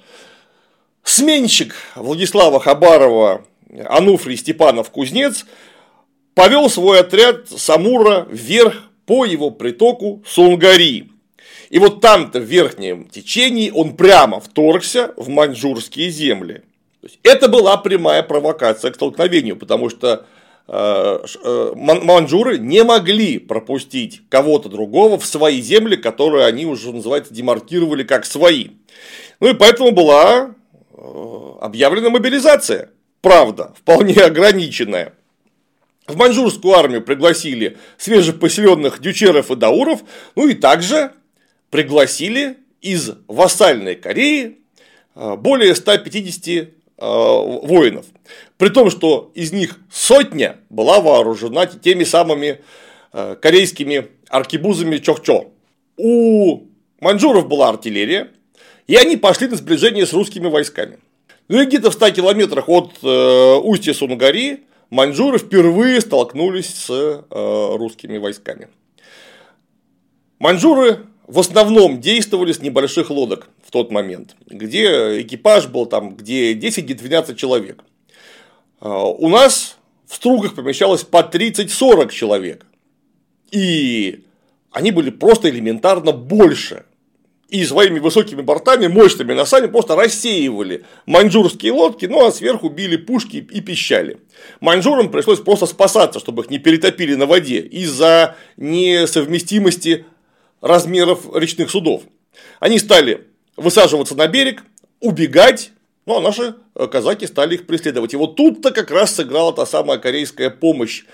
сменщик 1.05 1.75
Владислава 1.95 2.59
Хабарова 2.61 3.45
Ануфрий 3.87 4.37
Степанов 4.37 4.91
Кузнец 4.91 5.47
повел 6.35 6.71
свой 6.71 7.01
отряд 7.01 7.49
Самура 7.49 8.27
вверх 8.31 8.91
по 9.07 9.25
его 9.25 9.51
притоку 9.51 10.23
Сунгари. 10.27 11.09
И 11.71 11.79
вот 11.79 12.01
там-то 12.01 12.41
в 12.41 12.45
верхнем 12.45 13.09
течении 13.09 13.71
он 13.71 13.97
прямо 13.97 14.41
вторгся 14.41 15.13
в 15.17 15.29
маньчжурские 15.29 16.11
земли. 16.11 16.63
это 17.23 17.49
была 17.49 17.77
прямая 17.77 18.23
провокация 18.23 18.91
к 18.91 18.95
столкновению, 18.95 19.57
потому 19.57 19.91
что 19.91 20.27
э, 20.67 21.19
э, 21.45 21.73
маньчжуры 21.75 22.59
не 22.59 22.85
могли 22.85 23.39
пропустить 23.39 24.23
кого-то 24.31 24.69
другого 24.69 25.19
в 25.19 25.27
свои 25.27 25.61
земли, 25.61 25.97
которые 25.97 26.47
они 26.47 26.65
уже, 26.65 26.93
называется, 26.93 27.35
демаркировали 27.35 28.03
как 28.03 28.25
свои. 28.25 28.69
Ну 29.41 29.49
и 29.49 29.55
поэтому 29.55 29.91
была 29.91 30.55
э, 30.93 31.53
объявлена 31.61 32.09
мобилизация. 32.09 32.91
Правда, 33.21 33.75
вполне 33.77 34.15
ограниченная. 34.23 35.15
В 36.07 36.17
маньчжурскую 36.17 36.75
армию 36.75 37.03
пригласили 37.03 37.77
свежепоселенных 37.99 39.01
дючеров 39.01 39.51
и 39.51 39.57
дауров, 39.57 40.01
ну 40.37 40.49
и 40.49 40.55
также 40.55 41.13
пригласили 41.71 42.57
из 42.81 43.11
вассальной 43.27 43.95
Кореи 43.95 44.59
э, 45.15 45.37
более 45.37 45.75
150 45.75 46.49
э, 46.49 46.67
воинов. 46.99 48.07
При 48.57 48.71
том, 48.71 48.91
что 48.91 49.31
из 49.35 49.53
них 49.53 49.79
сотня 49.93 50.57
была 50.71 51.01
вооружена 51.01 51.67
теми 51.67 52.05
самыми 52.05 52.63
э, 53.13 53.37
корейскими 53.41 54.09
аркебузами 54.31 54.97
Чохчо. 54.99 55.51
У 55.97 56.63
маньчжуров 57.01 57.49
была 57.49 57.69
артиллерия, 57.69 58.31
и 58.87 58.97
они 58.97 59.17
пошли 59.17 59.49
на 59.49 59.57
сближение 59.57 60.07
с 60.07 60.13
русскими 60.15 60.47
войсками. 60.47 61.01
Ну 61.49 61.65
где-то 61.65 61.91
в 61.91 61.95
100 61.95 62.11
километрах 62.11 62.69
от 62.69 63.03
устья 63.03 63.95
Сунгари 63.95 64.65
маньчжуры 64.91 65.39
впервые 65.39 66.01
столкнулись 66.01 66.75
с 66.75 66.91
э, 66.91 67.77
русскими 67.77 68.19
войсками. 68.19 68.69
Маньчжуры 70.39 71.07
в 71.27 71.39
основном 71.39 72.01
действовали 72.01 72.53
с 72.53 72.61
небольших 72.61 73.11
лодок 73.11 73.49
в 73.65 73.71
тот 73.71 73.91
момент, 73.91 74.37
где 74.47 75.21
экипаж 75.21 75.67
был 75.67 75.87
там, 75.87 76.17
где 76.17 76.55
10-12 76.55 77.35
человек. 77.35 77.83
Э, 78.81 78.89
у 78.89 79.29
нас 79.29 79.77
в 80.07 80.15
стругах 80.15 80.55
помещалось 80.55 81.05
по 81.05 81.19
30-40 81.19 82.11
человек. 82.11 82.67
И 83.51 84.25
они 84.71 84.91
были 84.91 85.11
просто 85.11 85.49
элементарно 85.49 86.13
больше 86.13 86.85
и 87.49 87.65
своими 87.65 87.99
высокими 87.99 88.43
бортами, 88.43 88.89
мощными 88.89 89.33
носами 89.33 89.67
просто 89.67 89.97
рассеивали 89.97 90.85
маньчжурские 91.07 91.73
лодки, 91.73 92.05
ну 92.05 92.27
а 92.27 92.31
сверху 92.31 92.69
били 92.69 92.97
пушки 92.97 93.37
и 93.37 93.61
пищали. 93.61 94.19
Маньчжурам 94.61 95.11
пришлось 95.11 95.41
просто 95.41 95.67
спасаться, 95.67 96.21
чтобы 96.21 96.43
их 96.43 96.51
не 96.51 96.59
перетопили 96.59 97.15
на 97.15 97.27
воде 97.27 97.61
из-за 97.61 98.37
несовместимости 98.59 100.05
размеров 100.61 101.21
речных 101.35 101.71
судов. 101.71 102.03
Они 102.61 102.79
стали 102.79 103.27
высаживаться 103.57 104.15
на 104.15 104.27
берег, 104.27 104.63
убегать, 105.01 105.71
ну 106.05 106.19
а 106.19 106.21
наши 106.21 106.55
казаки 106.91 107.27
стали 107.27 107.55
их 107.55 107.67
преследовать. 107.67 108.13
И 108.13 108.17
вот 108.17 108.37
тут-то 108.37 108.73
как 108.73 108.91
раз 108.91 109.15
сыграла 109.15 109.55
та 109.55 109.65
самая 109.65 109.99
корейская 109.99 110.51
помощь, 110.51 111.05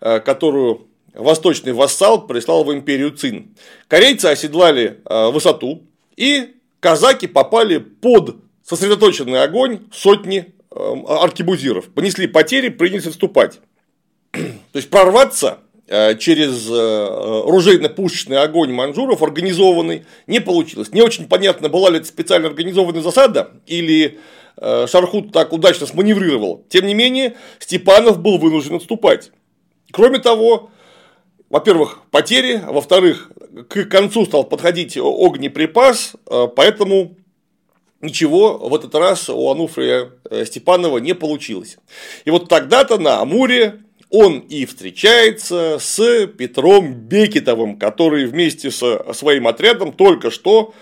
э, 0.00 0.20
которую 0.20 0.86
восточный 1.14 1.72
вассал 1.72 2.26
прислал 2.26 2.64
в 2.64 2.72
империю 2.72 3.10
Цин. 3.10 3.54
Корейцы 3.88 4.26
оседлали 4.26 5.00
э, 5.04 5.30
высоту, 5.30 5.82
и 6.16 6.54
казаки 6.80 7.26
попали 7.26 7.78
под 7.78 8.36
сосредоточенный 8.64 9.42
огонь 9.42 9.80
сотни 9.92 10.54
э, 10.70 10.94
аркебузиров. 11.08 11.88
Понесли 11.88 12.26
потери, 12.26 12.68
принялись 12.68 13.06
отступать. 13.06 13.60
То 14.32 14.76
есть 14.76 14.90
прорваться 14.90 15.58
э, 15.88 16.16
через 16.16 16.68
ружейно-пушечный 16.68 18.38
огонь 18.38 18.72
манжуров 18.72 19.22
организованный 19.22 20.04
не 20.26 20.40
получилось. 20.40 20.92
Не 20.92 21.02
очень 21.02 21.26
понятно, 21.26 21.68
была 21.68 21.90
ли 21.90 21.98
это 21.98 22.06
специально 22.06 22.48
организованная 22.48 23.02
засада 23.02 23.50
или 23.66 24.18
Шархут 24.56 25.32
так 25.32 25.54
удачно 25.54 25.86
сманеврировал. 25.86 26.66
Тем 26.68 26.86
не 26.86 26.92
менее, 26.92 27.36
Степанов 27.60 28.20
был 28.20 28.36
вынужден 28.36 28.74
отступать. 28.74 29.30
Кроме 29.90 30.18
того, 30.18 30.70
во-первых, 31.50 31.98
потери, 32.10 32.62
а 32.64 32.72
во-вторых, 32.72 33.30
к 33.68 33.84
концу 33.86 34.24
стал 34.24 34.44
подходить 34.44 34.96
огнеприпас, 34.96 36.14
э, 36.26 36.46
поэтому 36.54 37.16
ничего 38.00 38.56
в 38.56 38.74
этот 38.74 38.94
раз 38.94 39.28
у 39.28 39.50
Ануфрия 39.50 40.12
э, 40.30 40.44
Степанова 40.44 40.98
не 40.98 41.14
получилось. 41.14 41.76
И 42.24 42.30
вот 42.30 42.48
тогда-то 42.48 42.98
на 42.98 43.20
Амуре 43.20 43.82
он 44.10 44.38
и 44.38 44.64
встречается 44.64 45.78
с 45.80 46.26
Петром 46.28 46.94
Бекетовым, 46.94 47.78
который 47.78 48.26
вместе 48.26 48.70
со 48.70 49.12
своим 49.12 49.46
отрядом 49.46 49.92
только 49.92 50.30
что 50.30 50.72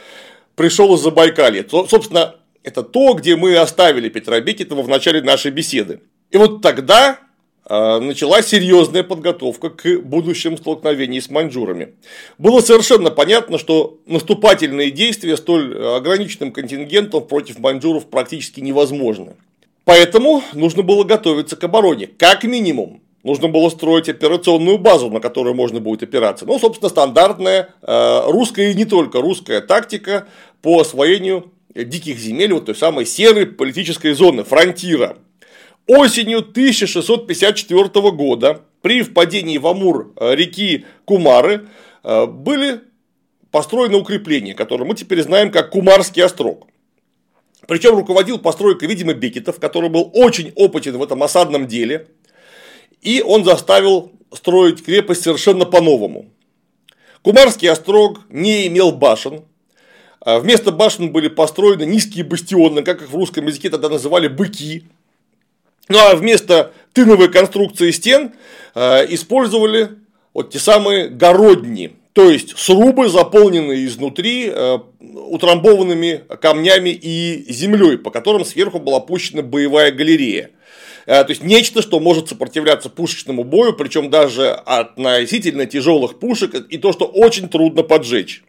пришел 0.55 0.95
из 0.95 1.01
Забайкалья. 1.01 1.65
Собственно, 1.69 2.37
это 2.63 2.83
то, 2.83 3.15
где 3.15 3.37
мы 3.37 3.57
оставили 3.57 4.09
Петра 4.09 4.41
Бекетова 4.41 4.83
в 4.83 4.89
начале 4.89 5.23
нашей 5.23 5.51
беседы. 5.51 6.01
И 6.31 6.37
вот 6.37 6.61
тогда 6.61 7.21
началась 7.69 8.47
серьезная 8.47 9.03
подготовка 9.03 9.71
к 9.71 10.01
будущим 10.01 10.57
столкновениям 10.57 11.23
с 11.23 11.31
маньчжурами. 11.31 11.95
Было 12.39 12.61
совершенно 12.61 13.11
понятно, 13.11 13.59
что 13.59 13.99
наступательные 14.07 14.91
действия 14.91 15.37
столь 15.37 15.77
ограниченным 15.97 16.53
контингентом 16.53 17.27
против 17.27 17.59
маньчжуров 17.59 18.07
практически 18.07 18.61
невозможны. 18.61 19.35
Поэтому 19.85 20.43
нужно 20.53 20.83
было 20.83 21.03
готовиться 21.05 21.57
к 21.57 21.65
обороне, 21.65 22.09
как 22.19 22.45
минимум. 22.45 23.01
Нужно 23.25 23.49
было 23.49 23.69
строить 23.69 24.09
операционную 24.09 24.79
базу, 24.79 25.11
на 25.11 25.21
которую 25.21 25.55
можно 25.55 25.81
будет 25.81 26.03
опираться. 26.03 26.47
Ну, 26.47 26.59
собственно, 26.59 26.89
стандартная 26.89 27.71
э, 27.83 28.23
русская 28.27 28.71
и 28.71 28.75
не 28.75 28.85
только 28.85 29.21
русская 29.21 29.61
тактика 29.61 30.29
по 30.63 30.81
освоению 30.81 31.53
диких 31.75 32.19
земель, 32.19 32.53
вот 32.53 32.67
той 32.67 32.75
самой 32.75 33.07
серой 33.07 33.47
политической 33.47 34.13
зоны, 34.13 34.45
фронтира. 34.45 35.17
Осенью 35.89 36.41
1654 36.41 38.11
года 38.11 38.61
при 38.83 39.03
впадении 39.03 39.57
в 39.57 39.67
Амур 39.67 40.13
э, 40.17 40.35
реки 40.35 40.85
Кумары 41.07 41.69
э, 42.05 42.27
были 42.27 42.83
построены 43.51 43.97
укрепления, 43.97 44.53
которые 44.53 44.87
мы 44.87 44.95
теперь 44.95 45.23
знаем 45.23 45.51
как 45.51 45.71
Кумарский 45.71 46.23
острог. 46.23 46.69
Причем 47.67 47.97
руководил 47.97 48.39
постройкой, 48.39 48.87
видимо, 48.87 49.15
Бекетов, 49.15 49.59
который 49.59 49.89
был 49.89 50.11
очень 50.13 50.53
опытен 50.57 50.99
в 50.99 51.03
этом 51.03 51.23
осадном 51.23 51.67
деле. 51.67 52.09
И 53.01 53.23
он 53.23 53.47
заставил 53.47 54.13
строить 54.31 54.85
крепость 54.85 55.23
совершенно 55.23 55.65
по-новому. 55.65 56.27
Кумарский 57.23 57.71
острог 57.71 58.21
не 58.29 58.67
имел 58.67 58.93
башен. 58.93 59.45
А 60.21 60.39
вместо 60.39 60.71
башен 60.71 61.13
были 61.13 61.29
построены 61.29 61.85
низкие 61.85 62.25
бастионы, 62.25 62.83
как 62.83 63.01
их 63.01 63.09
в 63.09 63.15
русском 63.15 63.47
языке 63.47 63.71
тогда 63.71 63.89
называли 63.89 64.29
быки. 64.29 64.85
Ну 65.89 65.99
а 65.99 66.15
вместо 66.15 66.73
тыновой 66.93 67.31
конструкции 67.31 67.91
стен 67.91 68.33
э, 68.75 69.07
использовали 69.15 69.91
вот 70.35 70.51
те 70.51 70.59
самые 70.59 71.09
городни, 71.09 71.93
то 72.13 72.31
есть 72.31 72.59
срубы, 72.59 73.09
заполненные 73.09 73.87
изнутри 73.87 74.51
э, 74.53 74.79
утрамбованными 75.01 76.25
камнями 76.41 76.91
и 76.91 77.45
землей, 77.53 77.97
по 77.97 78.11
которым 78.11 78.45
сверху 78.45 78.81
была 78.81 79.01
пущена 79.01 79.43
боевая 79.43 79.93
галерея. 79.93 80.51
Э, 81.07 81.25
то 81.25 81.31
есть 81.31 81.43
нечто, 81.43 81.81
что 81.81 82.01
может 82.01 82.29
сопротивляться 82.29 82.91
пушечному 82.91 83.45
бою, 83.45 83.73
причем 83.73 84.11
даже 84.11 84.51
относительно 84.51 85.65
тяжелых 85.65 86.19
пушек, 86.19 86.55
и 86.55 86.77
то, 86.77 86.93
что 86.93 87.07
очень 87.07 87.49
трудно 87.49 87.83
поджечь. 87.83 88.43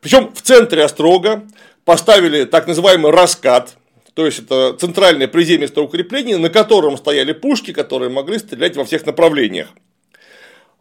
Причем 0.00 0.32
в 0.32 0.40
центре 0.42 0.84
острога 0.84 1.44
поставили 1.84 2.44
так 2.44 2.66
называемый 2.66 3.10
раскат, 3.10 3.76
то 4.20 4.26
есть 4.26 4.40
это 4.40 4.76
центральное 4.78 5.28
приземистое 5.28 5.82
укрепление, 5.82 6.36
на 6.36 6.50
котором 6.50 6.98
стояли 6.98 7.32
пушки, 7.32 7.72
которые 7.72 8.10
могли 8.10 8.38
стрелять 8.38 8.76
во 8.76 8.84
всех 8.84 9.06
направлениях. 9.06 9.68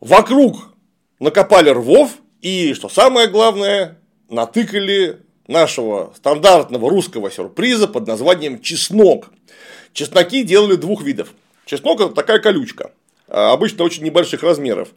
Вокруг 0.02 0.74
накопали 1.22 1.70
рвов 1.70 2.18
и, 2.42 2.74
что 2.74 2.90
самое 2.90 3.30
главное, 3.30 3.98
натыкали 4.28 5.22
нашего 5.48 6.12
стандартного 6.18 6.90
русского 6.90 7.32
сюрприза 7.32 7.88
под 7.88 8.08
названием 8.08 8.62
чеснок. 8.62 9.30
Чесноки 9.94 10.44
делали 10.44 10.76
двух 10.76 11.02
видов. 11.02 11.30
Чеснок 11.66 12.02
это 12.02 12.14
такая 12.14 12.40
колючка, 12.40 12.92
а, 13.30 13.54
обычно 13.54 13.86
очень 13.86 14.04
небольших 14.04 14.44
размеров, 14.44 14.90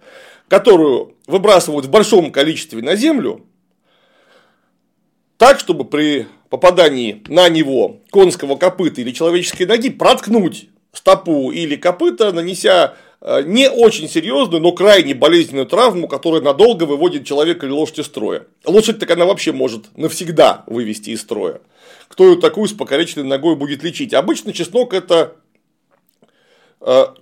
которую 0.48 1.14
выбрасывают 1.28 1.86
в 1.86 1.90
большом 1.90 2.32
количестве 2.32 2.82
на 2.82 2.96
землю, 2.96 3.46
так, 5.36 5.60
чтобы 5.60 5.84
при 5.84 6.26
попадании 6.52 7.22
на 7.28 7.48
него 7.48 8.02
конского 8.10 8.56
копыта 8.56 9.00
или 9.00 9.10
человеческой 9.10 9.62
ноги 9.62 9.88
проткнуть 9.88 10.68
стопу 10.92 11.50
или 11.50 11.76
копыта, 11.76 12.30
нанеся 12.30 12.92
э, 13.22 13.40
не 13.46 13.70
очень 13.70 14.06
серьезную, 14.06 14.60
но 14.60 14.72
крайне 14.72 15.14
болезненную 15.14 15.64
травму, 15.64 16.08
которая 16.08 16.42
надолго 16.42 16.84
выводит 16.84 17.24
человека 17.24 17.64
или 17.64 17.72
лошадь 17.72 18.00
из 18.00 18.04
строя. 18.04 18.44
Лошадь 18.66 18.98
так 18.98 19.10
она 19.10 19.24
вообще 19.24 19.52
может 19.52 19.96
навсегда 19.96 20.64
вывести 20.66 21.08
из 21.08 21.22
строя. 21.22 21.62
Кто 22.08 22.28
ее 22.28 22.38
такую 22.38 22.68
с 22.68 22.74
покалеченной 22.74 23.26
ногой 23.26 23.56
будет 23.56 23.82
лечить? 23.82 24.12
Обычно 24.12 24.52
чеснок 24.52 24.92
это 24.92 25.36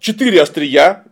четыре 0.01 0.43
острия, 0.43 1.05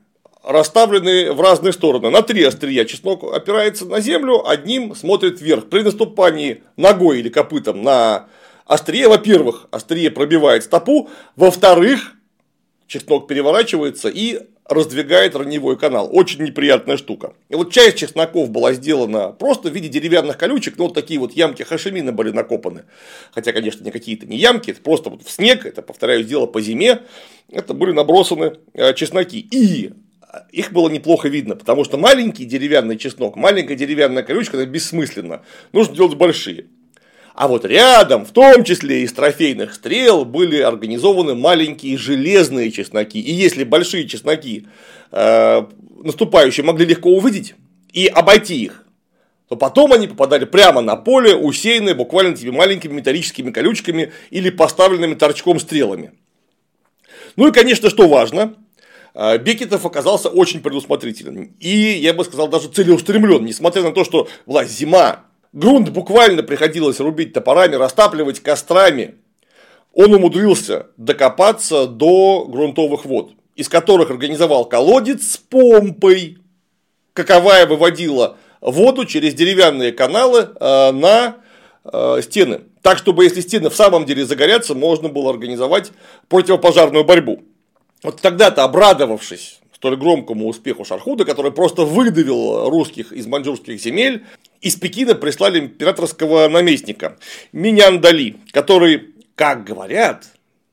расставлены 0.49 1.30
в 1.32 1.40
разные 1.42 1.74
стороны. 1.74 2.09
На 2.09 2.22
три 2.22 2.42
острия 2.42 2.86
чеснок 2.86 3.22
опирается 3.22 3.84
на 3.84 4.01
землю, 4.01 4.49
одним 4.49 4.94
смотрит 4.94 5.42
вверх. 5.42 5.68
При 5.68 5.82
наступании 5.82 6.62
ногой 6.78 7.20
или 7.20 7.28
копытом 7.28 7.82
на 7.82 8.28
острие, 8.64 9.09
во-первых, 9.09 9.68
острие 9.70 10.11
пробивает 10.11 10.64
стопу, 10.64 11.11
во-вторых, 11.36 12.14
чеснок 12.86 13.28
переворачивается 13.28 14.09
и 14.09 14.40
раздвигает 14.64 15.36
раневой 15.36 15.76
канал. 15.76 16.09
Очень 16.11 16.44
неприятная 16.44 16.96
штука. 16.96 17.34
И 17.51 17.55
вот 17.55 17.70
часть 17.70 17.99
чесноков 17.99 18.49
была 18.49 18.72
сделана 18.72 19.32
просто 19.32 19.68
в 19.68 19.74
виде 19.74 19.88
деревянных 19.88 20.38
колючек, 20.38 20.78
но 20.78 20.84
вот 20.84 20.94
такие 20.94 21.20
вот 21.20 21.32
ямки 21.32 21.62
хашимина 21.62 22.12
были 22.12 22.30
накопаны. 22.30 22.84
Хотя, 23.32 23.53
конечно, 23.53 23.84
не 23.84 23.90
какие-то 23.90 24.24
не 24.24 24.38
ямки, 24.38 24.70
это 24.70 24.80
просто 24.80 25.11
вот 25.11 25.22
в 25.22 25.30
снег, 25.30 25.66
это, 25.66 25.82
повторяю, 25.82 26.24
дело 26.24 26.46
по 26.46 26.62
зиме, 26.62 27.03
это 27.51 27.74
были 27.74 27.92
набросаны 27.92 28.55
э, 28.72 28.94
чесноки. 28.94 29.40
И 29.40 29.92
их 30.52 30.72
было 30.72 30.88
неплохо 30.88 31.28
видно, 31.28 31.56
потому 31.56 31.84
что 31.84 31.96
маленький 31.96 32.44
деревянный 32.44 32.96
чеснок, 32.96 33.36
маленькая 33.36 33.76
деревянная 33.76 34.22
колючка, 34.22 34.56
это 34.56 34.66
бессмысленно. 34.66 35.42
Нужно 35.72 35.94
делать 35.94 36.16
большие. 36.16 36.66
А 37.34 37.46
вот 37.46 37.64
рядом, 37.64 38.26
в 38.26 38.32
том 38.32 38.64
числе 38.64 39.02
из 39.04 39.12
трофейных 39.12 39.72
стрел, 39.72 40.24
были 40.24 40.60
организованы 40.60 41.34
маленькие 41.36 41.96
железные 41.96 42.72
чесноки. 42.72 43.20
И 43.20 43.32
если 43.32 43.62
большие 43.62 44.08
чесноки 44.08 44.66
э, 45.12 45.66
наступающие 46.02 46.64
могли 46.64 46.84
легко 46.84 47.10
увидеть 47.10 47.54
и 47.92 48.08
обойти 48.08 48.56
их, 48.64 48.84
то 49.48 49.56
потом 49.56 49.92
они 49.92 50.08
попадали 50.08 50.44
прямо 50.46 50.80
на 50.80 50.96
поле, 50.96 51.36
усеянное 51.36 51.94
буквально 51.94 52.34
этими 52.34 52.50
маленькими 52.50 52.94
металлическими 52.94 53.50
колючками 53.50 54.12
или 54.30 54.50
поставленными 54.50 55.14
торчком 55.14 55.60
стрелами. 55.60 56.12
Ну 57.36 57.48
и, 57.48 57.52
конечно, 57.52 57.88
что 57.88 58.08
важно, 58.08 58.54
Бекетов 59.14 59.84
оказался 59.84 60.28
очень 60.28 60.61
предусмотрителен. 60.61 61.54
И, 61.59 61.68
я 61.68 62.14
бы 62.14 62.24
сказал, 62.24 62.48
даже 62.48 62.68
целеустремлен, 62.68 63.44
несмотря 63.44 63.82
на 63.82 63.92
то, 63.92 64.04
что 64.04 64.28
была 64.46 64.64
зима, 64.64 65.24
Грунт 65.52 65.88
буквально 65.90 66.42
приходилось 66.42 67.00
рубить 67.00 67.32
топорами, 67.32 67.74
растапливать 67.74 68.40
кострами. 68.40 69.16
Он 69.94 70.14
умудрился 70.14 70.88
докопаться 70.96 71.86
до 71.86 72.44
грунтовых 72.46 73.04
вод, 73.04 73.32
из 73.56 73.68
которых 73.68 74.11
организовал 74.11 74.66
колодец 74.66 75.32
с 75.32 75.36
помпой, 75.38 76.38
каковая 77.14 77.66
выводила 77.66 78.36
воду 78.61 79.06
через 79.06 79.34
деревянные 79.34 79.92
каналы 79.92 80.50
э, 80.61 80.92
на 80.92 81.36
э, 81.84 82.20
стены. 82.22 82.61
Так, 82.82 82.98
чтобы 82.98 83.24
если 83.24 83.40
стены 83.40 83.70
в 83.70 83.74
самом 83.74 84.04
деле 84.04 84.26
загорятся, 84.26 84.74
можно 84.74 85.09
было 85.09 85.30
организовать 85.30 85.92
противопожарную 86.28 87.04
борьбу. 87.04 87.42
Вот 88.03 88.20
тогда-то, 88.20 88.64
обрадовавшись 88.64 89.61
столь 89.78 89.96
громкому 89.96 90.49
успеху 90.49 90.84
Шархуда, 90.84 91.24
который 91.24 91.53
просто 91.53 91.84
выдавил 91.84 92.68
русских 92.68 93.12
из 93.12 93.26
маньчжурских 93.26 93.80
земель, 93.80 94.24
из 94.61 94.74
Пекина 94.76 95.14
прислали 95.14 95.61
императорского 95.61 96.49
наместника 96.49 97.16
Миняндали, 97.53 98.36
который, 98.51 99.14
как 99.36 99.64
говорят, 99.64 100.26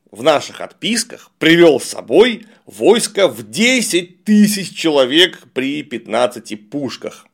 в 0.10 0.24
наших 0.24 0.62
отписках 0.62 1.30
привел 1.38 1.80
с 1.80 1.86
собой 1.86 2.46
войско 2.66 3.28
в 3.28 3.50
10 3.50 4.24
тысяч 4.24 4.76
человек 4.76 5.44
при 5.54 5.84
15 5.84 6.70
пушках. 6.70 7.28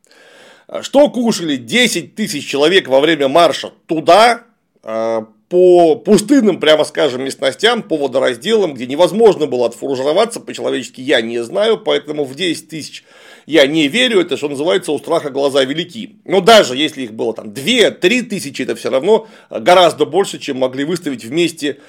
Что 0.82 1.10
кушали 1.10 1.58
10 1.58 2.16
тысяч 2.16 2.48
человек 2.48 2.88
во 2.88 3.00
время 3.00 3.28
марша 3.28 3.72
туда, 3.88 4.46
а, 4.84 5.28
по 5.52 5.96
пустынным, 5.96 6.62
прямо 6.62 6.86
скажем, 6.86 7.26
местностям, 7.26 7.84
по 7.84 7.98
водоразделам, 7.98 8.74
где 8.74 8.88
невозможно 8.88 9.48
было 9.48 9.66
отфуржироваться 9.66 10.40
по-человечески, 10.40 11.02
я 11.02 11.20
не 11.20 11.44
знаю, 11.44 11.78
поэтому 11.78 12.24
в 12.24 12.36
10 12.36 12.70
тысяч 12.70 13.04
я 13.46 13.68
не 13.68 13.90
верю, 13.90 14.22
это 14.22 14.38
что 14.38 14.48
называется 14.48 14.94
у 14.94 14.98
страха 14.98 15.30
глаза 15.30 15.66
велики. 15.66 16.16
Но 16.24 16.40
даже 16.40 16.78
если 16.78 17.02
их 17.02 17.12
было 17.12 17.34
там 17.34 17.50
2-3 17.50 18.22
тысячи, 18.22 18.62
это 18.62 18.78
все 18.78 18.90
равно 18.90 19.28
гораздо 19.50 20.06
больше, 20.06 20.40
чем 20.40 20.60
могли 20.60 20.86
выставить 20.86 21.26
вместе 21.26 21.80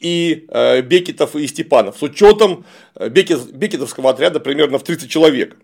и 0.00 0.44
э, 0.50 0.82
Бекетов 0.82 1.34
и 1.34 1.46
Степанов, 1.46 1.96
с 1.96 2.02
учетом 2.02 2.66
э, 2.94 3.08
Бекет, 3.08 3.50
Бекетовского 3.54 4.10
отряда 4.10 4.38
примерно 4.38 4.78
в 4.78 4.84
30 4.84 5.08
человек. 5.08 5.56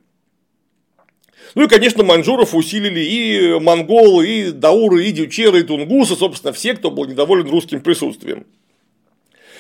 Ну 1.55 1.65
и, 1.65 1.69
конечно, 1.69 2.03
маньчжуров 2.03 2.55
усилили 2.55 3.01
и 3.01 3.59
монголы, 3.61 4.29
и 4.29 4.51
дауры, 4.51 5.05
и 5.05 5.13
дючеры, 5.13 5.61
и 5.61 5.63
тунгусы, 5.63 6.17
собственно, 6.17 6.53
все, 6.53 6.75
кто 6.75 6.91
был 6.91 7.05
недоволен 7.05 7.49
русским 7.49 7.81
присутствием. 7.81 8.47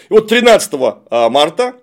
И 0.09 0.13
вот 0.13 0.29
13 0.29 0.73
а, 1.11 1.31
марта 1.31 1.77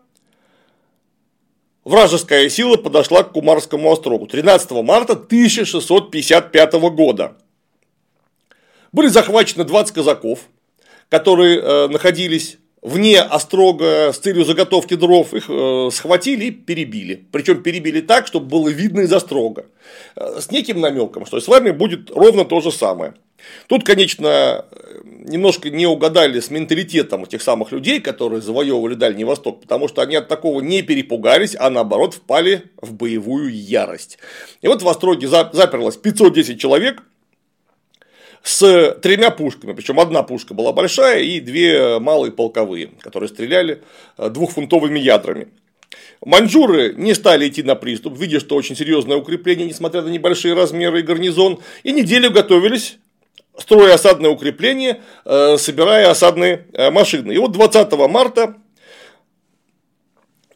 вражеская 1.85 2.49
сила 2.49 2.75
подошла 2.75 3.23
к 3.23 3.31
Кумарскому 3.31 3.91
острогу. 3.91 4.27
13 4.27 4.71
марта 4.83 5.13
1655 5.13 6.73
года. 6.73 7.37
Были 8.91 9.07
захвачены 9.07 9.63
20 9.63 9.95
казаков, 9.95 10.39
которые 11.09 11.59
э, 11.59 11.87
находились 11.87 12.57
вне 12.81 13.19
острога 13.19 14.11
с 14.11 14.17
целью 14.17 14.43
заготовки 14.43 14.95
дров, 14.95 15.33
их 15.33 15.45
э, 15.49 15.89
схватили 15.91 16.45
и 16.45 16.51
перебили. 16.51 17.25
Причем 17.31 17.61
перебили 17.61 18.01
так, 18.01 18.27
чтобы 18.27 18.47
было 18.47 18.69
видно 18.69 19.01
из 19.01 19.13
острога. 19.13 19.65
Э, 20.15 20.39
с 20.39 20.51
неким 20.51 20.81
намеком, 20.81 21.25
что 21.25 21.39
с 21.39 21.47
вами 21.47 21.71
будет 21.71 22.09
ровно 22.11 22.45
то 22.45 22.61
же 22.61 22.71
самое. 22.71 23.13
Тут, 23.67 23.83
конечно, 23.83 24.65
немножко 25.03 25.69
не 25.69 25.87
угадали 25.87 26.39
с 26.39 26.49
менталитетом 26.49 27.23
этих 27.23 27.41
самых 27.41 27.71
людей, 27.71 27.99
которые 27.99 28.41
завоевывали 28.41 28.95
Дальний 28.95 29.23
Восток, 29.23 29.61
потому 29.61 29.87
что 29.87 30.01
они 30.01 30.15
от 30.15 30.27
такого 30.27 30.61
не 30.61 30.81
перепугались, 30.81 31.55
а 31.57 31.69
наоборот 31.69 32.13
впали 32.13 32.63
в 32.81 32.93
боевую 32.93 33.53
ярость. 33.53 34.17
И 34.61 34.67
вот 34.67 34.81
в 34.81 34.87
Остроге 34.87 35.27
заперлось 35.27 35.97
510 35.97 36.59
человек, 36.59 37.03
с 38.43 38.97
тремя 39.01 39.29
пушками, 39.29 39.73
причем 39.73 39.99
одна 39.99 40.23
пушка 40.23 40.53
была 40.53 40.73
большая 40.73 41.21
и 41.21 41.39
две 41.39 41.99
малые 41.99 42.31
полковые, 42.31 42.91
которые 42.99 43.29
стреляли 43.29 43.81
э, 44.17 44.29
двухфунтовыми 44.29 44.99
ядрами. 44.99 45.47
Маньчжуры 46.23 46.93
не 46.95 47.13
стали 47.13 47.47
идти 47.47 47.63
на 47.63 47.75
приступ, 47.75 48.17
видя, 48.17 48.39
что 48.39 48.55
очень 48.55 48.75
серьезное 48.75 49.17
укрепление, 49.17 49.67
несмотря 49.67 50.01
на 50.01 50.09
небольшие 50.09 50.53
размеры 50.53 50.99
и 50.99 51.03
гарнизон, 51.03 51.59
и 51.83 51.91
неделю 51.91 52.31
готовились 52.31 52.97
строя 53.57 53.95
осадное 53.95 54.29
укрепление, 54.29 55.01
э, 55.25 55.57
собирая 55.57 56.09
осадные 56.09 56.65
э, 56.73 56.89
машины. 56.89 57.33
И 57.33 57.37
вот 57.37 57.51
20 57.51 57.91
марта 58.09 58.55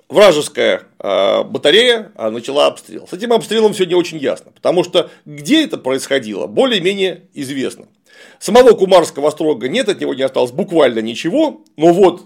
вражеская 0.10 0.84
а, 1.00 1.44
батарея 1.44 2.12
а, 2.16 2.30
начала 2.30 2.68
обстрел. 2.68 3.08
С 3.08 3.14
этим 3.14 3.34
обстрелом 3.34 3.74
не 3.78 3.96
очень 3.96 4.18
ясно, 4.18 4.52
потому 4.52 4.84
что 4.84 5.10
где 5.26 5.64
это 5.64 5.78
происходило, 5.78 6.48
более-менее 6.48 7.24
известно. 7.34 7.88
Самого 8.40 8.72
Кумарского 8.72 9.30
острога 9.30 9.68
нет, 9.68 9.90
от 9.90 10.00
него 10.00 10.14
не 10.14 10.22
осталось 10.22 10.52
буквально 10.52 11.00
ничего, 11.00 11.62
но 11.78 11.94
вот 11.94 12.24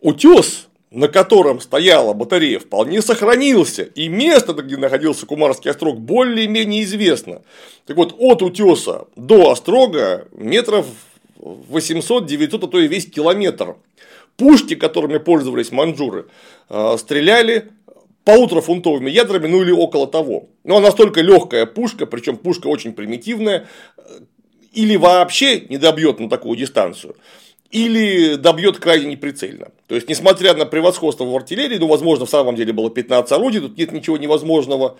утес, 0.00 0.68
на 0.90 1.08
котором 1.08 1.60
стояла 1.60 2.14
батарея, 2.14 2.58
вполне 2.58 3.02
сохранился, 3.02 3.82
и 3.82 4.08
место, 4.08 4.54
где 4.54 4.76
находился 4.76 5.26
Кумарский 5.26 5.70
острог, 5.70 5.98
более-менее 5.98 6.84
известно. 6.84 7.42
Так 7.86 7.96
вот, 7.96 8.14
от 8.18 8.42
утеса 8.42 9.06
до 9.16 9.50
острога 9.50 10.26
метров 10.32 10.86
800-900, 11.38 12.64
а 12.64 12.68
то 12.68 12.80
и 12.80 12.88
весь 12.88 13.06
километр 13.10 13.76
пушки, 14.38 14.74
которыми 14.74 15.18
пользовались 15.18 15.72
манжуры, 15.72 16.28
э, 16.70 16.96
стреляли 16.96 17.70
полуторафунтовыми 18.24 19.10
ядрами, 19.10 19.48
ну 19.48 19.62
или 19.62 19.72
около 19.72 20.06
того. 20.06 20.48
Но 20.64 20.76
она 20.76 20.86
настолько 20.86 21.20
легкая 21.20 21.66
пушка, 21.66 22.06
причем 22.06 22.36
пушка 22.36 22.68
очень 22.68 22.92
примитивная, 22.92 23.66
э, 23.96 24.02
или 24.72 24.96
вообще 24.96 25.60
не 25.68 25.76
добьет 25.76 26.20
на 26.20 26.30
такую 26.30 26.56
дистанцию, 26.56 27.16
или 27.72 28.36
добьет 28.36 28.78
крайне 28.78 29.06
неприцельно. 29.06 29.72
То 29.88 29.96
есть, 29.96 30.08
несмотря 30.08 30.54
на 30.54 30.66
превосходство 30.66 31.24
в 31.24 31.34
артиллерии, 31.34 31.78
ну, 31.78 31.88
возможно, 31.88 32.24
в 32.24 32.30
самом 32.30 32.54
деле 32.54 32.72
было 32.72 32.90
15 32.90 33.32
орудий, 33.32 33.60
тут 33.60 33.76
нет 33.76 33.90
ничего 33.90 34.16
невозможного, 34.18 34.98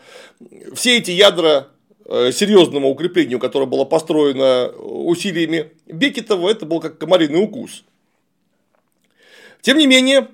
все 0.74 0.98
эти 0.98 1.12
ядра 1.12 1.68
э, 2.06 2.32
серьезному 2.32 2.88
укреплению, 2.88 3.38
которое 3.38 3.66
было 3.66 3.84
построено 3.84 4.68
усилиями 4.78 5.70
Бекетова, 5.86 6.50
это 6.50 6.66
был 6.66 6.80
как 6.80 6.98
комариный 6.98 7.40
укус. 7.40 7.84
Тем 9.60 9.78
не 9.78 9.86
менее, 9.86 10.28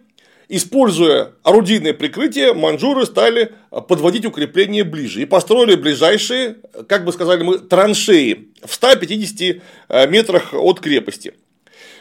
используя 0.48 1.32
орудийное 1.42 1.94
прикрытие, 1.94 2.52
манжуры 2.52 3.06
стали 3.06 3.52
подводить 3.88 4.26
укрепления 4.26 4.84
ближе 4.84 5.22
и 5.22 5.26
построили 5.26 5.74
ближайшие, 5.74 6.56
как 6.88 7.04
бы 7.04 7.12
сказали 7.12 7.42
мы, 7.42 7.58
траншеи 7.58 8.48
в 8.64 8.74
150 8.74 9.62
э, 9.88 10.06
метрах 10.08 10.54
от 10.54 10.80
крепости. 10.80 11.34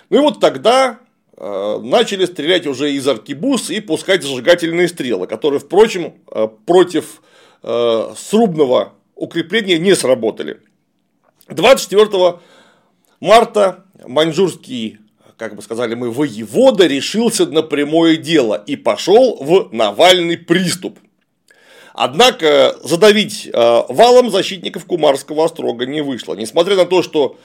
Ну 0.10 0.18
и 0.18 0.22
вот 0.22 0.40
тогда 0.40 1.00
э, 1.38 1.80
начали 1.82 2.26
стрелять 2.26 2.68
уже 2.68 2.92
из 2.92 3.08
аркибуз 3.08 3.70
и 3.70 3.80
пускать 3.80 4.24
зажигательные 4.24 4.88
стрелы, 4.88 5.28
которые, 5.28 5.60
впрочем, 5.60 6.14
против 6.66 7.22
срубного 8.18 8.94
укрепления 9.16 9.78
не 9.78 9.96
сработали. 9.96 10.60
24 11.48 12.40
марта 13.22 13.86
маньчжурский 14.06 15.00
как 15.38 15.56
бы 15.56 15.62
сказали 15.62 15.96
мы, 15.96 16.12
воевода 16.12 16.88
решился 16.88 17.46
на 17.46 17.62
прямое 17.64 18.18
дело 18.18 18.64
и 18.66 18.76
пошел 18.76 19.38
в 19.42 19.70
Навальный 19.72 20.38
приступ. 20.38 21.00
Однако 21.94 22.76
задавить 22.84 23.50
валом 23.54 24.32
защитников 24.32 24.86
Кумарского 24.86 25.46
острога 25.46 25.86
не 25.86 26.02
вышло. 26.02 26.34
Несмотря 26.34 26.76
на 26.76 26.86
то, 26.86 27.04
что 27.04 27.38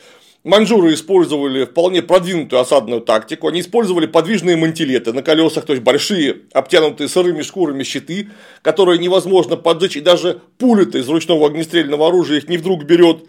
Маньчжуры 0.44 0.94
использовали 0.94 1.64
вполне 1.64 2.00
продвинутую 2.00 2.60
осадную 2.60 3.00
тактику. 3.00 3.48
Они 3.48 3.60
использовали 3.60 4.06
подвижные 4.06 4.56
мантилеты 4.56 5.12
на 5.12 5.22
колесах, 5.22 5.66
то 5.66 5.72
есть 5.72 5.82
большие, 5.82 6.42
обтянутые 6.52 7.08
сырыми 7.08 7.42
шкурами 7.42 7.82
щиты, 7.82 8.30
которые 8.62 9.00
невозможно 9.00 9.56
поджечь, 9.56 9.96
и 9.96 10.00
даже 10.00 10.40
пуля 10.56 10.84
из 10.84 11.08
ручного 11.08 11.48
огнестрельного 11.48 12.06
оружия 12.06 12.38
их 12.38 12.48
не 12.48 12.56
вдруг 12.56 12.84
берет. 12.84 13.24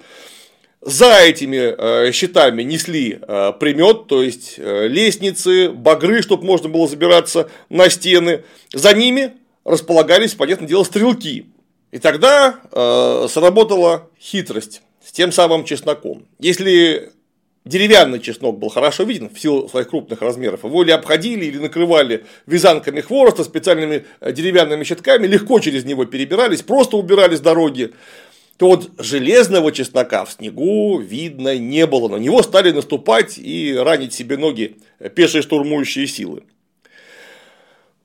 За 0.82 1.20
этими 1.20 1.58
э, 1.58 2.12
щитами 2.14 2.64
несли 2.64 3.20
э, 3.22 3.52
примет, 3.60 4.08
то 4.08 4.24
есть 4.24 4.56
э, 4.58 4.88
лестницы, 4.88 5.72
багры, 5.72 6.22
чтобы 6.22 6.46
можно 6.46 6.70
было 6.70 6.88
забираться 6.88 7.50
на 7.68 7.90
стены. 7.90 8.44
За 8.74 8.94
ними 8.94 9.34
располагались, 9.66 10.36
понятное 10.36 10.70
дело, 10.70 10.86
стрелки. 10.86 11.48
И 11.92 11.98
тогда 11.98 12.60
сработала 13.30 14.10
хитрость 14.22 14.84
с 15.04 15.12
тем 15.12 15.32
самым 15.32 15.64
чесноком. 15.64 16.28
Если 16.38 17.12
деревянный 17.66 18.20
чеснок 18.20 18.60
был 18.60 18.70
хорошо 18.70 19.04
виден 19.04 19.28
в 19.28 19.40
силу 19.40 19.68
своих 19.68 19.90
крупных 19.90 20.22
размеров, 20.22 20.64
его 20.64 20.84
или 20.84 20.92
обходили, 20.92 21.46
или 21.46 21.58
накрывали 21.58 22.26
вязанками 22.46 23.02
хвороста, 23.02 23.44
специальными 23.44 24.06
деревянными 24.22 24.84
щитками, 24.84 25.26
легко 25.26 25.60
через 25.60 25.84
него 25.84 26.06
перебирались, 26.06 26.62
просто 26.62 26.96
убирали 26.96 27.36
с 27.36 27.40
дороги, 27.40 27.92
то 28.60 28.68
вот 28.68 28.92
железного 28.98 29.72
чеснока 29.72 30.26
в 30.26 30.34
снегу 30.34 31.00
видно 31.00 31.58
не 31.58 31.88
было. 31.88 32.10
На 32.10 32.18
него 32.18 32.44
стали 32.44 32.72
наступать 32.72 33.38
и 33.38 33.74
ранить 33.74 34.14
себе 34.14 34.36
ноги 34.36 34.76
пешие 35.16 35.42
штурмующие 35.42 36.08
силы. 36.08 36.44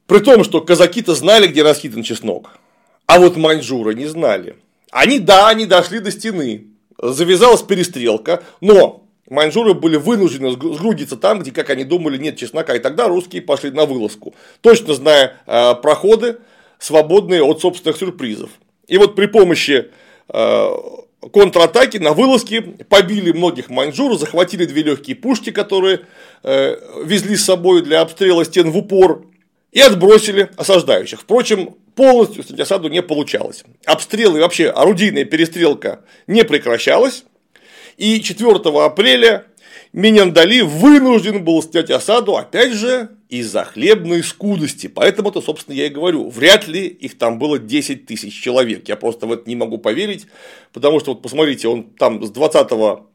При 0.06 0.20
том, 0.20 0.44
что 0.44 0.60
казаки-то 0.60 1.16
знали, 1.16 1.48
где 1.48 1.64
раскидан 1.64 2.04
чеснок, 2.04 2.56
а 3.06 3.18
вот 3.18 3.36
маньчжуры 3.36 3.96
не 3.96 4.06
знали. 4.06 4.54
Они, 4.92 5.18
да, 5.18 5.48
они 5.48 5.66
дошли 5.66 5.98
до 5.98 6.12
стены, 6.12 6.68
завязалась 7.02 7.62
перестрелка, 7.62 8.44
но 8.60 9.04
маньчжуры 9.28 9.74
были 9.74 9.96
вынуждены 9.96 10.52
сгрудиться 10.52 11.16
там, 11.16 11.40
где, 11.40 11.50
как 11.50 11.70
они 11.70 11.82
думали, 11.82 12.16
нет 12.16 12.36
чеснока, 12.36 12.76
и 12.76 12.78
тогда 12.78 13.08
русские 13.08 13.42
пошли 13.42 13.72
на 13.72 13.86
вылазку, 13.86 14.36
точно 14.60 14.94
зная 14.94 15.36
э, 15.46 15.74
проходы, 15.82 16.38
свободные 16.78 17.42
от 17.42 17.60
собственных 17.60 17.96
сюрпризов. 17.96 18.50
И 18.86 18.98
вот 18.98 19.16
при 19.16 19.26
помощи 19.26 19.90
контратаки 21.32 21.98
на 21.98 22.12
вылазке 22.12 22.60
побили 22.62 23.32
многих 23.32 23.70
маньчжур, 23.70 24.18
захватили 24.18 24.64
две 24.64 24.82
легкие 24.82 25.16
пушки, 25.16 25.50
которые 25.50 26.00
э, 26.42 26.76
везли 27.04 27.36
с 27.36 27.44
собой 27.44 27.82
для 27.82 28.00
обстрела 28.00 28.44
стен 28.44 28.70
в 28.70 28.76
упор, 28.76 29.26
и 29.72 29.80
отбросили 29.80 30.50
осаждающих. 30.56 31.20
Впрочем, 31.20 31.74
полностью 31.96 32.44
снять 32.44 32.60
осаду 32.60 32.88
не 32.88 33.02
получалось. 33.02 33.64
Обстрелы 33.84 34.40
вообще 34.40 34.70
орудийная 34.70 35.24
перестрелка 35.24 36.00
не 36.28 36.44
прекращалась. 36.44 37.24
И 37.96 38.20
4 38.20 38.52
апреля 38.84 39.46
Миняндали 39.92 40.60
вынужден 40.60 41.44
был 41.44 41.62
снять 41.62 41.90
осаду, 41.90 42.36
опять 42.36 42.72
же, 42.72 43.10
из-за 43.38 43.64
хлебной 43.64 44.22
скудости. 44.22 44.86
Поэтому-то, 44.86 45.40
собственно, 45.40 45.74
я 45.74 45.86
и 45.86 45.90
говорю, 45.90 46.28
вряд 46.28 46.68
ли 46.68 46.86
их 46.86 47.18
там 47.18 47.38
было 47.38 47.58
10 47.58 48.06
тысяч 48.06 48.40
человек. 48.40 48.88
Я 48.88 48.96
просто 48.96 49.26
в 49.26 49.32
это 49.32 49.48
не 49.48 49.56
могу 49.56 49.78
поверить, 49.78 50.26
потому 50.72 51.00
что, 51.00 51.12
вот 51.12 51.22
посмотрите, 51.22 51.68
он 51.68 51.84
там 51.84 52.22
с 52.24 52.30
20 52.30 52.70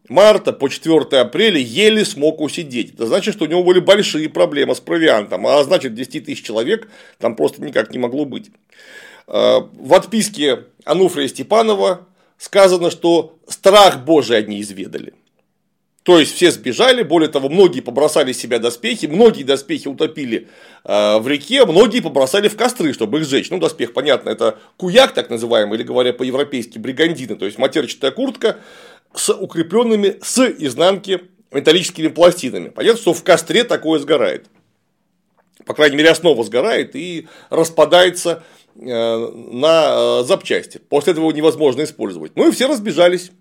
марта 0.09 0.51
по 0.53 0.67
4 0.67 1.21
апреля 1.21 1.59
еле 1.59 2.03
смог 2.03 2.41
усидеть. 2.41 2.93
Это 2.93 3.07
значит, 3.07 3.35
что 3.35 3.45
у 3.45 3.47
него 3.47 3.63
были 3.63 3.79
большие 3.79 4.29
проблемы 4.29 4.75
с 4.75 4.79
провиантом, 4.79 5.47
а 5.47 5.63
значит, 5.63 5.93
10 5.93 6.25
тысяч 6.25 6.43
человек 6.43 6.89
там 7.17 7.35
просто 7.35 7.63
никак 7.63 7.91
не 7.91 7.99
могло 7.99 8.25
быть. 8.25 8.51
Э, 9.27 9.59
в 9.73 9.93
отписке 9.93 10.65
Ануфрия 10.83 11.27
Степанова 11.27 12.07
сказано, 12.37 12.89
что 12.91 13.37
страх 13.47 14.03
Божий 14.03 14.37
они 14.37 14.59
изведали. 14.61 15.13
То 16.03 16.17
есть 16.17 16.33
все 16.33 16.49
сбежали, 16.49 17.03
более 17.03 17.29
того, 17.29 17.49
многие 17.49 17.81
побросали 17.81 18.31
себя 18.31 18.59
доспехи, 18.59 19.05
многие 19.05 19.43
доспехи 19.43 19.87
утопили 19.87 20.47
э, 20.85 21.17
в 21.19 21.27
реке, 21.27 21.65
многие 21.65 21.99
побросали 21.99 22.47
в 22.47 22.55
костры, 22.55 22.93
чтобы 22.93 23.19
их 23.19 23.25
сжечь. 23.25 23.49
Ну, 23.49 23.59
доспех, 23.59 23.93
понятно, 23.93 24.29
это 24.29 24.57
куяк, 24.77 25.13
так 25.13 25.29
называемый, 25.29 25.77
или 25.77 25.83
говоря 25.83 26.13
по-европейски, 26.13 26.77
бригандина, 26.79 27.35
то 27.35 27.45
есть 27.45 27.57
матерчатая 27.57 28.11
куртка 28.11 28.59
с 29.13 29.33
укрепленными 29.33 30.17
с 30.21 30.39
изнанки 30.39 31.21
металлическими 31.51 32.07
пластинами. 32.07 32.69
Понятно, 32.69 33.01
что 33.01 33.13
в 33.13 33.23
костре 33.23 33.63
такое 33.65 33.99
сгорает. 33.99 34.47
По 35.65 35.73
крайней 35.73 35.97
мере, 35.97 36.09
основа 36.09 36.43
сгорает 36.43 36.95
и 36.95 37.27
распадается 37.49 38.43
э, 38.75 38.79
на 38.81 40.21
э, 40.21 40.23
запчасти. 40.23 40.77
После 40.77 41.11
этого 41.11 41.29
невозможно 41.31 41.83
использовать. 41.83 42.31
Ну 42.35 42.47
и 42.47 42.51
все 42.51 42.67
разбежались 42.67 43.31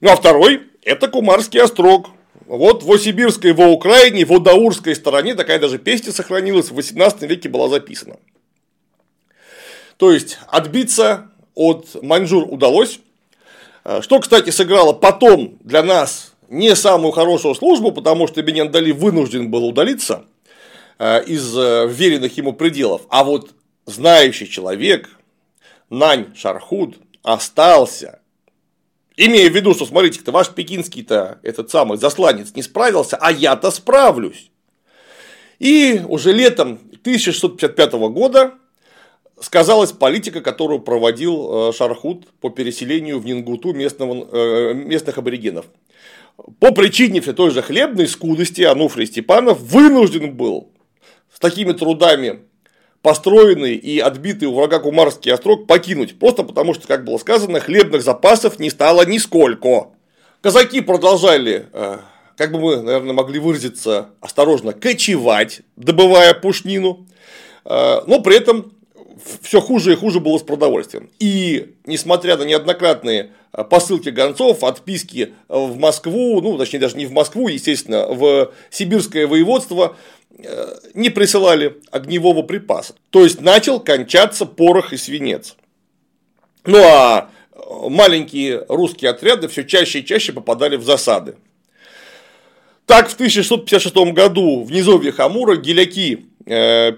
Ну 0.00 0.10
а 0.10 0.16
второй– 0.16 0.62
это 0.82 1.08
Кумарский 1.08 1.60
острог. 1.60 2.08
Вот 2.46 2.82
в 2.82 2.92
Осибирской, 2.92 3.52
в 3.52 3.60
Украине, 3.60 4.24
в 4.24 4.32
Удаурской 4.32 4.94
стороне 4.94 5.34
такая 5.34 5.58
даже 5.58 5.78
песня 5.78 6.12
сохранилась, 6.12 6.70
в 6.70 6.78
XVIII 6.78 7.26
веке 7.26 7.48
была 7.48 7.68
записана. 7.68 8.16
То 9.98 10.10
есть 10.10 10.38
отбиться 10.48 11.30
от 11.54 12.02
маньчжур 12.02 12.46
удалось, 12.50 12.98
что, 14.00 14.20
кстати, 14.20 14.50
сыграло 14.50 14.92
потом 14.92 15.58
для 15.60 15.82
нас 15.82 16.34
не 16.48 16.74
самую 16.76 17.12
хорошую 17.12 17.54
службу, 17.54 17.92
потому 17.92 18.26
что 18.26 18.42
Бенен 18.42 18.70
Дали 18.70 18.92
вынужден 18.92 19.50
был 19.50 19.66
удалиться 19.66 20.24
э, 20.98 21.24
из 21.24 21.56
э, 21.56 21.86
веренных 21.88 22.36
ему 22.36 22.52
пределов. 22.52 23.02
А 23.08 23.24
вот 23.24 23.50
знающий 23.86 24.48
человек, 24.48 25.10
Нань 25.90 26.34
Шархуд, 26.36 26.96
остался. 27.22 28.20
Имея 29.16 29.48
в 29.48 29.54
виду, 29.54 29.74
что, 29.74 29.86
смотрите-то, 29.86 30.32
ваш 30.32 30.50
пекинский-то, 30.50 31.38
этот 31.42 31.70
самый 31.70 31.98
засланец, 31.98 32.54
не 32.54 32.62
справился, 32.62 33.16
а 33.16 33.30
я-то 33.30 33.70
справлюсь. 33.70 34.50
И 35.58 36.02
уже 36.08 36.32
летом 36.32 36.80
1655 37.02 37.92
года 37.92 38.54
сказалась 39.40 39.92
политика, 39.92 40.40
которую 40.40 40.80
проводил 40.80 41.68
э, 41.68 41.72
Шархут 41.72 42.28
по 42.40 42.50
переселению 42.50 43.18
в 43.18 43.26
Нингуту 43.26 43.72
местного, 43.72 44.28
э, 44.30 44.74
местных 44.74 45.18
аборигенов. 45.18 45.66
По 46.58 46.72
причине 46.72 47.20
все 47.20 47.32
той 47.32 47.50
же 47.50 47.62
хлебной 47.62 48.08
скудости 48.08 48.62
Ануфрий 48.62 49.06
Степанов 49.06 49.60
вынужден 49.60 50.32
был 50.34 50.70
с 51.32 51.38
такими 51.38 51.72
трудами 51.72 52.40
построенный 53.02 53.74
и 53.74 53.98
отбитый 53.98 54.48
у 54.48 54.54
врага 54.54 54.78
Кумарский 54.78 55.32
острог 55.32 55.66
покинуть, 55.66 56.18
просто 56.18 56.42
потому 56.42 56.74
что, 56.74 56.88
как 56.88 57.04
было 57.04 57.18
сказано, 57.18 57.60
хлебных 57.60 58.02
запасов 58.02 58.58
не 58.58 58.70
стало 58.70 59.04
нисколько. 59.04 59.88
Казаки 60.40 60.80
продолжали, 60.80 61.66
э, 61.72 61.98
как 62.36 62.52
бы 62.52 62.60
мы, 62.60 62.82
наверное, 62.82 63.12
могли 63.12 63.38
выразиться 63.38 64.10
осторожно, 64.20 64.72
кочевать, 64.72 65.60
добывая 65.76 66.34
пушнину, 66.34 67.06
но 67.66 68.20
при 68.20 68.36
этом 68.36 68.73
все 69.42 69.60
хуже 69.60 69.92
и 69.92 69.96
хуже 69.96 70.20
было 70.20 70.38
с 70.38 70.42
продовольствием. 70.42 71.10
И 71.18 71.74
несмотря 71.86 72.36
на 72.36 72.42
неоднократные 72.42 73.30
посылки 73.70 74.08
гонцов, 74.08 74.64
отписки 74.64 75.34
в 75.48 75.76
Москву, 75.78 76.40
ну, 76.40 76.58
точнее, 76.58 76.80
даже 76.80 76.96
не 76.96 77.06
в 77.06 77.12
Москву, 77.12 77.48
естественно, 77.48 78.06
в 78.08 78.52
сибирское 78.70 79.26
воеводство, 79.26 79.96
не 80.94 81.10
присылали 81.10 81.76
огневого 81.90 82.42
припаса. 82.42 82.94
То 83.10 83.22
есть 83.22 83.40
начал 83.40 83.80
кончаться 83.80 84.46
порох 84.46 84.92
и 84.92 84.96
свинец. 84.96 85.56
Ну 86.64 86.82
а 86.82 87.30
маленькие 87.88 88.64
русские 88.68 89.10
отряды 89.10 89.48
все 89.48 89.64
чаще 89.64 90.00
и 90.00 90.04
чаще 90.04 90.32
попадали 90.32 90.76
в 90.76 90.82
засады. 90.82 91.36
Так, 92.86 93.08
в 93.08 93.14
1656 93.14 94.12
году 94.12 94.64
в 94.64 94.70
низовьях 94.70 95.18
Амура 95.20 95.56
геляки 95.56 96.26
э, 96.44 96.92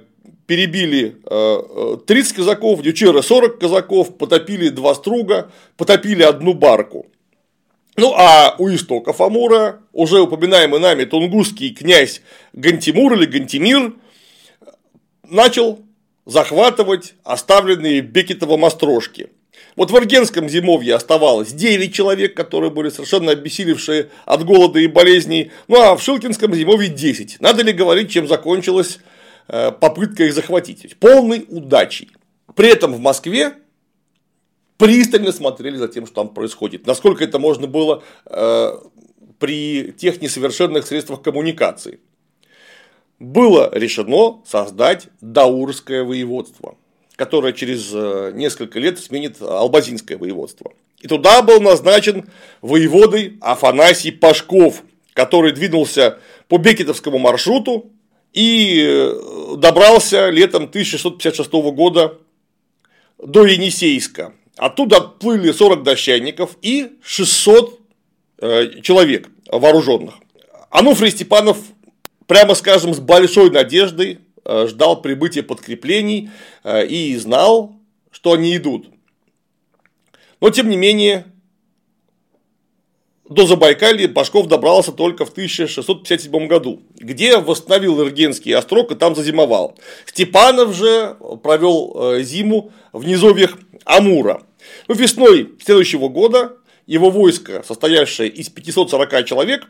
перебили 0.47 1.17
30 2.07 2.33
э, 2.33 2.37
казаков, 2.37 2.83
дючеры 2.83 3.23
40 3.23 3.59
казаков, 3.59 4.17
потопили 4.17 4.69
два 4.69 4.95
струга, 4.95 5.51
потопили 5.77 6.23
одну 6.23 6.55
барку. 6.55 7.07
Ну 7.97 8.13
а 8.15 8.55
у 8.59 8.69
истоков 8.69 9.21
Амура 9.21 9.81
уже 9.93 10.21
упоминаемый 10.21 10.81
нами 10.81 11.05
тунгусский 11.05 11.71
князь 11.75 12.21
Гантимур 12.53 13.15
или 13.15 13.25
Гантимир 13.25 13.95
начал 15.29 15.81
захватывать 16.27 17.15
оставленные 17.25 18.03
Бекетово 18.03 18.59
мострошки. 18.59 19.31
Вот 19.77 19.91
в 19.91 19.97
Аргенском 19.97 20.49
зимовье 20.49 20.95
оставалось 20.95 21.53
9 21.53 21.95
человек, 21.95 22.35
которые 22.35 22.71
были 22.71 22.91
совершенно 22.91 23.33
обессилевшие 23.33 24.11
от 24.27 24.45
голода 24.45 24.79
и 24.79 24.87
болезней, 24.87 25.51
ну 25.69 25.81
а 25.81 25.97
в 25.97 26.03
Шилкинском 26.03 26.55
зимовье 26.55 26.89
10. 26.89 27.41
Надо 27.41 27.63
ли 27.63 27.73
говорить, 27.73 28.11
чем 28.11 28.29
закончилась 28.29 28.99
э, 28.99 29.16
попытка 29.47 30.25
их 30.25 30.35
захватить? 30.35 30.97
Полной 30.99 31.47
удачей. 31.49 32.11
При 32.55 32.69
этом 32.69 32.93
в 32.95 33.01
Москве 33.01 33.55
пристально 34.79 35.33
смотрели 35.33 35.77
за 35.77 35.89
тем, 35.89 36.07
что 36.07 36.15
там 36.17 36.29
происходит. 36.29 36.87
Насколько 36.87 37.25
это 37.25 37.39
можно 37.39 37.67
было 37.67 38.03
э, 38.27 38.73
при 39.39 39.93
тех 39.93 40.21
несовершенных 40.21 40.87
средствах 40.87 41.23
коммуникации. 41.23 42.01
Было 43.19 43.71
решено 43.73 44.43
создать 44.45 45.09
Даурское 45.21 46.05
воеводство 46.05 46.77
которое 47.17 47.55
через 47.55 47.91
э, 47.93 48.33
несколько 48.35 48.79
лет 48.79 48.99
сменит 48.99 49.41
Албазинское 49.41 50.19
воеводство. 50.19 50.73
И 51.01 51.09
туда 51.09 51.43
был 51.43 51.61
назначен 51.61 52.29
воеводой 52.61 53.39
Афанасий 53.41 54.13
Пашков, 54.13 54.83
который 55.15 55.53
двинулся 55.53 56.19
по 56.49 56.59
Бекетовскому 56.59 57.19
маршруту 57.19 57.91
и 58.37 58.85
э, 58.87 59.57
добрался 59.57 60.29
летом 60.29 60.65
1656 60.65 61.51
года 61.51 62.19
до 63.19 63.47
Енисейска. 63.47 64.33
Оттуда 64.57 64.99
отплыли 64.99 65.51
40 65.51 65.83
дощанников 65.83 66.57
и 66.63 66.93
600 67.03 67.81
э, 68.39 68.81
человек 68.83 69.29
вооруженных. 69.51 70.15
Ануфрий 70.71 71.11
Степанов, 71.11 71.59
прямо 72.27 72.55
скажем, 72.55 72.95
с 72.95 73.01
большой 73.01 73.51
надеждой 73.51 74.21
Э, 74.49 74.67
ждал 74.69 75.03
прибытия 75.03 75.43
подкреплений 75.43 76.31
и 76.65 77.17
знал, 77.17 77.75
что 78.13 78.33
они 78.33 78.57
идут. 78.57 78.89
Но 80.41 80.51
тем 80.51 80.69
не 80.69 80.77
менее, 80.77 81.27
до 83.29 83.47
Забайкалья 83.47 84.09
Башков 84.09 84.47
добрался 84.47 84.93
только 84.93 85.25
в 85.25 85.31
1657 85.31 86.47
году, 86.47 86.83
где 86.97 87.39
восстановил 87.39 88.01
Иргенский 88.03 88.55
острог 88.55 88.93
и 88.93 88.95
там 88.95 89.15
зазимовал. 89.15 89.77
Степанов 90.07 90.75
же 90.75 91.17
провел 91.43 91.97
э, 91.97 92.23
зиму 92.23 92.73
в 92.93 93.05
низовьях 93.05 93.59
Амура. 93.85 94.43
Ну, 94.89 94.95
весной 94.95 95.55
следующего 95.65 96.09
года 96.09 96.57
его 96.87 97.11
войско, 97.11 97.65
состоявшее 97.67 98.31
из 98.31 98.49
540 98.49 99.25
человек, 99.25 99.67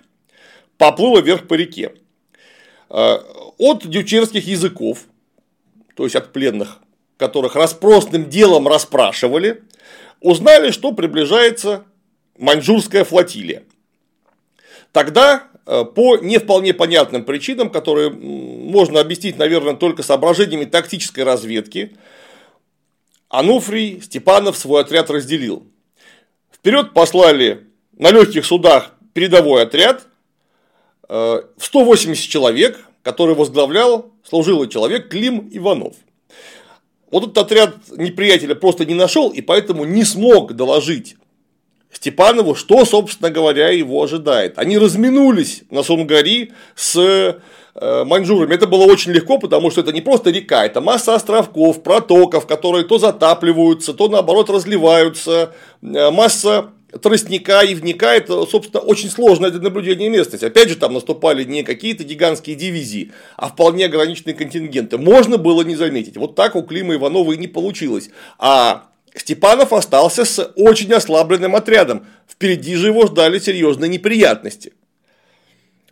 поплыло 0.77 1.21
вверх 1.21 1.49
по 1.49 1.55
реке 1.55 1.93
от 2.89 3.87
дючерских 3.87 4.47
языков, 4.47 5.01
то 5.97 6.05
есть 6.05 6.15
от 6.15 6.33
пленных, 6.33 6.79
которых 7.17 7.57
распростным 7.57 8.29
делом 8.29 8.69
расспрашивали, 8.69 9.63
узнали, 10.21 10.71
что 10.71 10.93
приближается 10.93 11.85
маньчжурская 12.39 13.05
флотилия. 13.05 13.65
Тогда 14.93 15.45
э, 15.67 15.85
по 15.85 16.17
не 16.19 16.39
вполне 16.39 16.73
понятным 16.75 17.25
причинам, 17.25 17.71
которые 17.71 18.11
можно 18.11 19.01
объяснить, 19.01 19.39
наверное, 19.39 19.75
только 19.75 20.03
соображениями 20.03 20.65
тактической 20.65 21.25
разведки, 21.25 21.97
Ануфрий 23.29 24.01
Степанов 24.01 24.57
свой 24.57 24.83
отряд 24.83 25.11
разделил. 25.11 25.67
Вперед 26.53 26.95
послали 26.95 27.67
на 27.93 28.11
легких 28.11 28.47
судах 28.47 28.93
передовой 29.13 29.63
отряд 29.63 30.07
э, 31.09 31.43
в 31.57 31.65
180 31.65 32.31
человек, 32.31 32.79
который 33.03 33.35
возглавлял 33.35 34.13
служилый 34.29 34.69
человек 34.69 35.09
Клим 35.11 35.49
Иванов. 35.53 35.97
Вот 37.11 37.25
этот 37.25 37.39
отряд 37.39 37.77
неприятеля 37.97 38.55
просто 38.55 38.85
не 38.85 38.95
нашел 38.95 39.31
и 39.31 39.41
поэтому 39.41 39.85
не 39.85 40.05
смог 40.05 40.55
доложить 40.55 41.17
Степанову, 41.97 42.55
что, 42.55 42.85
собственно 42.85 43.31
говоря, 43.31 43.71
его 43.71 44.03
ожидает. 44.03 44.59
Они 44.59 44.77
разминулись 44.77 45.63
на 45.71 45.83
Сунгари 45.83 46.53
с 46.75 46.95
э, 47.75 48.05
маньчжурами. 48.05 48.55
Это 48.55 48.67
было 48.67 48.85
очень 48.85 49.13
легко, 49.13 49.39
потому 49.39 49.71
что 49.71 49.81
это 49.81 49.93
не 49.93 50.03
просто 50.03 50.29
река, 50.31 50.67
это 50.67 50.83
масса 50.83 51.15
островков, 51.15 51.83
протоков, 51.83 52.47
которые 52.47 52.85
то 52.85 52.99
затапливаются, 52.99 53.95
то 53.95 54.09
наоборот 54.09 54.51
разливаются, 54.51 55.55
э, 55.83 56.11
масса 56.11 56.67
тростника, 57.01 57.63
ивника, 57.63 58.15
это, 58.15 58.45
собственно, 58.45 58.83
очень 58.83 59.09
сложное 59.09 59.51
для 59.51 59.61
наблюдения 59.61 60.11
местность. 60.11 60.45
Опять 60.45 60.69
же, 60.69 60.77
там 60.77 60.93
наступали 60.93 61.45
не 61.45 61.63
какие-то 61.63 62.05
гигантские 62.05 62.57
дивизии, 62.57 63.11
а 63.39 63.49
вполне 63.49 63.87
ограниченные 63.87 64.35
контингенты. 64.35 64.99
Можно 64.99 65.39
было 65.39 65.63
не 65.63 65.77
заметить. 65.77 66.19
Вот 66.19 66.35
так 66.35 66.57
у 66.57 66.63
Клима 66.63 66.95
Иванова 66.95 67.33
и 67.33 67.39
не 67.39 67.49
получилось. 67.49 68.11
А 68.39 68.85
Степанов 69.17 69.73
остался 69.73 70.25
с 70.25 70.53
очень 70.57 70.93
ослабленным 70.93 71.57
отрядом. 71.57 72.07
Впереди 72.29 72.75
же 72.77 72.89
его 72.89 73.07
ждали 73.07 73.39
серьезные 73.39 73.89
неприятности. 73.89 74.73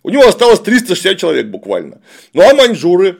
У 0.02 0.10
него 0.10 0.26
осталось 0.28 0.60
360 0.60 1.18
человек 1.18 1.46
буквально. 1.46 2.00
Ну 2.34 2.42
а 2.42 2.54
маньчжуры 2.54 3.18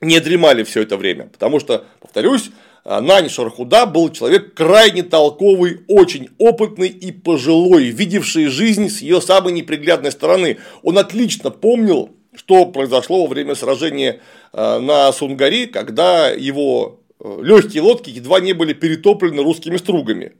не 0.00 0.20
дремали 0.20 0.62
все 0.62 0.82
это 0.82 0.96
время. 0.96 1.26
Потому 1.26 1.58
что, 1.58 1.84
повторюсь, 2.00 2.50
Нань 2.84 3.28
Шархуда 3.28 3.84
был 3.84 4.10
человек 4.10 4.54
крайне 4.54 5.02
толковый, 5.02 5.80
очень 5.88 6.28
опытный 6.38 6.88
и 6.88 7.10
пожилой, 7.10 7.86
видевший 7.86 8.46
жизнь 8.46 8.88
с 8.88 9.02
ее 9.02 9.20
самой 9.20 9.52
неприглядной 9.52 10.12
стороны. 10.12 10.58
Он 10.82 10.98
отлично 10.98 11.50
помнил, 11.50 12.10
что 12.36 12.66
произошло 12.66 13.22
во 13.22 13.28
время 13.28 13.56
сражения 13.56 14.20
а, 14.52 14.78
на 14.78 15.12
Сунгари, 15.12 15.66
когда 15.66 16.30
его 16.30 17.00
э, 17.05 17.05
легкие 17.22 17.82
лодки 17.82 18.10
едва 18.10 18.40
не 18.40 18.52
были 18.52 18.72
перетоплены 18.72 19.42
русскими 19.42 19.76
стругами. 19.76 20.34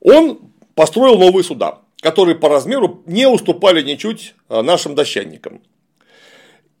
Он 0.00 0.40
построил 0.74 1.18
новые 1.18 1.44
суда, 1.44 1.80
которые 2.00 2.36
по 2.36 2.48
размеру 2.48 3.02
не 3.06 3.26
уступали 3.26 3.82
ничуть 3.82 4.34
а, 4.48 4.62
нашим 4.62 4.94
дощанникам. 4.94 5.60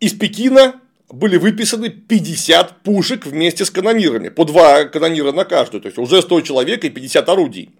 Из 0.00 0.14
Пекина 0.14 0.80
были 1.08 1.36
выписаны 1.36 1.90
50 1.90 2.82
пушек 2.82 3.26
вместе 3.26 3.64
с 3.64 3.70
канонирами, 3.70 4.30
по 4.30 4.44
два 4.44 4.84
канонира 4.84 5.32
на 5.32 5.44
каждую, 5.44 5.82
то 5.82 5.86
есть 5.86 5.98
уже 5.98 6.22
100 6.22 6.40
человек 6.40 6.84
и 6.84 6.90
50 6.90 7.28
орудий. 7.28 7.70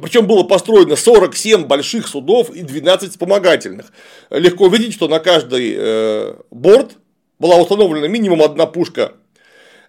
Причем 0.00 0.26
было 0.26 0.42
построено 0.42 0.96
47 0.96 1.66
больших 1.66 2.08
судов 2.08 2.48
и 2.50 2.62
12 2.62 3.10
вспомогательных. 3.10 3.92
Легко 4.30 4.68
видеть, 4.68 4.94
что 4.94 5.06
на 5.06 5.20
каждый 5.20 5.74
э, 5.76 6.34
борт 6.50 6.96
была 7.38 7.56
установлена 7.56 8.08
минимум 8.08 8.40
одна 8.40 8.64
пушка 8.64 9.12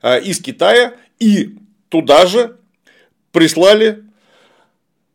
из 0.04 0.40
Китая, 0.42 0.94
и 1.20 1.56
туда 1.90 2.26
же 2.26 2.58
прислали 3.32 4.04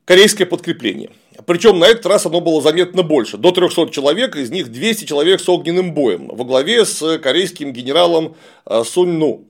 корейское 0.05 0.47
подкрепление. 0.47 1.11
Причем 1.47 1.79
на 1.79 1.85
этот 1.85 2.07
раз 2.07 2.27
оно 2.27 2.41
было 2.41 2.61
заметно 2.61 3.03
больше. 3.03 3.37
До 3.37 3.53
300 3.53 3.91
человек, 3.91 4.37
из 4.37 4.51
них 4.51 4.73
200 4.73 5.05
человек 5.05 5.41
с 5.41 5.49
огненным 5.49 5.93
боем, 5.95 6.29
во 6.29 6.45
главе 6.45 6.85
с 6.85 7.19
корейским 7.19 7.73
генералом 7.73 8.37
э, 8.67 8.83
Сунь 8.85 9.13
Ну 9.13 9.45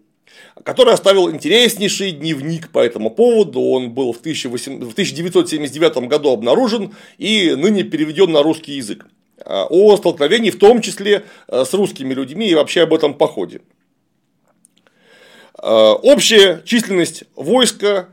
который 0.65 0.93
оставил 0.95 1.31
интереснейший 1.31 2.11
дневник 2.11 2.71
по 2.71 2.81
этому 2.81 3.11
поводу. 3.11 3.61
Он 3.61 3.91
был 3.91 4.13
в 4.13 4.19
1979 4.19 6.09
году 6.09 6.31
обнаружен 6.31 6.95
и 7.17 7.55
ныне 7.57 7.85
переведен 7.85 8.33
на 8.33 8.43
русский 8.43 8.73
язык. 8.73 9.07
Э, 9.39 9.65
о 9.71 9.97
столкновении, 9.97 10.51
в 10.51 10.59
том 10.59 10.81
числе 10.81 11.25
э, 11.47 11.65
с 11.65 11.73
русскими 11.75 12.13
людьми 12.13 12.49
и 12.49 12.55
вообще 12.55 12.83
об 12.83 12.93
этом 12.93 13.15
походе. 13.15 13.61
Общая 15.61 16.63
численность 16.65 17.25
войска 17.35 18.09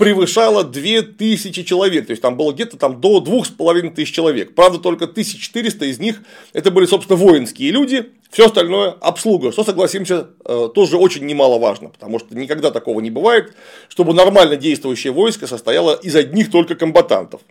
превышала 0.00 0.64
2000 0.64 1.62
человек. 1.62 2.06
То 2.06 2.12
есть 2.12 2.22
там 2.22 2.38
было 2.38 2.52
где-то 2.52 2.78
там 2.78 3.02
до 3.02 3.20
2500 3.20 4.06
человек. 4.06 4.54
Правда, 4.54 4.78
только 4.78 5.04
1400 5.04 5.84
из 5.84 5.98
них 5.98 6.22
это 6.54 6.70
были, 6.70 6.86
собственно, 6.86 7.18
воинские 7.18 7.70
люди, 7.70 8.10
все 8.30 8.46
остальное 8.46 8.92
обслуга, 8.92 9.52
что, 9.52 9.62
согласимся, 9.62 10.28
э, 10.46 10.68
тоже 10.74 10.96
очень 10.96 11.26
немаловажно, 11.26 11.90
потому 11.90 12.18
что 12.18 12.34
никогда 12.34 12.70
такого 12.70 13.00
не 13.00 13.10
бывает, 13.10 13.54
чтобы 13.88 14.14
нормально 14.14 14.56
действующее 14.56 15.12
войско 15.12 15.46
состояло 15.46 15.94
из 15.94 16.16
одних 16.16 16.50
только 16.50 16.76
комбатантов. 16.76 17.42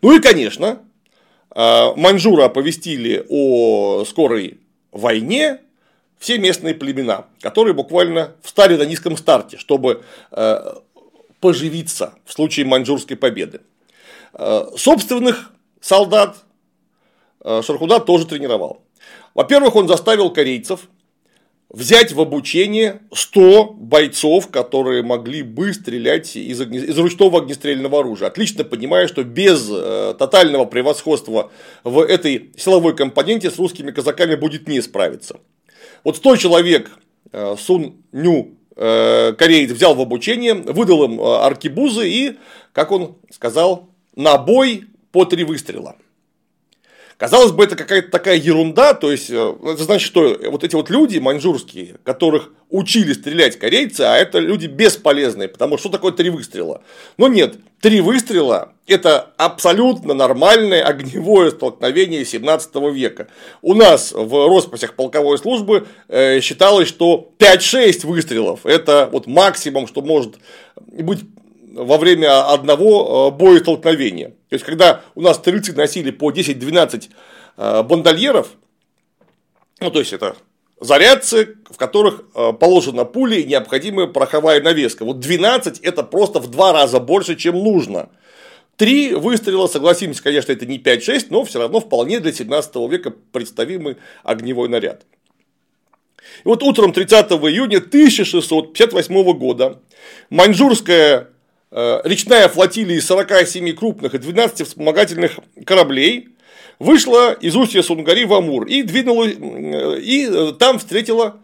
Ну 0.00 0.16
и, 0.16 0.20
конечно, 0.20 0.78
э, 1.54 1.94
маньчжуры 1.96 2.44
оповестили 2.44 3.26
о 3.28 4.04
скорой 4.06 4.58
войне 4.90 5.58
все 6.24 6.38
местные 6.38 6.74
племена, 6.74 7.26
которые 7.42 7.74
буквально 7.74 8.32
встали 8.42 8.76
на 8.76 8.84
низком 8.84 9.18
старте, 9.18 9.58
чтобы 9.58 10.02
э, 10.30 10.74
поживиться 11.40 12.14
в 12.24 12.32
случае 12.32 12.64
маньчжурской 12.64 13.14
победы. 13.16 13.60
Собственных 14.76 15.52
солдат 15.80 16.38
Шархуда 17.44 18.00
тоже 18.00 18.26
тренировал. 18.26 18.82
Во-первых, 19.34 19.76
он 19.76 19.86
заставил 19.86 20.30
корейцев 20.30 20.88
взять 21.68 22.12
в 22.12 22.20
обучение 22.20 23.02
100 23.12 23.74
бойцов, 23.74 24.48
которые 24.48 25.02
могли 25.02 25.42
бы 25.42 25.74
стрелять 25.74 26.36
из, 26.36 26.60
огне... 26.60 26.78
из 26.78 26.96
ручного 26.96 27.40
огнестрельного 27.40 28.00
оружия. 28.00 28.28
Отлично 28.28 28.64
понимая, 28.64 29.08
что 29.08 29.24
без 29.24 29.68
э, 29.70 30.14
тотального 30.18 30.64
превосходства 30.64 31.50
в 31.82 32.00
этой 32.00 32.50
силовой 32.56 32.96
компоненте 32.96 33.50
с 33.50 33.58
русскими 33.58 33.90
казаками 33.90 34.36
будет 34.36 34.68
не 34.68 34.80
справиться. 34.80 35.40
Вот 36.04 36.16
100 36.18 36.36
человек 36.36 36.90
э, 37.32 37.56
Сун 37.58 37.96
Ню 38.12 38.58
э, 38.76 39.32
кореец 39.32 39.70
взял 39.70 39.94
в 39.94 40.00
обучение, 40.00 40.54
выдал 40.54 41.04
им 41.04 41.18
э, 41.18 41.24
аркибузы 41.24 42.08
и, 42.08 42.38
как 42.72 42.92
он 42.92 43.16
сказал, 43.30 43.88
на 44.14 44.36
бой 44.36 44.84
по 45.10 45.24
три 45.24 45.44
выстрела. 45.44 45.96
Казалось 47.16 47.52
бы, 47.52 47.62
это 47.62 47.76
какая-то 47.76 48.10
такая 48.10 48.36
ерунда, 48.36 48.92
то 48.94 49.12
есть, 49.12 49.30
э, 49.30 49.54
это 49.64 49.84
значит, 49.84 50.06
что 50.06 50.36
вот 50.50 50.64
эти 50.64 50.74
вот 50.74 50.90
люди 50.90 51.18
маньчжурские, 51.18 51.96
которых 52.02 52.50
учили 52.70 53.12
стрелять 53.12 53.56
корейцы, 53.56 54.00
а 54.00 54.16
это 54.16 54.40
люди 54.40 54.66
бесполезные, 54.66 55.48
потому 55.48 55.78
что 55.78 55.84
что 55.84 55.98
такое 55.98 56.12
три 56.12 56.30
выстрела? 56.30 56.82
Но 57.18 57.28
нет, 57.28 57.56
три 57.80 58.00
выстрела– 58.00 58.72
это 58.86 59.32
абсолютно 59.36 60.14
нормальное 60.14 60.82
огневое 60.82 61.50
столкновение 61.50 62.24
17 62.24 62.74
века. 62.92 63.28
У 63.60 63.74
нас 63.74 64.12
в 64.12 64.48
росписях 64.48 64.94
полковой 64.94 65.36
службы 65.36 65.86
э, 66.08 66.40
считалось, 66.40 66.88
что 66.88 67.32
5-6 67.38 68.06
выстрелов– 68.06 68.60
это 68.64 69.10
вот 69.12 69.26
максимум, 69.26 69.86
что 69.86 70.00
может 70.00 70.36
быть 70.86 71.20
во 71.74 71.98
время 71.98 72.52
одного 72.52 73.30
э, 73.32 73.36
боестолкновения. 73.36 74.28
То 74.48 74.54
есть, 74.54 74.64
когда 74.64 75.02
у 75.14 75.20
нас 75.20 75.36
стрельцы 75.36 75.72
носили 75.72 76.10
по 76.10 76.30
10-12 76.30 77.10
э, 77.56 77.82
бандольеров, 77.82 78.48
ну, 79.80 79.90
то 79.90 79.98
есть, 79.98 80.12
это 80.12 80.36
зарядцы, 80.80 81.56
в 81.70 81.76
которых 81.76 82.24
э, 82.34 82.52
положена 82.52 83.04
пуля 83.04 83.38
и 83.38 83.44
необходимая 83.44 84.06
пороховая 84.06 84.62
навеска. 84.62 85.04
Вот 85.04 85.20
12 85.20 85.80
это 85.80 86.02
просто 86.02 86.40
в 86.40 86.50
два 86.50 86.72
раза 86.72 87.00
больше, 87.00 87.36
чем 87.36 87.56
нужно. 87.56 88.10
Три 88.76 89.14
выстрела, 89.14 89.68
согласимся, 89.68 90.22
конечно, 90.22 90.50
это 90.50 90.66
не 90.66 90.78
5-6, 90.78 91.26
но 91.30 91.44
все 91.44 91.60
равно 91.60 91.80
вполне 91.80 92.18
для 92.18 92.32
17 92.32 92.74
века 92.90 93.12
представимый 93.32 93.96
огневой 94.24 94.68
наряд. 94.68 95.02
И 96.44 96.48
вот 96.48 96.62
утром 96.62 96.92
30 96.92 97.30
июня 97.32 97.78
1658 97.78 99.32
года 99.38 99.80
маньчжурская 100.30 101.28
речная 102.04 102.48
флотилия 102.48 102.96
из 102.96 103.06
47 103.06 103.74
крупных 103.74 104.14
и 104.14 104.18
12 104.18 104.66
вспомогательных 104.66 105.40
кораблей 105.66 106.28
вышла 106.78 107.32
из 107.32 107.56
устья 107.56 107.82
Сунгари 107.82 108.24
в 108.24 108.34
Амур 108.34 108.66
и 108.66 108.82
двинула, 108.82 109.24
э, 109.24 110.00
и 110.00 110.26
э, 110.26 110.52
там 110.58 110.78
встретила 110.78 111.40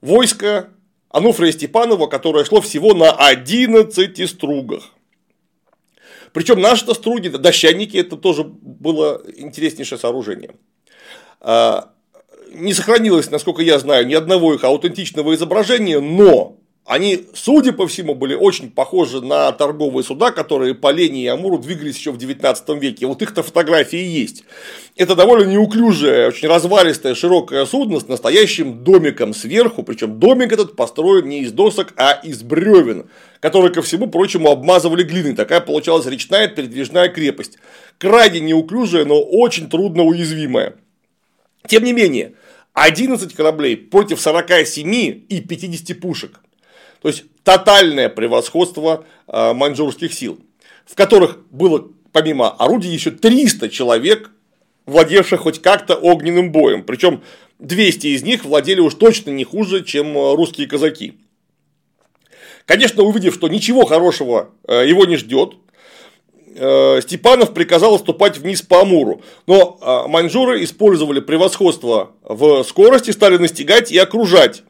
войско 0.00 0.68
Ануфрия 1.08 1.52
Степанова, 1.52 2.06
которое 2.08 2.44
шло 2.44 2.60
всего 2.60 2.92
на 2.92 3.10
11 3.12 4.28
стругах. 4.28 4.90
Причем 6.32 6.60
наши 6.60 6.92
струги, 6.92 7.28
дощанники, 7.28 7.96
это 7.96 8.16
тоже 8.16 8.42
было 8.44 9.22
интереснейшее 9.36 9.98
сооружение. 9.98 10.56
Не 11.40 12.72
сохранилось, 12.72 13.30
насколько 13.30 13.62
я 13.62 13.78
знаю, 13.78 14.04
ни 14.08 14.14
одного 14.14 14.52
их 14.52 14.64
аутентичного 14.64 15.36
изображения, 15.36 16.00
но 16.00 16.58
они, 16.86 17.26
судя 17.32 17.72
по 17.72 17.86
всему, 17.86 18.14
были 18.14 18.34
очень 18.34 18.70
похожи 18.70 19.22
на 19.22 19.50
торговые 19.52 20.04
суда, 20.04 20.32
которые 20.32 20.74
по 20.74 20.92
Лене 20.92 21.22
и 21.22 21.26
Амуру 21.26 21.56
двигались 21.56 21.96
еще 21.96 22.12
в 22.12 22.18
19 22.18 22.68
веке. 22.80 23.06
Вот 23.06 23.22
их-то 23.22 23.42
фотографии 23.42 23.98
есть. 23.98 24.44
Это 24.94 25.16
довольно 25.16 25.48
неуклюжее, 25.50 26.28
очень 26.28 26.46
развалистое, 26.46 27.14
широкое 27.14 27.64
судно 27.64 28.00
с 28.00 28.08
настоящим 28.08 28.84
домиком 28.84 29.32
сверху. 29.32 29.82
Причем 29.82 30.20
домик 30.20 30.52
этот 30.52 30.76
построен 30.76 31.26
не 31.26 31.40
из 31.40 31.52
досок, 31.52 31.94
а 31.96 32.12
из 32.22 32.42
бревен, 32.42 33.08
которые, 33.40 33.72
ко 33.72 33.80
всему 33.80 34.08
прочему, 34.08 34.50
обмазывали 34.50 35.04
глиной. 35.04 35.34
Такая 35.34 35.62
получалась 35.62 36.04
речная 36.04 36.48
передвижная 36.48 37.08
крепость. 37.08 37.56
Крайне 37.96 38.40
неуклюжая, 38.40 39.06
но 39.06 39.22
очень 39.22 39.70
трудно 39.70 40.02
уязвимая. 40.02 40.74
Тем 41.66 41.82
не 41.82 41.94
менее, 41.94 42.34
11 42.74 43.32
кораблей 43.32 43.74
против 43.78 44.20
47 44.20 44.92
и 45.30 45.40
50 45.40 45.98
пушек. 45.98 46.40
То 47.04 47.08
есть 47.08 47.24
тотальное 47.42 48.08
превосходство 48.08 49.04
э, 49.28 49.52
маньчжурских 49.52 50.10
сил, 50.14 50.38
в 50.86 50.94
которых 50.94 51.46
было 51.50 51.86
помимо 52.12 52.48
орудий 52.48 52.90
еще 52.90 53.10
300 53.10 53.68
человек, 53.68 54.30
владевших 54.86 55.40
хоть 55.42 55.60
как-то 55.60 55.96
огненным 55.96 56.50
боем. 56.50 56.82
Причем 56.82 57.22
200 57.58 58.06
из 58.06 58.22
них 58.22 58.46
владели 58.46 58.80
уж 58.80 58.94
точно 58.94 59.32
не 59.32 59.44
хуже, 59.44 59.84
чем 59.84 60.16
э, 60.16 60.34
русские 60.34 60.66
казаки. 60.66 61.18
Конечно, 62.64 63.02
увидев, 63.02 63.34
что 63.34 63.48
ничего 63.48 63.84
хорошего 63.84 64.48
э, 64.66 64.88
его 64.88 65.04
не 65.04 65.18
ждет, 65.18 65.56
Степанов 66.54 67.52
приказал 67.52 67.96
отступать 67.96 68.38
вниз 68.38 68.62
по 68.62 68.80
Амуру. 68.80 69.22
Но 69.48 70.06
маньчжуры 70.06 70.62
использовали 70.62 71.18
превосходство 71.18 72.12
в 72.22 72.62
скорости, 72.62 73.10
стали 73.10 73.38
настигать 73.38 73.90
и 73.90 73.98
окружать 73.98 74.62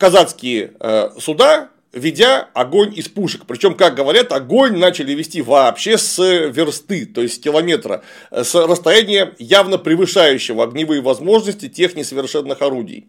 казацкие 0.00 0.72
э, 0.80 1.10
суда, 1.20 1.68
ведя 1.92 2.48
огонь 2.54 2.94
из 2.96 3.08
пушек. 3.08 3.42
Причем, 3.46 3.74
как 3.74 3.94
говорят, 3.94 4.32
огонь 4.32 4.78
начали 4.78 5.12
вести 5.12 5.42
вообще 5.42 5.98
с 5.98 6.18
версты, 6.18 7.04
то 7.04 7.20
есть 7.20 7.34
с 7.34 7.38
километра, 7.38 8.02
с 8.30 8.54
расстояния 8.54 9.34
явно 9.38 9.76
превышающего 9.76 10.64
огневые 10.64 11.02
возможности 11.02 11.68
тех 11.68 11.96
несовершенных 11.96 12.62
орудий. 12.62 13.08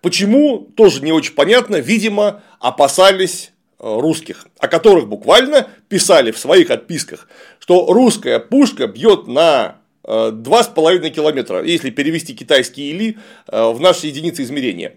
Почему, 0.00 0.60
тоже 0.60 1.02
не 1.02 1.12
очень 1.12 1.34
понятно, 1.34 1.76
видимо, 1.76 2.42
опасались 2.58 3.52
э, 3.78 4.00
русских, 4.00 4.46
о 4.58 4.68
которых 4.68 5.08
буквально 5.08 5.68
писали 5.90 6.30
в 6.30 6.38
своих 6.38 6.70
отписках, 6.70 7.28
что 7.58 7.92
русская 7.92 8.38
пушка 8.38 8.86
бьет 8.86 9.26
на 9.26 9.76
2,5 10.04 11.06
э, 11.06 11.10
километра, 11.10 11.62
если 11.62 11.90
перевести 11.90 12.34
китайские 12.34 12.92
или 12.92 13.18
в 13.46 13.78
наши 13.78 14.06
единицы 14.06 14.42
измерения 14.42 14.94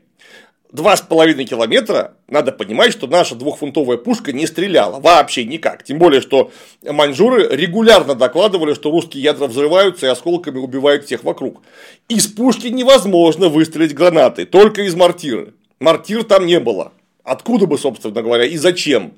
два 0.73 0.97
с 0.97 1.01
половиной 1.01 1.45
километра, 1.45 2.15
надо 2.27 2.51
понимать, 2.51 2.91
что 2.91 3.07
наша 3.07 3.35
двухфунтовая 3.35 3.97
пушка 3.97 4.33
не 4.33 4.47
стреляла 4.47 4.99
вообще 4.99 5.45
никак. 5.45 5.83
Тем 5.83 5.99
более, 5.99 6.19
что 6.19 6.51
маньчжуры 6.83 7.47
регулярно 7.55 8.15
докладывали, 8.15 8.73
что 8.73 8.91
русские 8.91 9.23
ядра 9.23 9.47
взрываются 9.47 10.07
и 10.07 10.09
осколками 10.09 10.57
убивают 10.57 11.05
всех 11.05 11.23
вокруг. 11.23 11.61
Из 12.09 12.27
пушки 12.27 12.67
невозможно 12.67 13.47
выстрелить 13.47 13.93
гранатой, 13.93 14.45
только 14.45 14.81
из 14.81 14.95
мортиры. 14.95 15.53
Мортир 15.79 16.23
там 16.23 16.45
не 16.47 16.59
было. 16.59 16.91
Откуда 17.23 17.67
бы, 17.67 17.77
собственно 17.77 18.21
говоря, 18.21 18.45
и 18.45 18.57
зачем? 18.57 19.13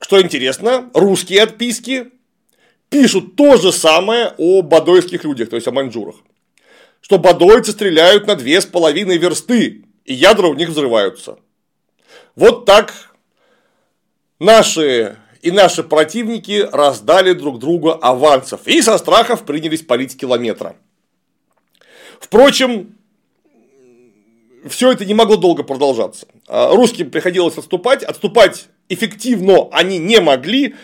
Что 0.00 0.20
интересно, 0.20 0.90
русские 0.92 1.42
отписки 1.42 2.08
пишут 2.90 3.36
то 3.36 3.56
же 3.56 3.72
самое 3.72 4.34
о 4.36 4.60
бадойских 4.60 5.24
людях, 5.24 5.48
то 5.48 5.56
есть 5.56 5.66
о 5.66 5.72
маньчжурах. 5.72 6.16
Что 7.00 7.18
бадойцы 7.18 7.72
стреляют 7.72 8.26
на 8.26 8.36
две 8.36 8.60
с 8.60 8.66
половиной 8.66 9.16
версты 9.16 9.83
и 10.04 10.14
ядра 10.14 10.48
у 10.48 10.54
них 10.54 10.68
взрываются. 10.68 11.38
Вот 12.36 12.64
так 12.64 13.14
наши 14.38 15.16
и 15.42 15.50
наши 15.50 15.82
противники 15.82 16.66
раздали 16.72 17.34
друг 17.34 17.58
другу 17.58 17.98
авансов 18.00 18.66
и 18.66 18.80
со 18.80 18.96
страхов 18.96 19.44
принялись 19.44 19.82
палить 19.82 20.16
километра. 20.16 20.74
Впрочем, 22.18 22.96
все 24.66 24.92
это 24.92 25.04
не 25.04 25.12
могло 25.12 25.36
долго 25.36 25.62
продолжаться. 25.62 26.26
А, 26.48 26.74
русским 26.74 27.10
приходилось 27.10 27.58
отступать, 27.58 28.02
отступать 28.02 28.68
эффективно 28.88 29.68
они 29.70 29.98
не 29.98 30.20
могли. 30.20 30.74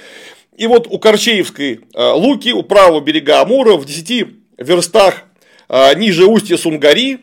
И 0.56 0.66
вот 0.66 0.86
у 0.88 0.98
Корчеевской 0.98 1.80
а, 1.94 2.12
Луки, 2.12 2.52
у 2.52 2.62
правого 2.62 3.00
берега 3.00 3.40
Амура, 3.40 3.76
в 3.76 3.86
10 3.86 4.26
верстах 4.58 5.22
а, 5.68 5.94
ниже 5.94 6.26
устья 6.26 6.58
Сунгари, 6.58 7.20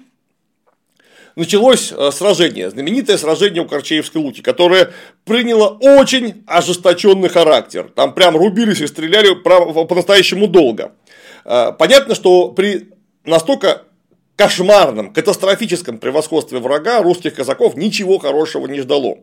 началось 1.38 1.94
сражение, 2.12 2.70
знаменитое 2.70 3.18
сражение 3.18 3.64
у 3.64 3.68
Корчеевской 3.68 4.22
Луки, 4.22 4.42
которое 4.42 4.92
приняло 5.24 5.78
очень 5.80 6.44
ожесточенный 6.46 7.30
характер. 7.30 7.90
Там 7.96 8.14
прям 8.14 8.36
рубились 8.36 8.82
и 8.82 8.88
стреляли 8.88 9.34
по-настоящему 9.34 10.48
долго. 10.48 10.92
Понятно, 11.44 12.16
что 12.16 12.50
при 12.50 12.90
настолько 13.24 13.84
кошмарном, 14.36 15.14
катастрофическом 15.14 15.98
превосходстве 15.98 16.60
врага 16.60 17.02
русских 17.02 17.36
казаков 17.36 17.76
ничего 17.76 18.20
хорошего 18.20 18.68
не 18.68 18.82
ждало. 18.82 19.20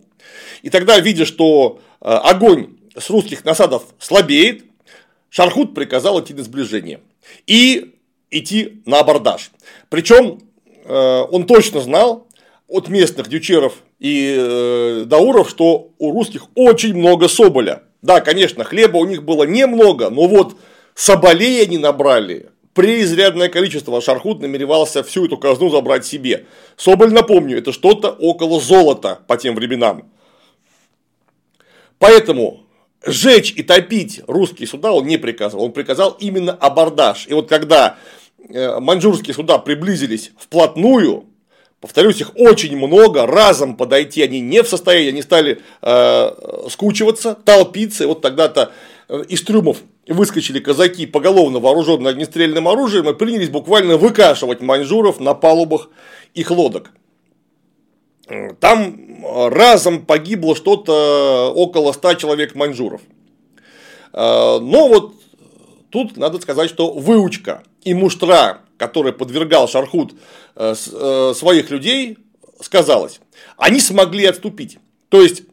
И 0.63 0.71
тогда, 0.71 0.99
видя, 0.99 1.27
что 1.27 1.81
огонь 2.01 2.77
с 2.97 3.11
русских 3.11 3.45
насадов 3.45 3.83
слабеет, 3.99 4.65
Шархут 5.31 5.75
приказал 5.75 6.21
идти 6.21 6.33
на 6.33 6.45
сближение 6.45 7.01
и 7.47 7.97
идти 8.31 8.83
на 8.87 9.01
абордаж. 9.01 9.51
Причем 9.89 10.39
э, 10.39 10.54
он 10.85 11.47
точно 11.47 11.81
знал 11.81 12.27
от 12.69 12.89
местных 12.89 13.29
дючеров 13.29 13.75
и 13.99 14.37
э, 14.39 15.05
дауров, 15.07 15.49
что 15.49 15.91
у 15.99 16.13
русских 16.13 16.47
очень 16.55 16.95
много 16.95 17.29
соболя. 17.29 17.83
Да, 18.03 18.21
конечно, 18.21 18.65
хлеба 18.65 18.99
у 18.99 19.07
них 19.07 19.23
было 19.23 19.45
немного, 19.45 20.11
но 20.11 20.27
вот 20.27 20.57
соболей 20.95 21.63
они 21.63 21.79
набрали 21.79 22.51
преизрядное 22.75 23.49
количество. 23.49 24.01
Шархут 24.01 24.41
намеревался 24.41 25.03
всю 25.03 25.27
эту 25.27 25.39
казну 25.39 25.71
забрать 25.71 26.05
себе. 26.05 26.47
Соболь, 26.77 27.13
напомню, 27.13 27.59
это 27.59 27.73
что-то 27.73 28.11
около 28.11 28.61
золота 28.61 29.21
по 29.27 29.37
тем 29.37 29.55
временам. 29.55 30.11
Поэтому 31.99 32.65
Жечь 33.07 33.53
и 33.55 33.63
топить 33.63 34.23
русские 34.27 34.67
суда 34.67 34.93
он 34.93 35.07
не 35.07 35.19
приказал, 35.19 35.63
он 35.63 35.73
приказал 35.73 36.17
именно 36.21 36.53
абордаж. 36.53 37.27
И 37.29 37.35
вот 37.35 37.49
когда 37.49 37.97
э, 37.97 38.24
маньчжурские 38.49 39.35
суда 39.35 39.59
приблизились 39.59 40.33
вплотную, 40.39 41.25
повторюсь, 41.81 42.21
их 42.21 42.33
очень 42.37 42.77
много, 42.77 43.27
разом 43.27 43.77
подойти 43.77 44.23
они 44.23 44.41
не 44.41 44.63
в 44.63 44.69
состоянии, 44.69 45.11
они 45.11 45.23
стали 45.23 45.61
э, 45.83 46.31
скучиваться, 46.71 47.35
толпиться, 47.35 48.05
и 48.05 48.07
вот 48.07 48.21
тогда-то 48.21 48.73
э, 49.09 49.23
из 49.29 49.43
трюмов 49.43 49.79
выскочили 50.09 50.61
казаки, 50.61 51.07
поголовно 51.07 51.59
вооруженные 51.61 52.11
огнестрельным 52.11 52.69
оружием, 52.69 53.09
и 53.09 53.15
принялись 53.15 53.51
буквально 53.51 53.97
выкашивать 53.97 54.61
маньчжуров 54.61 55.21
на 55.21 55.35
палубах 55.35 55.89
их 56.35 56.51
лодок. 56.51 56.91
Там 58.61 59.23
разом 59.51 60.07
погибло 60.07 60.57
что-то 60.57 61.53
около 61.55 61.93
100 61.93 62.15
человек 62.15 62.55
маньчжуров. 62.55 63.03
Э, 64.15 64.59
но 64.61 64.89
вот 64.89 65.15
тут 65.95 66.17
надо 66.17 66.41
сказать, 66.41 66.69
что 66.69 66.93
выучка 66.93 67.63
и 67.85 67.95
муштра, 67.95 68.59
который 68.79 69.13
подвергал 69.13 69.69
Шархут 69.69 70.13
э, 70.57 70.75
э, 70.75 71.33
своих 71.37 71.71
людей, 71.71 72.19
сказалось. 72.61 73.21
Они 73.57 73.79
смогли 73.79 74.27
отступить. 74.27 74.79
То 75.09 75.23
есть 75.23 75.45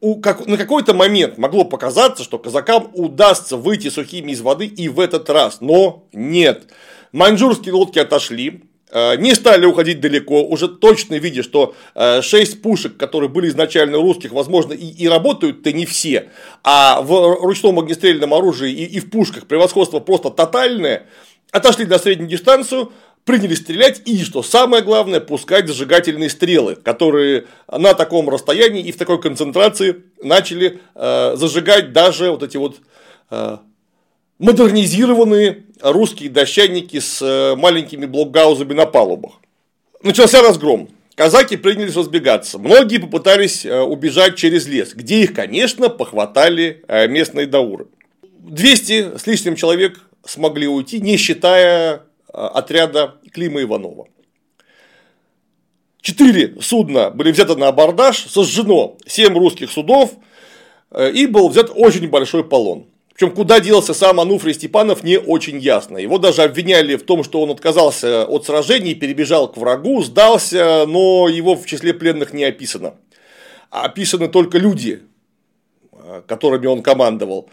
на 0.00 0.56
какой-то 0.56 0.94
момент 0.94 1.36
могло 1.36 1.64
показаться, 1.64 2.24
что 2.24 2.38
казакам 2.38 2.90
удастся 2.94 3.58
выйти 3.58 3.90
сухими 3.90 4.32
из 4.32 4.40
воды 4.40 4.64
и 4.64 4.88
в 4.88 4.98
этот 4.98 5.28
раз, 5.28 5.60
но 5.60 6.08
нет. 6.14 6.72
Маньчжурские 7.12 7.74
лодки 7.74 7.98
отошли, 7.98 8.64
не 8.92 9.34
стали 9.34 9.64
уходить 9.64 10.00
далеко, 10.00 10.42
уже 10.42 10.68
точно 10.68 11.14
видя, 11.14 11.42
что 11.42 11.74
6 11.94 12.34
э, 12.34 12.56
пушек, 12.58 12.96
которые 12.96 13.30
были 13.30 13.48
изначально 13.48 13.96
русских, 13.96 14.32
возможно, 14.32 14.74
и, 14.74 14.86
и 14.86 15.08
работают-то 15.08 15.72
не 15.72 15.86
все, 15.86 16.28
а 16.62 17.00
в 17.00 17.40
ручном 17.42 17.78
огнестрельном 17.78 18.34
оружии 18.34 18.70
и, 18.70 18.84
и 18.84 19.00
в 19.00 19.10
пушках 19.10 19.46
превосходство 19.46 19.98
просто 20.00 20.30
тотальное, 20.30 21.06
отошли 21.50 21.86
на 21.86 21.98
среднюю 21.98 22.28
дистанцию, 22.28 22.92
приняли 23.24 23.54
стрелять 23.54 24.02
и, 24.04 24.22
что 24.24 24.42
самое 24.42 24.82
главное, 24.82 25.20
пускать 25.20 25.68
зажигательные 25.68 26.28
стрелы, 26.28 26.76
которые 26.76 27.46
на 27.70 27.94
таком 27.94 28.28
расстоянии 28.28 28.82
и 28.82 28.92
в 28.92 28.96
такой 28.96 29.20
концентрации 29.20 30.02
начали 30.22 30.80
э, 30.94 31.36
зажигать 31.36 31.92
даже 31.92 32.30
вот 32.30 32.42
эти 32.42 32.56
вот 32.56 32.76
э, 33.30 33.58
модернизированные 34.42 35.62
русские 35.80 36.28
дощаники 36.28 36.98
с 36.98 37.22
э, 37.22 37.54
маленькими 37.54 38.06
блокгаузами 38.06 38.74
на 38.74 38.86
палубах. 38.86 39.34
Начался 40.02 40.42
разгром. 40.42 40.88
Казаки 41.14 41.56
принялись 41.56 41.94
разбегаться. 41.94 42.58
Многие 42.58 42.98
попытались 42.98 43.64
э, 43.64 43.80
убежать 43.80 44.34
через 44.34 44.66
лес, 44.66 44.94
где 44.94 45.22
их, 45.22 45.32
конечно, 45.32 45.88
похватали 45.88 46.82
э, 46.88 47.06
местные 47.06 47.46
дауры. 47.46 47.86
200 48.40 49.18
с 49.18 49.26
лишним 49.28 49.54
человек 49.54 50.00
смогли 50.26 50.66
уйти, 50.66 51.00
не 51.00 51.16
считая 51.16 52.02
отряда 52.32 53.16
Клима 53.32 53.62
Иванова. 53.62 54.08
Четыре 56.00 56.56
судна 56.60 57.10
были 57.10 57.30
взяты 57.30 57.54
на 57.54 57.68
абордаж, 57.68 58.26
сожжено 58.26 58.96
семь 59.06 59.34
русских 59.34 59.70
судов, 59.70 60.14
и 61.12 61.26
был 61.26 61.48
взят 61.48 61.70
очень 61.72 62.08
большой 62.08 62.42
полон. 62.42 62.86
Причем, 63.14 63.34
куда 63.34 63.60
делся 63.60 63.92
сам 63.94 64.20
Ануфрий 64.20 64.54
Степанов, 64.54 65.02
не 65.02 65.18
очень 65.18 65.58
ясно. 65.58 65.98
Его 65.98 66.18
даже 66.18 66.42
обвиняли 66.42 66.96
в 66.96 67.02
том, 67.02 67.24
что 67.24 67.42
он 67.42 67.50
отказался 67.50 68.24
от 68.24 68.46
сражений, 68.46 68.94
перебежал 68.94 69.52
к 69.52 69.56
врагу, 69.58 70.02
сдался, 70.02 70.86
но 70.86 71.28
его 71.28 71.54
в 71.54 71.66
числе 71.66 71.92
пленных 71.92 72.32
не 72.32 72.44
описано. 72.44 72.94
А 73.70 73.84
описаны 73.84 74.28
только 74.28 74.58
люди, 74.58 75.02
которыми 76.26 76.66
он 76.66 76.82
командовал. 76.82 77.50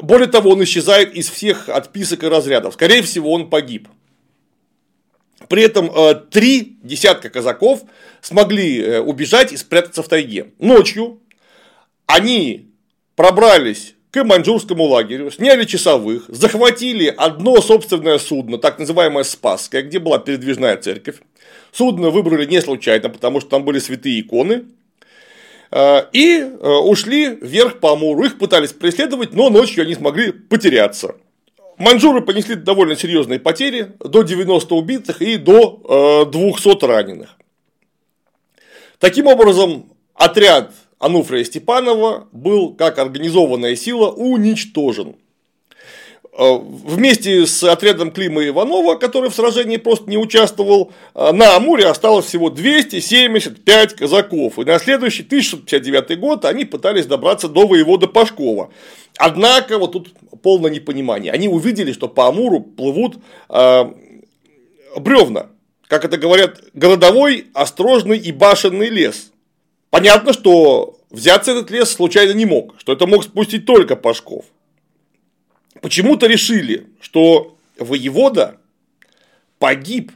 Более 0.00 0.28
того, 0.28 0.50
он 0.50 0.64
исчезает 0.64 1.14
из 1.14 1.30
всех 1.30 1.68
отписок 1.68 2.24
и 2.24 2.28
разрядов. 2.28 2.74
Скорее 2.74 3.02
всего, 3.02 3.32
он 3.32 3.48
погиб. 3.48 3.88
При 5.48 5.62
этом 5.62 5.90
э, 5.90 6.14
три 6.30 6.78
десятка 6.82 7.28
казаков 7.30 7.82
смогли 8.20 8.80
э, 8.80 9.00
убежать 9.00 9.52
и 9.52 9.56
спрятаться 9.56 10.02
в 10.02 10.08
тайге. 10.08 10.52
Ночью 10.58 11.20
они 12.06 12.72
пробрались 13.14 13.94
к 14.10 14.24
маньчжурскому 14.24 14.84
лагерю, 14.84 15.30
сняли 15.30 15.64
часовых, 15.64 16.24
захватили 16.28 17.12
одно 17.16 17.60
собственное 17.60 18.18
судно, 18.18 18.58
так 18.58 18.78
называемое 18.78 19.24
Спасское, 19.24 19.82
где 19.82 19.98
была 19.98 20.18
передвижная 20.18 20.76
церковь. 20.76 21.16
Судно 21.72 22.10
выбрали 22.10 22.46
не 22.46 22.60
случайно, 22.60 23.08
потому 23.08 23.40
что 23.40 23.50
там 23.50 23.64
были 23.64 23.78
святые 23.78 24.20
иконы. 24.20 24.64
Э, 25.70 26.04
и 26.12 26.38
э, 26.38 26.68
ушли 26.68 27.36
вверх 27.40 27.80
по 27.80 27.92
Амуру. 27.92 28.24
Их 28.24 28.38
пытались 28.38 28.72
преследовать, 28.72 29.34
но 29.34 29.50
ночью 29.50 29.82
они 29.82 29.94
смогли 29.94 30.32
потеряться. 30.32 31.16
Маньчжуры 31.78 32.22
понесли 32.22 32.54
довольно 32.54 32.96
серьезные 32.96 33.38
потери, 33.38 33.92
до 34.00 34.22
90 34.22 34.74
убитых 34.74 35.20
и 35.20 35.36
до 35.36 36.24
200 36.30 36.84
э, 36.84 36.86
раненых. 36.86 37.36
Таким 38.98 39.26
образом, 39.26 39.92
отряд 40.14 40.72
Ануфрия 40.98 41.44
Степанова 41.44 42.28
был 42.32 42.74
как 42.74 42.98
организованная 42.98 43.76
сила 43.76 44.10
уничтожен. 44.10 45.16
Э, 46.38 46.58
вместе 46.58 47.46
с 47.46 47.64
отрядом 47.64 48.10
Клима 48.10 48.46
Иванова, 48.46 48.96
который 48.96 49.30
в 49.30 49.34
сражении 49.34 49.78
просто 49.78 50.10
не 50.10 50.18
участвовал, 50.18 50.92
э, 51.14 51.32
на 51.32 51.56
Амуре 51.56 51.86
осталось 51.86 52.26
всего 52.26 52.50
275 52.50 53.94
казаков. 53.94 54.58
И 54.58 54.64
на 54.64 54.78
следующий 54.78 55.22
1659 55.22 56.18
год 56.18 56.44
они 56.44 56.66
пытались 56.66 57.06
добраться 57.06 57.48
до 57.48 57.66
воевода 57.66 58.06
Пашкова. 58.06 58.70
Однако, 59.18 59.78
вот 59.78 59.92
тут 59.92 60.12
полное 60.42 60.70
непонимание. 60.70 61.32
Они 61.32 61.48
увидели, 61.48 61.92
что 61.92 62.06
по 62.06 62.28
Амуру 62.28 62.60
плывут 62.60 63.16
э, 63.48 63.84
бревна. 64.98 65.46
Как 65.88 66.04
это 66.04 66.18
говорят, 66.18 66.60
городовой, 66.74 67.46
острожный 67.54 68.18
и 68.18 68.30
башенный 68.30 68.88
лес. 68.88 69.32
Понятно, 69.96 70.34
что 70.34 70.98
взяться 71.08 71.52
этот 71.52 71.70
лес 71.70 71.90
случайно 71.90 72.32
не 72.32 72.44
мог, 72.44 72.78
что 72.78 72.92
это 72.92 73.06
мог 73.06 73.24
спустить 73.24 73.64
только 73.64 73.96
Пашков. 73.96 74.44
Почему-то 75.80 76.26
решили, 76.26 76.88
что 77.00 77.56
воевода 77.78 78.58
погиб, 79.58 80.12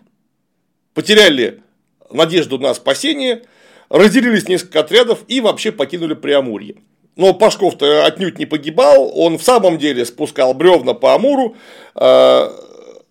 потеряли 0.92 1.62
надежду 2.10 2.58
на 2.58 2.74
спасение, 2.74 3.44
разделились 3.88 4.48
несколько 4.48 4.80
отрядов 4.80 5.20
и 5.28 5.40
вообще 5.40 5.72
покинули 5.72 6.12
Преамурье. 6.12 6.76
Но 7.16 7.32
Пашков-то 7.32 8.04
отнюдь 8.04 8.38
не 8.38 8.44
погибал, 8.44 9.10
он 9.18 9.38
в 9.38 9.42
самом 9.42 9.78
деле 9.78 10.04
спускал 10.04 10.52
бревна 10.52 10.92
по 10.92 11.14
Амуру 11.14 11.56
э, 11.94 12.50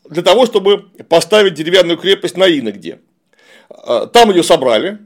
для 0.07 0.21
того, 0.21 0.45
чтобы 0.45 0.83
поставить 1.09 1.55
деревянную 1.55 1.97
крепость 1.97 2.37
на 2.37 2.47
Иногде. 2.47 2.99
Э, 3.71 4.05
там 4.13 4.29
ее 4.29 4.43
собрали, 4.43 4.99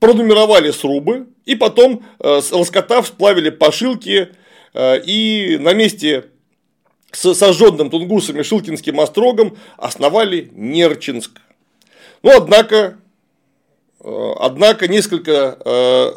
пронумеровали 0.00 0.70
срубы 0.70 1.26
и 1.44 1.54
потом, 1.54 2.04
э, 2.18 2.40
лоскотав, 2.52 3.06
сплавили 3.06 3.50
пошилки 3.50 4.28
э, 4.72 5.00
и 5.04 5.58
на 5.58 5.72
месте 5.74 6.26
с 7.12 7.34
сожженным 7.34 7.90
тунгусами 7.90 8.42
Шилкинским 8.42 8.98
острогом 9.00 9.56
основали 9.76 10.50
Нерчинск. 10.52 11.40
Но 12.22 12.30
ну, 12.32 12.36
однако, 12.38 12.98
э, 14.00 14.32
однако 14.40 14.88
несколько 14.88 16.14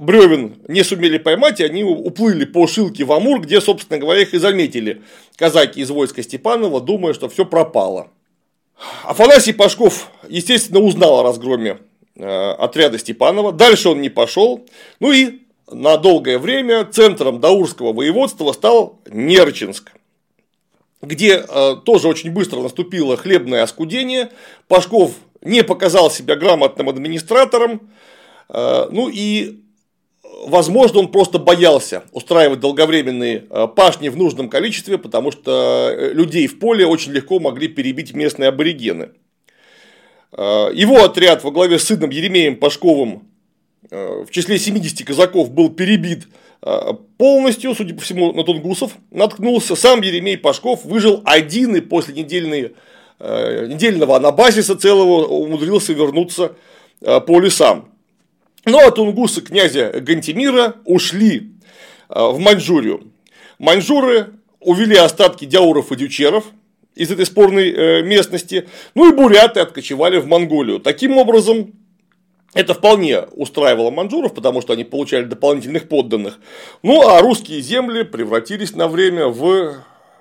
бревен 0.00 0.56
не 0.68 0.82
сумели 0.82 1.18
поймать, 1.18 1.60
и 1.60 1.64
они 1.64 1.84
уплыли 1.84 2.46
по 2.46 2.66
Шилке 2.66 3.04
в 3.04 3.12
Амур, 3.12 3.40
где, 3.42 3.60
собственно 3.60 4.00
говоря, 4.00 4.22
их 4.22 4.32
и 4.32 4.38
заметили 4.38 5.02
казаки 5.36 5.80
из 5.80 5.90
войска 5.90 6.22
Степанова, 6.22 6.80
думая, 6.80 7.12
что 7.12 7.28
все 7.28 7.44
пропало. 7.44 8.08
Афанасий 9.04 9.52
Пашков, 9.52 10.10
естественно, 10.28 10.80
узнал 10.80 11.20
о 11.20 11.22
разгроме 11.22 11.78
отряда 12.16 12.98
Степанова. 12.98 13.52
Дальше 13.52 13.88
он 13.88 14.00
не 14.00 14.10
пошел. 14.10 14.66
Ну 15.00 15.12
и 15.12 15.42
на 15.70 15.96
долгое 15.96 16.38
время 16.38 16.84
центром 16.84 17.40
Даурского 17.40 17.92
воеводства 17.92 18.52
стал 18.52 19.00
Нерчинск 19.10 19.92
где 21.02 21.44
э, 21.46 21.76
тоже 21.84 22.08
очень 22.08 22.30
быстро 22.30 22.60
наступило 22.60 23.16
хлебное 23.16 23.64
оскудение. 23.64 24.30
Пашков 24.68 25.12
не 25.42 25.64
показал 25.64 26.10
себя 26.10 26.36
грамотным 26.36 26.88
администратором. 26.88 27.90
Э, 28.48 28.86
ну 28.90 29.08
и, 29.12 29.60
возможно, 30.46 31.00
он 31.00 31.08
просто 31.10 31.38
боялся 31.38 32.04
устраивать 32.12 32.60
долговременные 32.60 33.46
э, 33.50 33.66
пашни 33.74 34.08
в 34.08 34.16
нужном 34.16 34.48
количестве, 34.48 34.96
потому 34.96 35.32
что 35.32 35.92
людей 36.12 36.46
в 36.46 36.60
поле 36.60 36.86
очень 36.86 37.12
легко 37.12 37.40
могли 37.40 37.66
перебить 37.66 38.14
местные 38.14 38.48
аборигены. 38.48 39.10
Его 40.32 41.04
отряд 41.04 41.44
во 41.44 41.50
главе 41.50 41.78
с 41.78 41.84
сыном 41.84 42.10
Еремеем 42.10 42.56
Пашковым 42.56 43.28
в 43.90 44.30
числе 44.30 44.58
70 44.58 45.06
казаков 45.06 45.50
был 45.50 45.68
перебит 45.68 46.26
Э, 46.64 46.92
полностью, 47.18 47.74
судя 47.74 47.94
по 47.94 48.02
всему, 48.02 48.32
на 48.32 48.44
тунгусов 48.44 48.92
наткнулся. 49.10 49.74
Сам 49.74 50.00
Еремей 50.00 50.38
Пашков 50.38 50.84
выжил 50.84 51.20
один 51.24 51.74
и 51.74 51.80
после 51.80 52.14
недельной, 52.14 52.74
э, 53.18 53.66
недельного 53.66 54.16
анабазиса 54.16 54.76
целого 54.76 55.26
умудрился 55.26 55.92
вернуться 55.92 56.52
э, 57.00 57.20
по 57.20 57.40
лесам. 57.40 57.88
Ну 58.64 58.78
а 58.78 58.92
тунгусы 58.92 59.40
князя 59.40 59.92
Гантимира 60.00 60.76
ушли 60.84 61.50
в 62.08 62.38
Маньчжурию. 62.38 63.10
Маньчжуры 63.58 64.34
увели 64.60 64.96
остатки 64.96 65.46
дяуров 65.46 65.90
и 65.90 65.96
дючеров 65.96 66.44
из 66.94 67.10
этой 67.10 67.26
спорной 67.26 68.02
местности, 68.02 68.68
ну 68.94 69.10
и 69.10 69.16
буряты 69.16 69.60
откочевали 69.60 70.18
в 70.18 70.26
Монголию. 70.26 70.78
Таким 70.80 71.16
образом, 71.18 71.72
это 72.54 72.74
вполне 72.74 73.20
устраивало 73.32 73.90
манжуров, 73.90 74.34
потому 74.34 74.60
что 74.60 74.74
они 74.74 74.84
получали 74.84 75.24
дополнительных 75.24 75.88
подданных. 75.88 76.38
Ну 76.82 77.08
а 77.08 77.20
русские 77.20 77.60
земли 77.62 78.02
превратились 78.02 78.74
на 78.74 78.88
время 78.88 79.28
в 79.28 79.76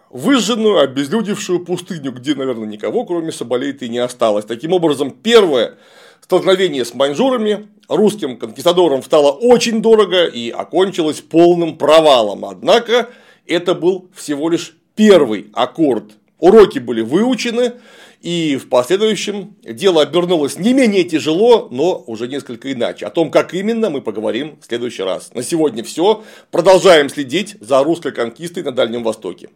выжженную, 0.10 0.80
обезлюдевшую 0.80 1.66
пустыню, 1.66 2.12
где, 2.12 2.36
наверное, 2.36 2.68
никого, 2.68 3.06
кроме 3.06 3.32
Соболей-то 3.32 3.86
и 3.86 3.90
не 3.90 4.00
осталось. 4.00 4.46
Таким 4.46 4.74
образом, 4.74 5.12
первое 5.12 5.76
столкновение 6.22 6.86
с 6.86 6.94
маньчжурами 6.94 7.68
русским 7.88 8.38
конкистадорам 8.38 9.04
стало 9.04 9.32
очень 9.32 9.82
дорого 9.82 10.26
и 10.26 10.50
окончилось 10.50 11.22
полным 11.22 11.78
провалом. 11.78 12.46
Однако, 12.46 13.10
это 13.46 13.74
был 13.74 14.10
всего 14.14 14.50
лишь 14.50 14.76
первый 14.96 15.48
аккорд. 15.54 16.12
Уроки 16.42 16.80
были 16.80 17.02
выучены, 17.02 17.74
и 18.22 18.58
в 18.58 18.68
последующем 18.68 19.56
дело 19.64 20.02
обернулось 20.02 20.58
не 20.58 20.74
менее 20.74 21.04
тяжело, 21.04 21.68
но 21.70 22.04
уже 22.08 22.28
несколько 22.28 22.74
иначе. 22.74 23.06
О 23.06 23.12
том, 23.12 23.30
как 23.30 23.54
именно, 23.54 23.92
мы 23.92 24.02
поговорим 24.02 24.58
в 24.60 24.66
следующий 24.66 25.04
раз. 25.04 25.32
На 25.36 25.44
сегодня 25.44 25.84
все. 25.84 26.24
Продолжаем 26.50 27.10
следить 27.10 27.58
за 27.62 27.84
русской 27.84 28.12
конкистой 28.12 28.64
на 28.64 28.72
Дальнем 28.72 29.04
Востоке. 29.04 29.50